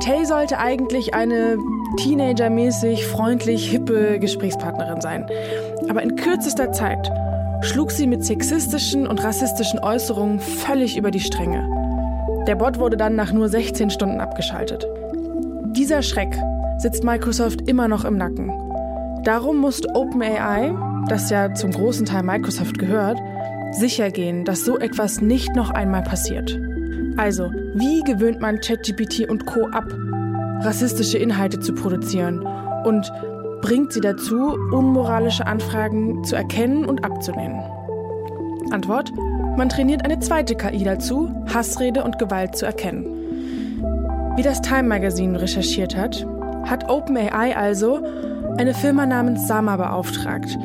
Tay 0.00 0.24
sollte 0.24 0.58
eigentlich 0.58 1.14
eine 1.14 1.58
teenagermäßig 1.96 3.06
freundlich 3.06 3.70
hippe 3.70 4.18
Gesprächspartnerin 4.18 5.00
sein. 5.00 5.26
Aber 5.88 6.02
in 6.02 6.16
kürzester 6.16 6.72
Zeit 6.72 7.10
schlug 7.60 7.90
sie 7.90 8.06
mit 8.06 8.24
sexistischen 8.24 9.06
und 9.06 9.22
rassistischen 9.22 9.80
Äußerungen 9.80 10.40
völlig 10.40 10.96
über 10.96 11.10
die 11.10 11.20
Stränge. 11.20 11.68
Der 12.46 12.56
Bot 12.56 12.78
wurde 12.78 12.96
dann 12.96 13.16
nach 13.16 13.32
nur 13.32 13.48
16 13.48 13.90
Stunden 13.90 14.20
abgeschaltet. 14.20 14.86
Dieser 15.72 16.02
Schreck 16.02 16.38
sitzt 16.78 17.04
Microsoft 17.04 17.68
immer 17.68 17.88
noch 17.88 18.04
im 18.04 18.16
Nacken. 18.16 18.52
Darum 19.24 19.58
musste 19.58 19.88
OpenAI, 19.94 20.74
das 21.08 21.30
ja 21.30 21.54
zum 21.54 21.70
großen 21.70 22.06
Teil 22.06 22.22
Microsoft 22.22 22.78
gehört, 22.78 23.18
sicher 23.72 24.10
gehen, 24.10 24.44
dass 24.44 24.64
so 24.64 24.78
etwas 24.78 25.20
nicht 25.20 25.54
noch 25.56 25.70
einmal 25.70 26.02
passiert. 26.02 26.58
Also, 27.16 27.50
wie 27.74 28.02
gewöhnt 28.02 28.40
man 28.40 28.60
ChatGPT 28.60 29.28
und 29.28 29.46
Co. 29.46 29.66
ab, 29.68 29.86
rassistische 30.60 31.18
Inhalte 31.18 31.60
zu 31.60 31.74
produzieren? 31.74 32.44
Und 32.84 33.10
bringt 33.62 33.92
sie 33.92 34.00
dazu, 34.00 34.58
unmoralische 34.72 35.46
Anfragen 35.46 36.22
zu 36.24 36.36
erkennen 36.36 36.84
und 36.84 37.04
abzulehnen? 37.04 37.62
Antwort: 38.70 39.12
Man 39.56 39.68
trainiert 39.68 40.04
eine 40.04 40.18
zweite 40.18 40.54
KI 40.54 40.84
dazu, 40.84 41.30
Hassrede 41.52 42.04
und 42.04 42.18
Gewalt 42.18 42.56
zu 42.56 42.66
erkennen. 42.66 43.06
Wie 44.36 44.42
das 44.42 44.60
Time 44.60 44.84
Magazine 44.84 45.40
recherchiert 45.40 45.96
hat, 45.96 46.26
hat 46.66 46.88
OpenAI 46.90 47.56
also 47.56 48.00
eine 48.56 48.74
Firma 48.74 49.06
namens 49.06 49.46
Sama 49.46 49.76
beauftragt, 49.76 50.58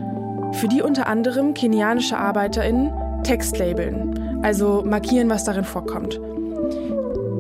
für 0.54 0.68
die 0.68 0.82
unter 0.82 1.08
anderem 1.08 1.54
kenianische 1.54 2.18
ArbeiterInnen 2.18 2.92
Text 3.24 3.58
labeln, 3.58 4.40
also 4.44 4.84
markieren, 4.86 5.30
was 5.30 5.44
darin 5.44 5.64
vorkommt. 5.66 6.20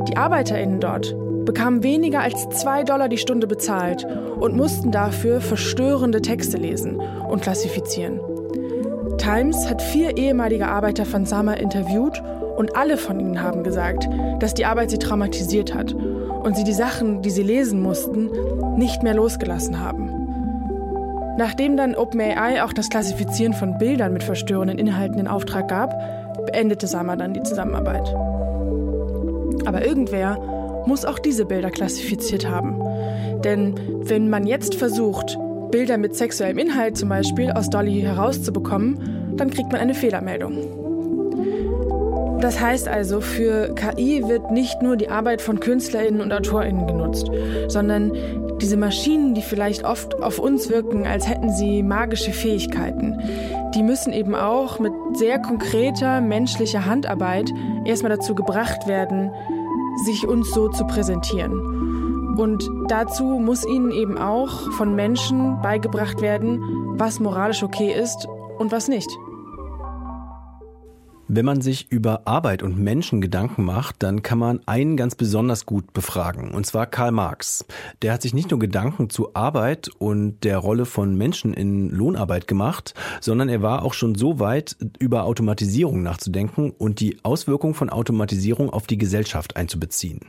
Die 0.07 0.17
ArbeiterInnen 0.17 0.79
dort 0.79 1.15
bekamen 1.45 1.83
weniger 1.83 2.21
als 2.21 2.49
zwei 2.49 2.83
Dollar 2.83 3.09
die 3.09 3.17
Stunde 3.17 3.47
bezahlt 3.47 4.05
und 4.39 4.55
mussten 4.55 4.91
dafür 4.91 5.41
verstörende 5.41 6.21
Texte 6.21 6.57
lesen 6.57 6.99
und 6.99 7.41
klassifizieren. 7.41 8.19
Times 9.17 9.69
hat 9.69 9.81
vier 9.81 10.17
ehemalige 10.17 10.67
Arbeiter 10.67 11.05
von 11.05 11.25
Sama 11.25 11.53
interviewt 11.53 12.21
und 12.57 12.75
alle 12.75 12.97
von 12.97 13.19
ihnen 13.19 13.41
haben 13.41 13.63
gesagt, 13.63 14.07
dass 14.39 14.53
die 14.53 14.65
Arbeit 14.65 14.91
sie 14.91 14.99
traumatisiert 14.99 15.73
hat 15.73 15.95
und 16.43 16.55
sie 16.55 16.63
die 16.63 16.73
Sachen, 16.73 17.21
die 17.21 17.29
sie 17.29 17.43
lesen 17.43 17.81
mussten, 17.81 18.29
nicht 18.77 19.03
mehr 19.03 19.13
losgelassen 19.13 19.79
haben. 19.79 20.09
Nachdem 21.37 21.77
dann 21.77 21.95
OpenAI 21.95 22.63
auch 22.63 22.73
das 22.73 22.89
Klassifizieren 22.89 23.53
von 23.53 23.77
Bildern 23.77 24.13
mit 24.13 24.23
verstörenden 24.23 24.77
Inhalten 24.77 25.19
in 25.19 25.27
Auftrag 25.27 25.67
gab, 25.69 25.93
beendete 26.45 26.87
Sama 26.87 27.15
dann 27.15 27.33
die 27.33 27.43
Zusammenarbeit. 27.43 28.13
Aber 29.65 29.85
irgendwer 29.85 30.37
muss 30.85 31.05
auch 31.05 31.19
diese 31.19 31.45
Bilder 31.45 31.69
klassifiziert 31.69 32.49
haben. 32.49 32.81
Denn 33.43 33.75
wenn 34.03 34.29
man 34.29 34.47
jetzt 34.47 34.75
versucht, 34.75 35.37
Bilder 35.71 35.97
mit 35.97 36.15
sexuellem 36.15 36.57
Inhalt 36.57 36.97
zum 36.97 37.09
Beispiel 37.09 37.51
aus 37.51 37.69
Dolly 37.69 38.01
herauszubekommen, 38.01 39.35
dann 39.37 39.49
kriegt 39.49 39.71
man 39.71 39.79
eine 39.79 39.93
Fehlermeldung. 39.93 40.88
Das 42.41 42.61
heißt 42.61 42.87
also, 42.87 43.19
für 43.19 43.75
KI 43.75 44.23
wird 44.27 44.51
nicht 44.51 44.81
nur 44.81 44.95
die 44.95 45.09
Arbeit 45.09 45.41
von 45.41 45.59
Künstlerinnen 45.59 46.21
und 46.21 46.31
Autorinnen 46.31 46.87
genutzt, 46.87 47.29
sondern 47.67 48.13
diese 48.61 48.77
Maschinen, 48.77 49.33
die 49.33 49.41
vielleicht 49.41 49.83
oft 49.83 50.21
auf 50.21 50.39
uns 50.39 50.69
wirken, 50.69 51.05
als 51.05 51.27
hätten 51.27 51.49
sie 51.49 51.83
magische 51.83 52.31
Fähigkeiten, 52.31 53.19
die 53.75 53.83
müssen 53.83 54.13
eben 54.13 54.35
auch 54.35 54.79
mit 54.79 54.93
sehr 55.13 55.39
konkreter 55.39 56.21
menschlicher 56.21 56.85
Handarbeit 56.85 57.51
erstmal 57.85 58.15
dazu 58.15 58.35
gebracht 58.35 58.87
werden, 58.87 59.31
sich 60.05 60.25
uns 60.25 60.53
so 60.53 60.69
zu 60.69 60.85
präsentieren. 60.85 62.35
Und 62.37 62.69
dazu 62.87 63.23
muss 63.23 63.67
ihnen 63.67 63.91
eben 63.91 64.17
auch 64.17 64.71
von 64.71 64.95
Menschen 64.95 65.61
beigebracht 65.61 66.21
werden, 66.21 66.63
was 66.97 67.19
moralisch 67.19 67.63
okay 67.63 67.91
ist 67.91 68.27
und 68.57 68.71
was 68.71 68.87
nicht. 68.87 69.09
Wenn 71.31 71.45
man 71.45 71.61
sich 71.61 71.91
über 71.91 72.27
Arbeit 72.27 72.63
und 72.63 72.79
Menschen 72.79 73.21
Gedanken 73.21 73.63
macht, 73.63 73.97
dann 74.01 74.23
kann 74.23 74.39
man 74.39 74.61
einen 74.65 74.97
ganz 74.97 75.13
besonders 75.13 75.67
gut 75.67 75.93
befragen, 75.93 76.49
und 76.49 76.65
zwar 76.65 76.87
Karl 76.87 77.11
Marx. 77.11 77.65
Der 78.01 78.13
hat 78.13 78.23
sich 78.23 78.33
nicht 78.33 78.49
nur 78.49 78.59
Gedanken 78.59 79.11
zu 79.11 79.35
Arbeit 79.35 79.91
und 79.99 80.43
der 80.43 80.57
Rolle 80.57 80.85
von 80.85 81.15
Menschen 81.15 81.53
in 81.53 81.91
Lohnarbeit 81.91 82.47
gemacht, 82.47 82.95
sondern 83.21 83.47
er 83.47 83.61
war 83.61 83.83
auch 83.83 83.93
schon 83.93 84.15
so 84.15 84.39
weit, 84.39 84.75
über 84.97 85.25
Automatisierung 85.25 86.01
nachzudenken 86.01 86.71
und 86.71 86.99
die 86.99 87.19
Auswirkungen 87.21 87.75
von 87.75 87.91
Automatisierung 87.91 88.71
auf 88.71 88.87
die 88.87 88.97
Gesellschaft 88.97 89.55
einzubeziehen. 89.55 90.21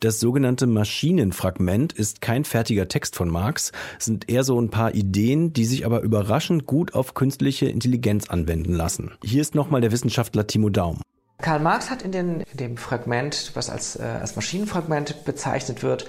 Das 0.00 0.20
sogenannte 0.20 0.66
Maschinenfragment 0.66 1.92
ist 1.92 2.20
kein 2.20 2.44
fertiger 2.44 2.88
Text 2.88 3.16
von 3.16 3.28
Marx, 3.28 3.72
sind 3.98 4.30
eher 4.30 4.44
so 4.44 4.60
ein 4.60 4.70
paar 4.70 4.94
Ideen, 4.94 5.52
die 5.52 5.64
sich 5.64 5.86
aber 5.86 6.00
überraschend 6.00 6.66
gut 6.66 6.94
auf 6.94 7.14
künstliche 7.14 7.66
Intelligenz 7.66 8.28
anwenden 8.28 8.72
lassen. 8.72 9.12
Hier 9.24 9.42
ist 9.42 9.54
nochmal 9.54 9.80
der 9.80 9.92
Wissenschaftler 9.92 10.46
Timo 10.46 10.68
Daum. 10.68 11.00
Karl 11.40 11.60
Marx 11.60 11.90
hat 11.90 12.02
in, 12.02 12.12
den, 12.12 12.40
in 12.40 12.56
dem 12.56 12.76
Fragment, 12.76 13.52
was 13.54 13.70
als, 13.70 13.96
äh, 13.96 14.02
als 14.02 14.36
Maschinenfragment 14.36 15.24
bezeichnet 15.24 15.82
wird, 15.82 16.06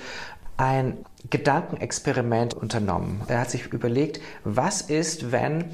ein 0.58 1.06
Gedankenexperiment 1.30 2.54
unternommen. 2.54 3.22
Er 3.28 3.39
hat 3.39 3.52
sich 3.52 3.68
überlegt, 3.68 4.22
was 4.43 4.82
ist, 4.82 5.32
wenn 5.32 5.66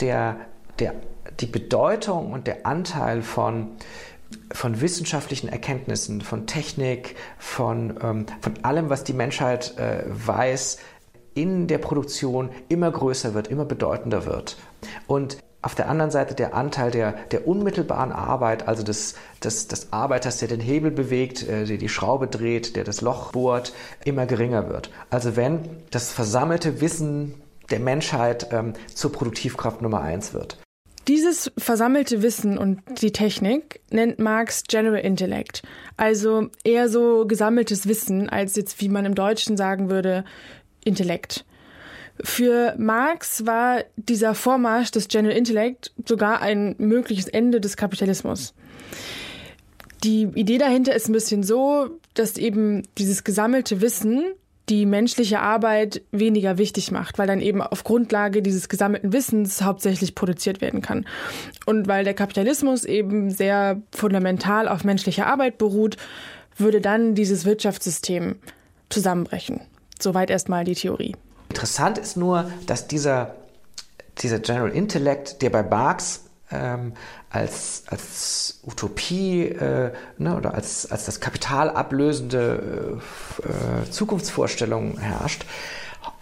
der, 0.00 0.36
der, 0.78 0.94
die 1.40 1.46
Bedeutung 1.46 2.32
und 2.32 2.46
der 2.46 2.66
Anteil 2.66 3.22
von 3.22 3.72
von 4.52 4.80
wissenschaftlichen 4.80 5.48
Erkenntnissen, 5.48 6.20
von 6.20 6.46
Technik, 6.46 7.16
von, 7.38 7.98
ähm, 8.02 8.26
von 8.40 8.54
allem, 8.62 8.90
was 8.90 9.04
die 9.04 9.12
Menschheit 9.12 9.76
äh, 9.78 10.04
weiß, 10.06 10.78
in 11.34 11.66
der 11.66 11.78
Produktion 11.78 12.50
immer 12.68 12.90
größer 12.90 13.34
wird, 13.34 13.48
immer 13.48 13.64
bedeutender 13.64 14.26
wird. 14.26 14.56
Und 15.06 15.38
auf 15.62 15.74
der 15.74 15.88
anderen 15.88 16.10
Seite 16.10 16.34
der 16.34 16.54
Anteil 16.54 16.90
der, 16.90 17.12
der 17.30 17.48
unmittelbaren 17.48 18.12
Arbeit, 18.12 18.68
also 18.68 18.82
des, 18.82 19.14
des, 19.42 19.66
des 19.66 19.92
Arbeiters, 19.92 20.36
der 20.36 20.48
den 20.48 20.60
Hebel 20.60 20.90
bewegt, 20.90 21.48
äh, 21.48 21.64
der 21.64 21.78
die 21.78 21.88
Schraube 21.88 22.26
dreht, 22.26 22.76
der 22.76 22.84
das 22.84 23.00
Loch 23.00 23.32
bohrt, 23.32 23.72
immer 24.04 24.26
geringer 24.26 24.68
wird. 24.68 24.90
Also 25.10 25.36
wenn 25.36 25.60
das 25.90 26.12
versammelte 26.12 26.80
Wissen 26.80 27.34
der 27.70 27.80
Menschheit 27.80 28.48
ähm, 28.52 28.74
zur 28.92 29.10
Produktivkraft 29.12 29.80
Nummer 29.80 30.02
eins 30.02 30.34
wird. 30.34 30.58
Dieses 31.06 31.52
versammelte 31.58 32.22
Wissen 32.22 32.56
und 32.56 32.80
die 33.02 33.12
Technik 33.12 33.80
nennt 33.90 34.18
Marx 34.18 34.62
General 34.66 35.00
Intellect, 35.00 35.62
also 35.98 36.48
eher 36.64 36.88
so 36.88 37.26
gesammeltes 37.26 37.86
Wissen, 37.86 38.30
als 38.30 38.56
jetzt, 38.56 38.80
wie 38.80 38.88
man 38.88 39.04
im 39.04 39.14
Deutschen 39.14 39.56
sagen 39.56 39.90
würde, 39.90 40.24
Intellekt. 40.82 41.44
Für 42.22 42.74
Marx 42.78 43.44
war 43.44 43.84
dieser 43.96 44.34
Vormarsch 44.34 44.92
des 44.92 45.08
General 45.08 45.36
Intellect 45.36 45.92
sogar 46.06 46.40
ein 46.40 46.74
mögliches 46.78 47.26
Ende 47.26 47.60
des 47.60 47.76
Kapitalismus. 47.76 48.54
Die 50.04 50.22
Idee 50.34 50.58
dahinter 50.58 50.94
ist 50.94 51.08
ein 51.08 51.12
bisschen 51.12 51.42
so, 51.42 51.90
dass 52.14 52.36
eben 52.36 52.82
dieses 52.98 53.24
gesammelte 53.24 53.80
Wissen 53.80 54.24
die 54.68 54.86
menschliche 54.86 55.40
Arbeit 55.40 56.02
weniger 56.10 56.56
wichtig 56.56 56.90
macht, 56.90 57.18
weil 57.18 57.26
dann 57.26 57.40
eben 57.40 57.60
auf 57.60 57.84
Grundlage 57.84 58.40
dieses 58.40 58.68
gesammelten 58.68 59.12
Wissens 59.12 59.62
hauptsächlich 59.62 60.14
produziert 60.14 60.60
werden 60.60 60.80
kann. 60.80 61.06
Und 61.66 61.86
weil 61.86 62.04
der 62.04 62.14
Kapitalismus 62.14 62.84
eben 62.84 63.30
sehr 63.30 63.82
fundamental 63.92 64.68
auf 64.68 64.84
menschlicher 64.84 65.26
Arbeit 65.26 65.58
beruht, 65.58 65.96
würde 66.56 66.80
dann 66.80 67.14
dieses 67.14 67.44
Wirtschaftssystem 67.44 68.36
zusammenbrechen. 68.88 69.60
Soweit 70.00 70.30
erstmal 70.30 70.64
die 70.64 70.74
Theorie. 70.74 71.14
Interessant 71.50 71.98
ist 71.98 72.16
nur, 72.16 72.50
dass 72.66 72.88
dieser, 72.88 73.34
dieser 74.18 74.38
General 74.38 74.70
Intellect, 74.70 75.42
der 75.42 75.50
bei 75.50 75.62
Marx 75.62 76.23
ähm, 76.54 76.92
als, 77.30 77.84
als 77.86 78.60
Utopie 78.64 79.42
äh, 79.42 79.92
ne, 80.18 80.36
oder 80.36 80.54
als, 80.54 80.90
als 80.90 81.06
das 81.06 81.20
kapitalablösende 81.20 83.00
äh, 83.42 83.84
äh, 83.86 83.90
Zukunftsvorstellung 83.90 84.98
herrscht, 84.98 85.44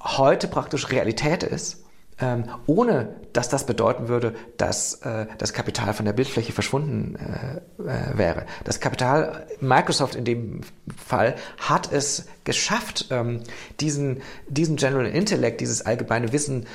heute 0.03 0.49
praktisch 0.49 0.91
Realität 0.91 1.43
ist, 1.43 1.85
ähm, 2.21 2.45
ohne 2.67 3.17
dass 3.33 3.49
das 3.49 3.67
bedeuten 3.67 4.09
würde, 4.09 4.35
dass 4.57 4.95
äh, 5.03 5.27
das 5.39 5.53
Kapital 5.53 5.93
von 5.95 6.05
der 6.05 6.13
Bildfläche 6.13 6.53
verschwunden 6.53 7.17
äh, 7.17 7.83
äh, 7.83 8.19
wäre. 8.19 8.47
Das 8.65 8.81
Kapital, 8.81 9.47
Microsoft 9.61 10.15
in 10.15 10.25
dem 10.25 10.61
Fall, 11.05 11.35
hat 11.59 11.93
es 11.93 12.27
geschafft, 12.45 13.07
ähm, 13.11 13.41
diesen, 13.81 14.23
diesen 14.49 14.77
General 14.77 15.07
Intellect, 15.07 15.61
dieses 15.61 15.85
allgemeine 15.85 16.33
Wissen 16.33 16.67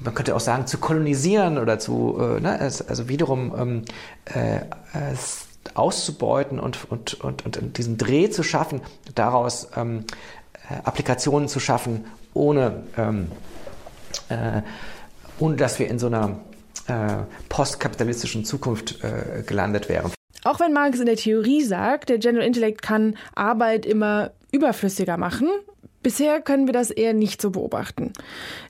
man 0.00 0.14
könnte 0.14 0.34
auch 0.34 0.40
sagen, 0.40 0.66
zu 0.66 0.78
kolonisieren 0.78 1.58
oder 1.58 1.78
zu, 1.78 2.18
äh, 2.18 2.40
ne, 2.40 2.58
also 2.60 3.08
wiederum 3.08 3.54
ähm, 3.56 3.82
äh, 4.26 4.60
auszubeuten 5.74 6.58
und, 6.58 6.90
und, 6.90 7.20
und, 7.20 7.46
und 7.46 7.78
diesen 7.78 7.98
Dreh 7.98 8.30
zu 8.30 8.42
schaffen, 8.42 8.80
daraus 9.14 9.68
ähm, 9.76 10.04
äh, 10.68 10.74
Applikationen 10.84 11.48
zu 11.48 11.60
schaffen, 11.60 12.06
ohne, 12.34 12.84
ähm, 12.96 13.30
äh, 14.28 14.62
ohne 15.38 15.56
dass 15.56 15.78
wir 15.78 15.88
in 15.88 15.98
so 15.98 16.06
einer 16.06 16.40
äh, 16.86 17.24
postkapitalistischen 17.48 18.44
Zukunft 18.44 19.02
äh, 19.04 19.42
gelandet 19.42 19.88
wären. 19.88 20.12
Auch 20.44 20.58
wenn 20.60 20.72
Marx 20.72 20.98
in 20.98 21.06
der 21.06 21.16
Theorie 21.16 21.62
sagt, 21.62 22.08
der 22.08 22.18
General 22.18 22.46
Intellect 22.46 22.80
kann 22.80 23.16
Arbeit 23.34 23.84
immer 23.84 24.30
überflüssiger 24.52 25.18
machen, 25.18 25.48
Bisher 26.02 26.40
können 26.40 26.66
wir 26.66 26.72
das 26.72 26.90
eher 26.90 27.12
nicht 27.12 27.42
so 27.42 27.50
beobachten. 27.50 28.12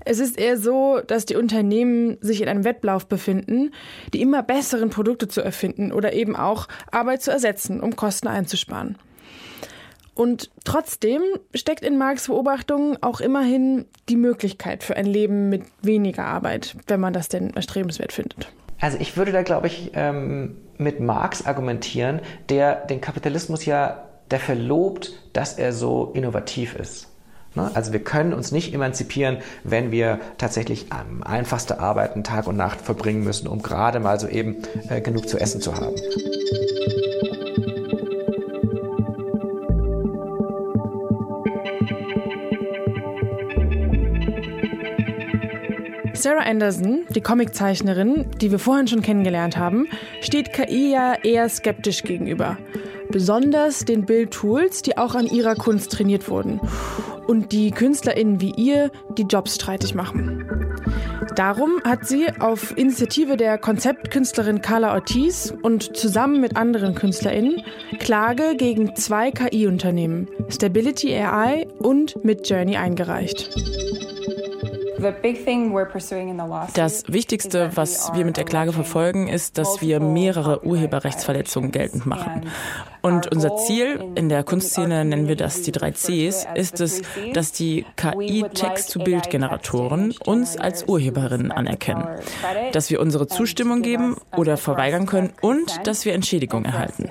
Es 0.05 0.19
ist 0.19 0.39
eher 0.39 0.57
so, 0.57 1.01
dass 1.07 1.27
die 1.27 1.37
Unternehmen 1.37 2.19
sich 2.21 2.41
in 2.43 2.49
einem 2.49 2.65
Wettlauf 2.65 3.07
befinden, 3.07 3.73
die 4.13 4.21
immer 4.21 4.43
besseren 4.43 4.91
Produkte 4.91 5.29
zu 5.29 5.41
erfinden 5.41 5.93
oder 5.93 6.13
eben 6.13 6.35
auch 6.35 6.67
Arbeit 6.91 7.23
zu 7.23 7.31
ersetzen, 7.31 7.81
um 7.81 7.95
Kosten 7.95 8.27
einzusparen. 8.27 8.99
Und 10.15 10.51
trotzdem 10.65 11.23
steckt 11.55 11.83
in 11.83 11.97
Marx 11.97 12.27
Beobachtungen 12.27 12.99
auch 13.01 13.21
immerhin 13.21 13.87
die 14.09 14.17
Möglichkeit 14.17 14.83
für 14.83 14.97
ein 14.97 15.07
Leben 15.07 15.49
mit 15.49 15.63
weniger 15.83 16.25
Arbeit, 16.25 16.77
wenn 16.89 17.01
man 17.01 17.13
das 17.13 17.29
denn 17.29 17.55
erstrebenswert 17.55 18.13
findet. 18.13 18.49
Also 18.81 18.99
ich 19.01 19.17
würde 19.17 19.33
da, 19.33 19.43
glaube 19.43 19.69
ich, 19.69 19.93
ähm, 19.95 20.57
mit 20.79 21.01
Marx 21.01 21.47
argumentieren, 21.47 22.21
der 22.49 22.75
den 22.87 23.01
Kapitalismus 23.01 23.65
ja 23.65 24.09
dafür 24.29 24.55
lobt, 24.57 25.13
dass 25.33 25.59
er 25.59 25.73
so 25.73 26.11
innovativ 26.15 26.75
ist. 26.75 27.10
Ne? 27.55 27.71
Also 27.75 27.93
wir 27.93 28.01
können 28.01 28.33
uns 28.33 28.53
nicht 28.53 28.73
emanzipieren, 28.73 29.39
wenn 29.65 29.91
wir 29.91 30.21
tatsächlich 30.39 30.87
am 30.91 31.23
einfachste 31.23 31.81
Arbeiten 31.81 32.23
Tag 32.23 32.47
und 32.47 32.57
Nacht 32.57 32.81
verbringen 32.81 33.25
müssen, 33.25 33.49
um 33.49 33.63
gerade 33.63 34.01
mal 34.01 34.21
so 34.21 34.29
eben 34.29 34.57
äh, 34.89 35.01
genug 35.01 35.29
zu 35.29 35.39
essen 35.39 35.61
zu 35.61 35.75
haben. 35.75 35.97
Sarah 46.15 46.43
Anderson, 46.43 47.07
die 47.15 47.23
Comiczeichnerin, 47.23 48.27
die 48.43 48.51
wir 48.51 48.59
vorhin 48.59 48.87
schon 48.87 49.01
kennengelernt 49.01 49.57
haben, 49.57 49.89
steht 50.21 50.53
KI 50.53 50.93
ja 50.93 51.15
eher 51.23 51.49
skeptisch 51.49 52.03
gegenüber. 52.03 52.59
Besonders 53.11 53.85
den 53.85 54.07
Bildtools, 54.07 54.83
die 54.83 54.97
auch 54.97 55.15
an 55.15 55.27
ihrer 55.27 55.55
Kunst 55.55 55.93
trainiert 55.93 56.29
wurden 56.29 56.61
und 57.27 57.53
die 57.53 57.71
KünstlerInnen 57.71 58.41
wie 58.41 58.53
ihr 58.57 58.91
die 59.17 59.23
Jobs 59.23 59.55
streitig 59.55 59.95
machen. 59.95 60.45
Darum 61.37 61.81
hat 61.85 62.07
sie 62.07 62.27
auf 62.41 62.77
Initiative 62.77 63.37
der 63.37 63.57
Konzeptkünstlerin 63.59 64.63
Carla 64.63 64.93
Ortiz 64.95 65.55
und 65.63 65.97
zusammen 65.97 66.41
mit 66.41 66.57
anderen 66.57 66.95
KünstlerInnen 66.95 67.63
Klage 67.99 68.57
gegen 68.57 68.97
zwei 68.97 69.31
KI-Unternehmen, 69.31 70.29
Stability 70.49 71.15
AI 71.15 71.67
und 71.79 72.25
Midjourney, 72.25 72.77
eingereicht. 72.77 73.51
Das 76.75 77.05
Wichtigste, 77.09 77.71
was 77.75 78.13
wir 78.15 78.25
mit 78.25 78.37
der 78.37 78.45
Klage 78.45 78.73
verfolgen, 78.73 79.27
ist, 79.29 79.59
dass 79.59 79.81
wir 79.81 80.01
mehrere 80.01 80.65
Urheberrechtsverletzungen 80.65 81.73
geltend 81.73 82.07
machen. 82.07 82.47
Und 83.03 83.33
unser 83.33 83.57
Ziel, 83.57 84.05
in 84.15 84.29
der 84.29 84.45
Kunstszene 84.45 85.03
nennen 85.05 85.27
wir 85.27 85.35
das 85.37 85.63
die 85.63 85.73
drei 85.73 85.91
Cs, 85.93 86.47
ist 86.55 86.81
es, 86.81 87.01
dass 87.33 87.53
die 87.53 87.87
KI-Text-zu-Bild-Generatoren 87.97 90.15
uns 90.27 90.59
als 90.59 90.87
Urheberinnen 90.87 91.51
anerkennen, 91.51 92.07
dass 92.73 92.91
wir 92.91 93.01
unsere 93.01 93.27
Zustimmung 93.27 93.81
geben 93.83 94.17
oder 94.37 94.59
verweigern 94.59 95.07
können 95.07 95.33
und 95.41 95.87
dass 95.87 96.05
wir 96.05 96.13
Entschädigung 96.13 96.67
erhalten. 96.67 97.09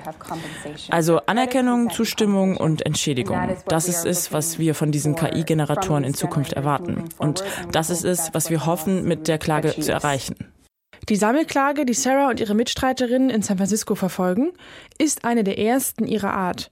Also 0.90 1.22
Anerkennung, 1.26 1.90
Zustimmung 1.90 2.56
und 2.56 2.86
Entschädigung. 2.86 3.56
Das 3.66 3.88
ist 3.88 4.06
es, 4.06 4.32
was 4.32 4.60
wir 4.60 4.76
von 4.76 4.92
diesen 4.92 5.16
KI-Generatoren 5.16 6.04
in 6.04 6.14
Zukunft 6.14 6.52
erwarten. 6.52 7.08
Und 7.18 7.42
das 7.80 7.88
ist 7.88 8.04
es, 8.04 8.34
was 8.34 8.50
wir 8.50 8.66
hoffen, 8.66 9.04
mit 9.04 9.26
der 9.26 9.38
Klage 9.38 9.74
zu 9.74 9.90
erreichen. 9.90 10.36
Die 11.08 11.16
Sammelklage, 11.16 11.86
die 11.86 11.94
Sarah 11.94 12.28
und 12.28 12.38
ihre 12.38 12.54
Mitstreiterinnen 12.54 13.30
in 13.30 13.40
San 13.40 13.56
Francisco 13.56 13.94
verfolgen, 13.94 14.52
ist 14.98 15.24
eine 15.24 15.44
der 15.44 15.58
ersten 15.58 16.06
ihrer 16.06 16.34
Art. 16.34 16.70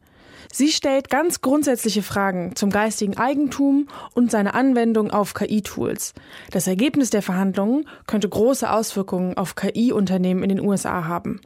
Sie 0.52 0.68
stellt 0.68 1.09
ganz 1.09 1.40
grundsätzliche 1.40 2.02
Fragen 2.02 2.54
zum 2.56 2.68
geistigen 2.68 3.16
Eigentum 3.16 3.88
und 4.14 4.30
seine 4.30 4.52
Anwendung 4.52 5.11
auf 5.11 5.32
KI-Tools. 5.32 6.12
Das 6.50 6.66
Ergebnis 6.66 7.09
der 7.09 7.22
Verhandlungen 7.22 7.86
könnte 8.06 8.28
große 8.28 8.70
Auswirkungen 8.70 9.36
auf 9.36 9.54
KI-Unternehmen 9.54 10.42
in 10.42 10.50
den 10.50 10.61
USA 10.61 11.06
haben. 11.06 11.40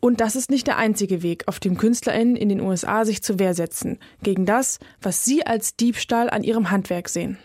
Und 0.00 0.20
das 0.20 0.34
ist 0.34 0.50
nicht 0.50 0.66
der 0.66 0.76
einzige 0.76 1.22
Weg, 1.22 1.44
auf 1.46 1.60
dem 1.60 1.76
KünstlerInnen 1.76 2.36
in 2.36 2.48
den 2.48 2.60
USA 2.60 3.04
sich 3.04 3.22
zur 3.22 3.38
Wehr 3.38 3.54
setzen, 3.54 3.98
gegen 4.22 4.44
das, 4.44 4.80
was 5.00 5.24
sie 5.24 5.46
als 5.46 5.76
Diebstahl 5.76 6.30
an 6.30 6.42
ihrem 6.42 6.70
Handwerk 6.70 7.08
sehen. 7.08 7.38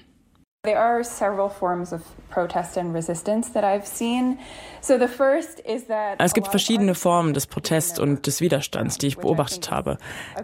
There 0.65 0.79
are 0.79 1.03
several 1.03 1.49
forms 1.49 1.91
of 1.91 2.03
protest 2.29 2.77
and 2.77 2.95
resistance 2.95 3.51
that 3.51 3.65
I've 3.65 3.85
seen. 3.85 4.39
So 4.81 4.97
the 4.97 5.07
first 5.07 5.59
is 5.59 5.87
that 5.87 6.15
es 6.19 6.33
gibt 6.33 6.47
verschiedene 6.47 6.95
Formen 6.95 7.33
des 7.33 7.47
Protests 7.47 7.99
und 7.99 8.27
des 8.27 8.41
Widerstands, 8.41 8.97
die 8.97 9.07
ich 9.07 9.17
beobachtet 9.17 9.71
habe. 9.71 9.97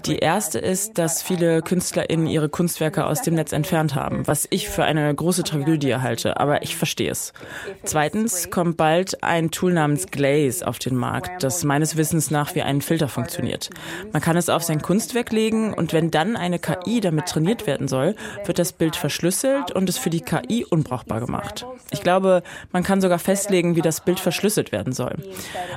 Die 0.05 0.20
erste 0.20 0.59
ist, 0.59 0.97
dass 0.97 1.22
viele 1.22 1.61
KünstlerInnen 1.61 2.28
ihre 2.28 2.47
Kunstwerke 2.47 3.05
aus 3.05 3.22
dem 3.22 3.36
Netz 3.36 3.51
entfernt 3.51 3.95
haben, 3.95 4.28
was 4.28 4.47
ich 4.49 4.70
für 4.70 4.84
eine 4.84 5.13
große 5.13 5.43
Tragödie 5.43 5.95
halte, 5.95 6.39
aber 6.39 6.63
ich 6.63 6.76
verstehe 6.76 7.11
es. 7.11 7.34
Zweitens 7.84 8.49
kommt 8.49 8.78
bald 8.78 9.24
ein 9.24 9.51
Tool 9.51 9.74
namens 9.74 10.07
Glaze 10.07 10.65
auf 10.67 10.80
den 10.80 10.95
Markt, 10.95 11.43
das 11.43 11.63
meines 11.63 11.97
Wissens 11.97 12.30
nach 12.30 12.55
wie 12.55 12.61
ein 12.61 12.82
Filter 12.82 13.07
funktioniert. 13.07 13.70
Man 14.11 14.22
kann 14.22 14.38
es 14.38 14.49
auf 14.49 14.63
sein 14.63 14.82
Kunstwerk 14.82 15.32
legen 15.32 15.74
und 15.74 15.91
wenn 15.91 16.11
dann 16.11 16.36
eine 16.36 16.59
KI 16.59 17.01
damit 17.01 17.28
trainiert 17.28 17.67
werden 17.67 17.88
soll, 17.88 18.15
wird 18.45 18.59
das 18.59 18.74
Bild 18.74 18.95
verschlüsselt 18.95 19.72
und 19.72 19.89
es 19.89 19.97
für 19.97 20.09
die 20.10 20.22
KI 20.22 20.66
unbrauchbar 20.66 21.20
gemacht. 21.20 21.66
Ich 21.91 22.01
glaube, 22.01 22.43
man 22.72 22.84
kann 22.84 23.01
sogar 23.01 23.20
festlegen, 23.20 23.76
wie 23.76 23.82
das 23.82 24.01
Bild 24.01 24.20
verschlüsselt 24.20 24.72
werden 24.72 24.93
soll. 24.93 25.16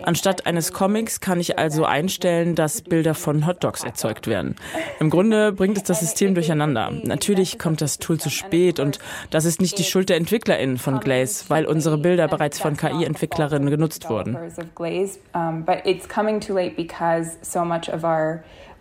Anstatt 0.02 0.46
eines 0.46 0.72
Comics 0.72 1.20
kann 1.20 1.40
ich 1.40 1.58
also 1.58 1.84
einstellen, 1.84 2.54
dass 2.54 2.82
Bilder 2.82 3.14
von 3.14 3.46
Hotdogs 3.46 3.84
erzeugt 3.84 4.26
werden. 4.26 4.56
Im 5.00 5.10
Grunde 5.10 5.52
bringt 5.52 5.76
es 5.76 5.84
das 5.84 6.00
System 6.00 6.34
durcheinander. 6.34 6.90
Natürlich 7.04 7.58
kommt 7.58 7.80
das 7.80 7.98
Tool 7.98 8.18
zu 8.18 8.30
spät 8.30 8.80
und 8.80 8.98
das 9.30 9.44
ist 9.44 9.60
nicht 9.60 9.78
die 9.78 9.84
Schuld 9.84 10.08
der 10.08 10.16
EntwicklerInnen 10.16 10.78
von 10.78 11.00
Glaze, 11.00 11.44
weil 11.48 11.66
unsere 11.66 11.98
Bilder 11.98 12.28
bereits 12.28 12.58
von 12.58 12.76
KI-Entwicklerinnen 12.76 13.70
genutzt 13.70 14.08
wurden. 14.08 14.36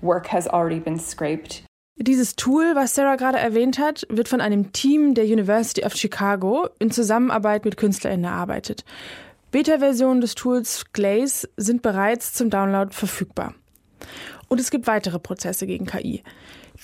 work 0.02 0.28
has 0.28 0.48
already 0.48 0.80
been 0.80 0.98
scraped. 1.00 1.64
Dieses 2.02 2.36
Tool, 2.36 2.74
was 2.74 2.96
Sarah 2.96 3.16
gerade 3.16 3.38
erwähnt 3.38 3.78
hat, 3.78 4.08
wird 4.10 4.28
von 4.28 4.42
einem 4.42 4.72
Team 4.72 5.14
der 5.14 5.26
University 5.26 5.86
of 5.86 5.96
Chicago 5.96 6.68
in 6.80 6.90
Zusammenarbeit 6.90 7.64
mit 7.64 7.78
KünstlerInnen 7.78 8.24
erarbeitet. 8.24 8.84
Beta-Versionen 9.52 10.20
des 10.20 10.34
Tools 10.34 10.86
Glaze 10.94 11.48
sind 11.58 11.84
bereits 11.84 12.34
zum 12.34 12.50
Download 12.50 12.92
verfügbar. 12.92 13.54
Und 14.48 14.60
es 14.60 14.72
gibt 14.72 14.88
weitere 14.88 15.20
Prozesse 15.20 15.68
gegen 15.68 15.86
KI. 15.86 16.24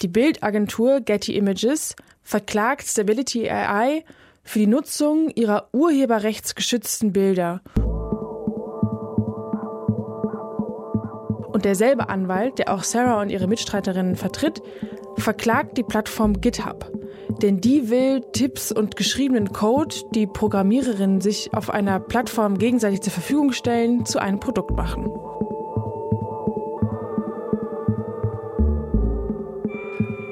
Die 0.04 0.08
Bildagentur 0.08 1.02
Getty 1.02 1.36
Images 1.36 1.96
verklagt 2.22 2.86
Stability 2.88 3.50
AI 3.50 4.04
für 4.44 4.60
die 4.60 4.68
Nutzung 4.68 5.30
ihrer 5.32 5.70
urheberrechtsgeschützten 5.74 7.12
Bilder. 7.12 7.62
Und 11.58 11.66
derselbe 11.66 12.08
Anwalt, 12.08 12.60
der 12.60 12.72
auch 12.72 12.84
Sarah 12.84 13.20
und 13.20 13.32
ihre 13.32 13.48
Mitstreiterinnen 13.48 14.16
vertritt, 14.16 14.62
verklagt 15.18 15.76
die 15.76 15.82
Plattform 15.82 16.40
GitHub. 16.40 16.92
Denn 17.42 17.62
die 17.62 17.90
will 17.90 18.22
Tipps 18.32 18.72
und 18.72 18.96
geschriebenen 18.96 19.54
Code, 19.54 19.96
die 20.14 20.28
Programmiererinnen 20.28 21.20
sich 21.20 21.52
auf 21.56 21.72
einer 21.72 22.00
Plattform 22.00 22.60
gegenseitig 22.60 23.02
zur 23.02 23.12
Verfügung 23.12 23.54
stellen, 23.54 24.06
zu 24.06 24.20
einem 24.20 24.40
Produkt 24.40 24.70
machen. 24.78 25.10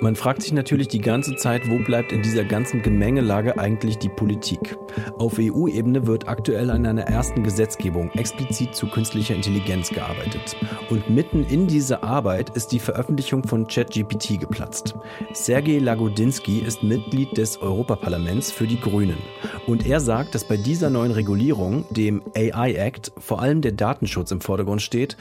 Man 0.01 0.15
fragt 0.15 0.41
sich 0.41 0.51
natürlich 0.51 0.89
die 0.89 0.99
ganze 0.99 1.35
Zeit, 1.35 1.69
wo 1.69 1.77
bleibt 1.79 2.11
in 2.11 2.21
dieser 2.21 2.43
ganzen 2.43 2.81
Gemengelage 2.81 3.57
eigentlich 3.57 3.97
die 3.97 4.09
Politik? 4.09 4.77
Auf 5.17 5.39
EU-Ebene 5.39 6.05
wird 6.05 6.27
aktuell 6.27 6.69
an 6.69 6.85
einer 6.85 7.03
ersten 7.03 7.43
Gesetzgebung 7.43 8.11
explizit 8.11 8.75
zu 8.75 8.87
künstlicher 8.87 9.35
Intelligenz 9.35 9.89
gearbeitet. 9.89 10.57
Und 10.89 11.09
mitten 11.09 11.45
in 11.45 11.67
diese 11.67 12.03
Arbeit 12.03 12.49
ist 12.51 12.71
die 12.73 12.79
Veröffentlichung 12.79 13.47
von 13.47 13.67
ChatGPT 13.67 14.39
geplatzt. 14.39 14.95
Sergej 15.33 15.79
Lagodinsky 15.79 16.59
ist 16.59 16.83
Mitglied 16.83 17.37
des 17.37 17.61
Europaparlaments 17.61 18.51
für 18.51 18.67
die 18.67 18.79
Grünen. 18.79 19.17
Und 19.65 19.85
er 19.85 20.01
sagt, 20.01 20.35
dass 20.35 20.43
bei 20.43 20.57
dieser 20.57 20.89
neuen 20.89 21.11
Regulierung, 21.11 21.85
dem 21.89 22.21
AI 22.35 22.73
Act, 22.73 23.13
vor 23.17 23.41
allem 23.41 23.61
der 23.61 23.71
Datenschutz 23.71 24.31
im 24.31 24.41
Vordergrund 24.41 24.81
steht 24.81 25.15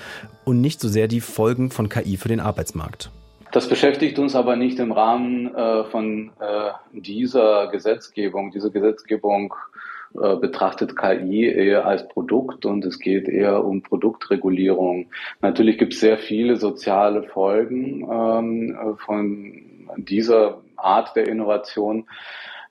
und 0.45 0.61
nicht 0.61 0.81
so 0.81 0.89
sehr 0.89 1.07
die 1.07 1.21
Folgen 1.21 1.71
von 1.71 1.89
KI 1.89 2.17
für 2.17 2.29
den 2.29 2.41
Arbeitsmarkt. 2.41 3.11
Das 3.55 3.69
beschäftigt 3.69 4.19
uns 4.19 4.35
aber 4.35 4.57
nicht 4.57 4.81
im 4.81 4.91
Rahmen 4.91 5.55
äh, 5.55 5.85
von 5.85 6.33
äh, 6.41 6.73
dieser 6.93 7.69
Gesetzgebung. 7.69 8.51
Diese 8.51 8.73
Gesetzgebung 8.73 9.55
äh, 10.21 10.35
betrachtet 10.35 10.97
KI 10.97 11.47
eher 11.47 11.87
als 11.87 12.09
Produkt 12.09 12.67
und 12.67 12.85
es 12.85 12.99
geht 12.99 13.29
eher 13.29 13.65
um 13.65 13.81
Produktregulierung. 13.81 15.07
Natürlich 15.41 15.79
gibt 15.79 15.93
es 15.93 16.01
sehr 16.01 16.19
viele 16.19 16.57
soziale 16.57 17.23
Folgen 17.23 18.03
ähm, 18.11 18.97
von 19.07 19.87
dieser 19.99 20.61
Art 20.75 21.15
der 21.15 21.29
Innovation. 21.29 22.09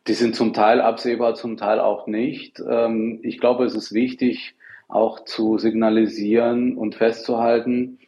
Die 0.07 0.13
sind 0.13 0.35
zum 0.35 0.51
Teil 0.51 0.81
absehbar, 0.81 1.35
zum 1.35 1.55
Teil 1.55 1.79
auch 1.79 2.07
nicht. 2.07 2.59
Ähm, 2.59 3.21
ich 3.23 3.39
glaube, 3.39 3.63
es 3.63 3.73
ist 3.73 3.93
wichtig, 3.93 4.53
auch 4.89 5.23
zu 5.23 5.57
signalisieren 5.59 6.77
und 6.77 6.95
festzuhalten, 6.95 7.99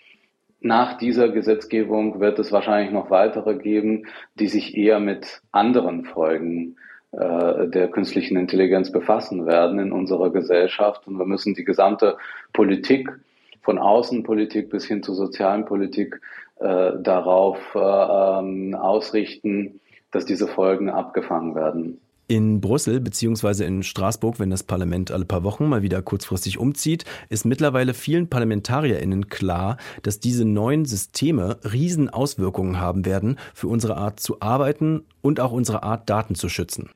nach 0.66 0.98
dieser 0.98 1.30
Gesetzgebung 1.30 2.20
wird 2.20 2.40
es 2.40 2.52
wahrscheinlich 2.52 2.92
noch 2.92 3.12
weitere 3.12 3.56
geben, 3.56 4.08
die 4.34 4.48
sich 4.48 4.76
eher 4.76 5.00
mit 5.00 5.42
anderen 5.52 6.06
Folgen 6.06 6.78
äh, 7.12 7.68
der 7.68 7.88
künstlichen 7.90 8.36
Intelligenz 8.36 8.92
befassen 8.92 9.46
werden 9.46 9.78
in 9.78 9.92
unserer 9.92 10.32
Gesellschaft. 10.32 11.08
Und 11.08 11.20
wir 11.20 11.26
müssen 11.26 11.54
die 11.54 11.64
gesamte 11.66 12.18
Politik, 12.52 13.12
von 13.62 13.78
Außenpolitik 13.78 14.70
bis 14.72 14.86
hin 14.86 15.04
zur 15.04 15.14
sozialen 15.14 15.66
Politik, 15.66 16.20
äh, 16.56 16.94
darauf 17.00 17.60
äh, 17.76 17.80
ähm, 17.80 18.74
ausrichten, 18.74 19.80
dass 20.12 20.26
diese 20.26 20.48
Folgen 20.48 20.90
abgefangen 20.90 21.54
werden. 21.54 22.02
In 22.28 22.60
Brüssel 22.60 23.02
bzw. 23.02 23.66
in 23.66 23.84
Straßburg, 23.84 24.40
wenn 24.40 24.50
das 24.50 24.64
Parlament 24.64 25.12
alle 25.12 25.26
paar 25.26 25.44
Wochen 25.44 25.70
mal 25.70 25.84
wieder 25.84 26.02
kurzfristig 26.02 26.58
umzieht, 26.58 27.06
ist 27.30 27.46
mittlerweile 27.46 27.94
vielen 27.94 28.30
ParlamentarierInnen 28.30 29.30
klar, 29.30 29.78
dass 30.02 30.20
diese 30.20 30.44
neuen 30.44 30.86
Systeme 30.86 31.60
riesen 31.72 32.10
Auswirkungen 32.10 32.80
haben 32.80 33.06
werden 33.06 33.38
für 33.54 33.68
unsere 33.68 33.98
Art 33.98 34.20
zu 34.20 34.42
arbeiten 34.42 35.06
und 35.22 35.40
auch 35.40 35.52
unsere 35.52 35.84
Art, 35.84 36.10
Daten 36.10 36.34
zu 36.34 36.50
schützen. 36.50 36.90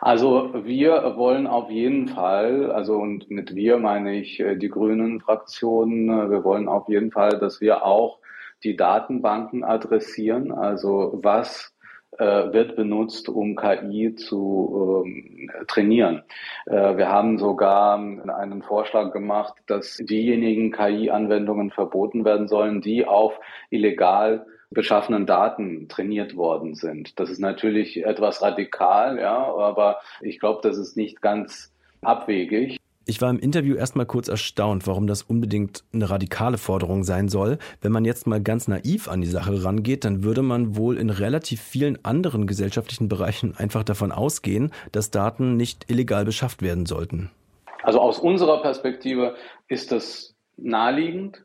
Also 0.00 0.52
wir 0.64 1.14
wollen 1.16 1.48
auf 1.48 1.70
jeden 1.70 2.08
Fall, 2.08 2.70
also 2.70 2.94
und 2.96 3.28
mit 3.30 3.56
wir 3.56 3.78
meine 3.78 4.14
ich 4.14 4.38
äh, 4.38 4.54
die 4.54 4.68
Grünen 4.68 5.20
Fraktion, 5.20 6.08
äh, 6.10 6.30
wir 6.30 6.44
wollen 6.44 6.68
auf 6.68 6.88
jeden 6.88 7.10
Fall, 7.10 7.40
dass 7.40 7.60
wir 7.60 7.84
auch 7.84 8.18
die 8.62 8.76
Datenbanken 8.76 9.64
adressieren. 9.64 10.52
Also 10.52 11.18
was 11.22 11.73
wird 12.18 12.76
benutzt, 12.76 13.28
um 13.28 13.56
KI 13.56 14.14
zu 14.14 15.04
ähm, 15.04 15.50
trainieren. 15.66 16.22
Äh, 16.66 16.96
wir 16.96 17.08
haben 17.08 17.38
sogar 17.38 17.96
einen 17.96 18.62
Vorschlag 18.62 19.12
gemacht, 19.12 19.54
dass 19.66 19.96
diejenigen 19.96 20.72
KI-Anwendungen 20.72 21.70
verboten 21.70 22.24
werden 22.24 22.48
sollen, 22.48 22.80
die 22.80 23.06
auf 23.06 23.38
illegal 23.70 24.46
beschaffenen 24.70 25.26
Daten 25.26 25.88
trainiert 25.88 26.36
worden 26.36 26.74
sind. 26.74 27.18
Das 27.18 27.30
ist 27.30 27.38
natürlich 27.38 28.04
etwas 28.04 28.42
radikal, 28.42 29.18
ja, 29.18 29.54
aber 29.54 30.00
ich 30.20 30.40
glaube, 30.40 30.60
das 30.62 30.76
ist 30.78 30.96
nicht 30.96 31.22
ganz 31.22 31.72
abwegig. 32.02 32.78
Ich 33.06 33.20
war 33.20 33.28
im 33.28 33.38
Interview 33.38 33.76
erstmal 33.76 34.06
kurz 34.06 34.28
erstaunt, 34.28 34.86
warum 34.86 35.06
das 35.06 35.22
unbedingt 35.22 35.84
eine 35.92 36.08
radikale 36.08 36.56
Forderung 36.56 37.04
sein 37.04 37.28
soll. 37.28 37.58
Wenn 37.82 37.92
man 37.92 38.06
jetzt 38.06 38.26
mal 38.26 38.42
ganz 38.42 38.66
naiv 38.66 39.08
an 39.08 39.20
die 39.20 39.26
Sache 39.26 39.62
rangeht, 39.62 40.06
dann 40.06 40.24
würde 40.24 40.40
man 40.40 40.74
wohl 40.76 40.96
in 40.96 41.10
relativ 41.10 41.60
vielen 41.60 42.02
anderen 42.02 42.46
gesellschaftlichen 42.46 43.08
Bereichen 43.08 43.54
einfach 43.58 43.84
davon 43.84 44.10
ausgehen, 44.10 44.72
dass 44.92 45.10
Daten 45.10 45.56
nicht 45.58 45.90
illegal 45.90 46.24
beschafft 46.24 46.62
werden 46.62 46.86
sollten. 46.86 47.30
Also 47.82 48.00
aus 48.00 48.18
unserer 48.18 48.62
Perspektive 48.62 49.34
ist 49.68 49.92
das 49.92 50.34
naheliegend. 50.56 51.44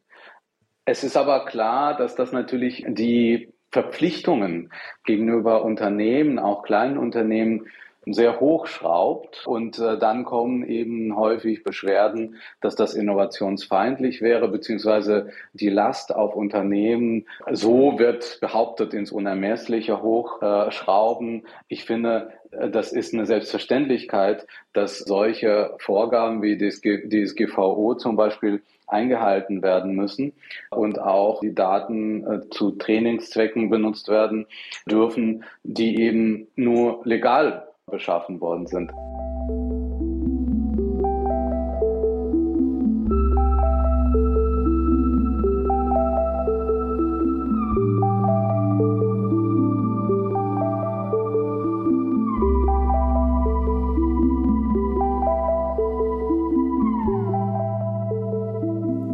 Es 0.86 1.04
ist 1.04 1.18
aber 1.18 1.44
klar, 1.44 1.98
dass 1.98 2.16
das 2.16 2.32
natürlich 2.32 2.86
die 2.88 3.52
Verpflichtungen 3.72 4.72
gegenüber 5.04 5.64
Unternehmen, 5.64 6.40
auch 6.40 6.64
kleinen 6.64 6.98
Unternehmen, 6.98 7.68
sehr 8.14 8.40
hoch 8.40 8.68
schraubt 8.68 9.46
und 9.46 9.80
äh, 9.80 9.98
dann 9.98 10.24
kommen 10.24 10.64
eben 10.64 11.16
häufig 11.16 11.64
Beschwerden, 11.64 12.36
dass 12.62 12.76
das 12.76 12.94
innovationsfeindlich 12.94 14.22
wäre, 14.22 14.48
beziehungsweise 14.48 15.30
die 15.54 15.70
Last 15.70 16.14
auf 16.16 16.36
Unternehmen, 16.36 17.26
so 17.52 18.00
wird 18.00 18.40
behauptet, 18.42 18.94
ins 18.94 19.12
Unermessliche 19.12 20.02
hochschrauben. 20.02 21.40
Äh, 21.40 21.50
ich 21.68 21.86
finde, 21.86 22.32
äh, 22.52 22.70
das 22.70 22.92
ist 22.92 23.14
eine 23.14 23.26
Selbstverständlichkeit, 23.26 24.46
dass 24.74 25.00
solche 25.00 25.76
Vorgaben 25.80 26.42
wie 26.42 26.58
die 26.58 26.70
DSGVO 26.70 27.96
zum 27.96 28.16
Beispiel 28.16 28.62
eingehalten 28.90 29.62
werden 29.62 29.94
müssen 29.96 30.34
und 30.72 31.00
auch 31.00 31.42
die 31.42 31.54
Daten 31.54 32.26
äh, 32.26 32.50
zu 32.50 32.72
Trainingszwecken 32.72 33.70
benutzt 33.70 34.10
werden 34.10 34.48
dürfen, 34.86 35.44
die 35.64 36.02
eben 36.02 36.48
nur 36.56 37.02
legal 37.04 37.69
beschaffen 37.90 38.40
worden 38.40 38.68
sind. 38.68 38.92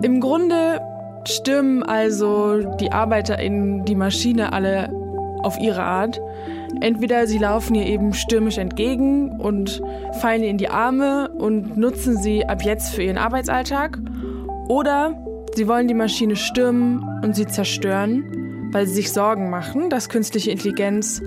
Im 0.06 0.20
Grunde 0.20 0.82
stürmen 1.26 1.82
also 1.82 2.60
die 2.80 2.92
Arbeiter 2.92 3.40
in 3.40 3.86
die 3.86 3.96
Maschine 3.96 4.54
alle 4.54 4.90
auf 5.42 5.60
ihre 5.60 5.84
Art. 5.84 6.22
Entweder 6.82 7.28
sie 7.28 7.38
laufen 7.38 7.76
ihr 7.76 7.86
eben 7.86 8.14
stürmisch 8.14 8.58
entgegen 8.58 9.40
und 9.40 9.82
fallen 10.20 10.44
ihr 10.44 10.50
in 10.50 10.58
die 10.58 10.70
Arme 10.70 11.30
und 11.30 11.78
nutzen 11.78 12.18
sie 12.18 12.46
ab 12.46 12.64
jetzt 12.64 12.94
für 12.94 13.04
ihren 13.04 13.18
Arbeitsalltag, 13.18 14.00
oder 14.68 15.16
sie 15.56 15.68
wollen 15.68 15.88
die 15.88 15.94
Maschine 15.94 16.36
stürmen 16.36 17.04
und 17.24 17.36
sie 17.36 17.46
zerstören, 17.46 18.70
weil 18.72 18.88
sie 18.88 18.96
sich 18.96 19.14
Sorgen 19.14 19.50
machen, 19.50 19.90
dass 19.90 20.10
künstliche 20.10 20.52
Intelligenz 20.52 21.22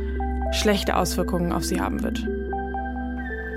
schlechte 0.52 0.96
Auswirkungen 0.96 1.52
auf 1.52 1.64
sie 1.64 1.80
haben 1.80 2.02
wird. 2.02 2.26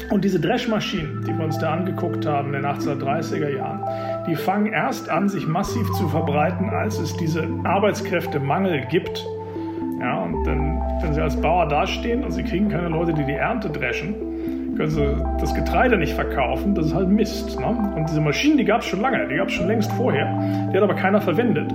Und 0.10 0.26
diese 0.26 0.40
Dreschmaschinen, 0.40 1.24
die 1.26 1.38
wir 1.38 1.46
uns 1.46 1.58
da 1.58 1.74
angeguckt 1.74 2.26
haben 2.26 2.54
in 2.54 2.64
den 2.64 2.66
1830er 2.66 3.56
Jahren, 3.56 4.26
die 4.28 4.36
fangen 4.36 4.74
erst 4.74 5.10
an, 5.10 5.30
sich 5.30 5.48
massiv 5.48 5.90
zu 5.94 6.08
verbreiten, 6.10 6.70
als 6.70 7.00
es 7.00 7.16
diese 7.16 7.48
Arbeitskräftemangel 7.64 8.86
gibt 8.90 9.26
ja, 10.02 10.24
und 10.24 10.44
dann, 10.46 10.82
wenn 11.02 11.14
Sie 11.14 11.22
als 11.22 11.40
Bauer 11.40 11.68
dastehen 11.68 12.24
und 12.24 12.32
Sie 12.32 12.44
kriegen 12.44 12.70
keine 12.70 12.90
Leute, 12.90 13.14
die 13.14 13.24
die 13.24 13.34
Ernte 13.36 13.70
dreschen, 13.70 14.16
können 14.76 14.90
Sie 14.90 15.16
das 15.40 15.54
Getreide 15.54 15.96
nicht 15.96 16.14
verkaufen. 16.14 16.74
Das 16.74 16.88
ist 16.88 16.96
halt 16.96 17.10
Mist. 17.10 17.60
Ne? 17.60 17.94
Und 17.96 18.10
diese 18.10 18.20
Maschinen, 18.20 18.58
die 18.58 18.66
gab 18.66 18.82
es 18.82 18.88
schon 18.88 19.02
lange, 19.02 19.28
die 19.28 19.36
gab 19.36 19.50
es 19.50 19.54
schon 19.54 19.68
längst 19.68 19.92
vorher. 19.92 20.26
Die 20.72 20.76
hat 20.76 20.84
aber 20.84 20.96
keiner 20.96 21.22
verwendet. 21.22 21.72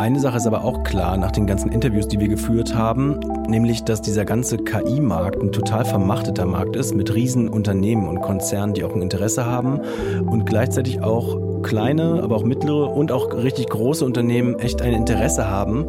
Eine 0.00 0.18
Sache 0.18 0.38
ist 0.38 0.48
aber 0.48 0.64
auch 0.64 0.82
klar 0.82 1.16
nach 1.16 1.30
den 1.30 1.46
ganzen 1.46 1.70
Interviews, 1.70 2.08
die 2.08 2.18
wir 2.18 2.26
geführt 2.26 2.74
haben, 2.74 3.20
nämlich, 3.46 3.84
dass 3.84 4.02
dieser 4.02 4.24
ganze 4.24 4.56
KI-Markt 4.56 5.40
ein 5.40 5.52
total 5.52 5.84
vermachteter 5.84 6.44
Markt 6.44 6.74
ist 6.74 6.92
mit 6.92 7.14
riesen 7.14 7.48
Unternehmen 7.48 8.08
und 8.08 8.20
Konzernen, 8.20 8.74
die 8.74 8.82
auch 8.82 8.96
ein 8.96 9.02
Interesse 9.02 9.46
haben 9.46 9.80
und 10.26 10.44
gleichzeitig 10.44 11.02
auch 11.02 11.36
kleine, 11.62 12.20
aber 12.22 12.36
auch 12.36 12.44
mittlere 12.44 12.90
und 12.90 13.12
auch 13.12 13.34
richtig 13.34 13.68
große 13.68 14.04
Unternehmen 14.04 14.58
echt 14.58 14.82
ein 14.82 14.92
Interesse 14.92 15.48
haben, 15.48 15.86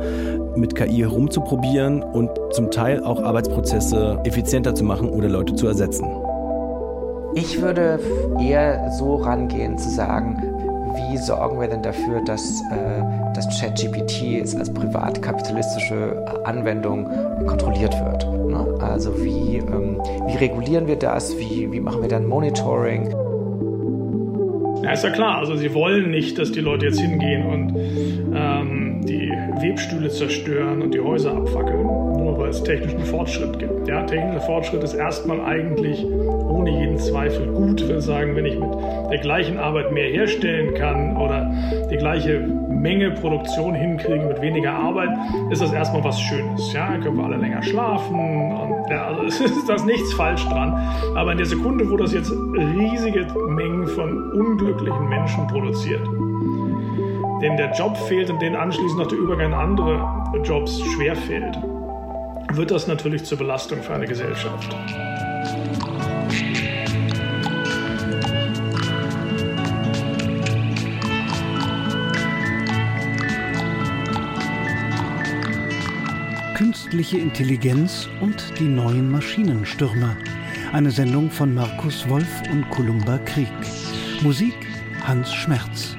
mit 0.55 0.76
KI 0.76 0.99
herumzuprobieren 0.99 2.03
und 2.03 2.30
zum 2.51 2.71
Teil 2.71 3.03
auch 3.03 3.21
Arbeitsprozesse 3.21 4.19
effizienter 4.24 4.76
zu 4.76 4.84
machen 4.84 5.09
oder 5.09 5.30
Leute 5.30 5.55
zu 5.55 5.67
ersetzen. 5.67 6.05
Ich 7.36 7.61
würde 7.61 7.99
eher 8.39 8.91
so 8.91 9.15
rangehen 9.15 9.78
zu 9.78 9.89
sagen, 9.89 10.41
wie 10.95 11.17
sorgen 11.17 11.59
wir 11.59 11.67
denn 11.67 11.82
dafür, 11.82 12.21
dass 12.24 12.61
äh, 12.71 13.01
das 13.34 13.59
ChatGPT 13.59 14.55
als 14.55 14.71
privatkapitalistische 14.71 16.24
Anwendung 16.43 17.09
kontrolliert 17.47 17.95
wird? 18.05 18.28
Ne? 18.47 18.78
Also 18.80 19.24
wie, 19.24 19.57
ähm, 19.57 19.99
wie 20.28 20.38
regulieren 20.38 20.86
wir 20.86 20.97
das? 20.97 21.36
Wie, 21.38 21.71
wie 21.71 21.80
machen 21.80 22.01
wir 22.03 22.09
dann 22.09 22.28
Monitoring? 22.28 23.11
Ja, 24.84 24.91
ist 24.91 25.03
ja 25.03 25.11
klar. 25.11 25.38
Also 25.38 25.55
sie 25.55 25.73
wollen 25.73 26.11
nicht, 26.11 26.38
dass 26.38 26.51
die 26.51 26.59
Leute 26.59 26.88
jetzt 26.88 26.99
hingehen 26.99 27.45
und 27.45 27.75
ähm, 28.36 29.01
die 29.05 29.31
Webstühle 29.61 30.09
zerstören 30.09 30.81
und 30.81 30.93
die 30.93 30.99
Häuser 30.99 31.34
abfackeln, 31.36 31.84
nur 31.84 32.38
weil 32.38 32.49
es 32.49 32.61
technischen 32.63 32.99
Fortschritt 33.05 33.59
gibt. 33.59 33.88
Ja, 33.88 34.03
technischer 34.03 34.41
Fortschritt 34.41 34.84
ist 34.84 34.93
erstmal 34.93 35.39
eigentlich 35.41 36.05
ohne 36.05 36.69
jeden 36.69 36.97
Zweifel 36.97 37.47
gut. 37.47 37.81
Ich 37.81 37.88
würde 37.88 38.01
sagen, 38.01 38.36
wenn 38.36 38.45
ich 38.45 38.59
mit 38.59 38.69
der 39.11 39.19
gleichen 39.19 39.57
Arbeit 39.57 39.91
mehr 39.91 40.09
herstellen 40.09 40.73
kann 40.73 41.15
oder 41.17 41.49
die 41.89 41.97
gleiche 41.97 42.39
Menge 42.39 43.11
Produktion 43.11 43.75
hinkriegen 43.75 44.27
mit 44.27 44.41
weniger 44.41 44.73
Arbeit, 44.73 45.09
ist 45.49 45.61
das 45.61 45.71
erstmal 45.71 46.03
was 46.03 46.19
Schönes. 46.19 46.73
Ja, 46.73 46.91
dann 46.91 47.01
können 47.01 47.17
wir 47.17 47.23
alle 47.25 47.38
länger 47.38 47.63
schlafen 47.63 48.51
und 48.51 48.82
ja, 48.94 49.08
also 49.08 49.24
es 49.24 49.39
ist 49.58 49.68
da 49.68 49.76
nichts 49.84 50.14
falsch 50.14 50.46
dran. 50.48 50.74
Aber 51.16 51.32
in 51.32 51.38
der 51.38 51.48
Sekunde, 51.48 51.89
wo 51.89 51.98
das 51.98 52.14
jetzt 52.14 52.32
riesige 52.32 53.28
Mengen 53.48 53.88
von 53.88 54.32
unglücklichen 54.32 55.10
Menschen 55.10 55.48
produziert, 55.48 56.06
denen 57.41 57.58
der 57.58 57.74
Job 57.74 57.98
fehlt 57.98 58.30
und 58.30 58.41
denen 58.41 58.56
anschließend 58.56 59.00
noch 59.00 59.08
der 59.08 59.18
Übergang 59.18 59.48
in 59.48 59.54
andere 59.54 60.06
Jobs 60.44 60.80
schwer 60.96 61.16
fällt, 61.16 61.58
wird 62.54 62.72
das 62.72 62.88
natürlich 62.88 63.26
zur 63.26 63.38
Belastung 63.38 63.82
für 63.82 63.94
eine 63.94 64.06
Gesellschaft. 64.06 64.76
Künstliche 76.94 77.24
Intelligenz 77.24 78.08
und 78.22 78.54
die 78.60 78.68
neuen 78.68 79.10
Maschinenstürmer. 79.10 80.16
Eine 80.74 80.91
Sendung 80.91 81.32
von 81.32 81.52
Markus 81.52 82.08
Wolf 82.08 82.44
und 82.52 82.70
Columba 82.70 83.18
Krieg. 83.18 83.48
Musik 84.22 84.54
Hans 85.04 85.34
Schmerz. 85.34 85.98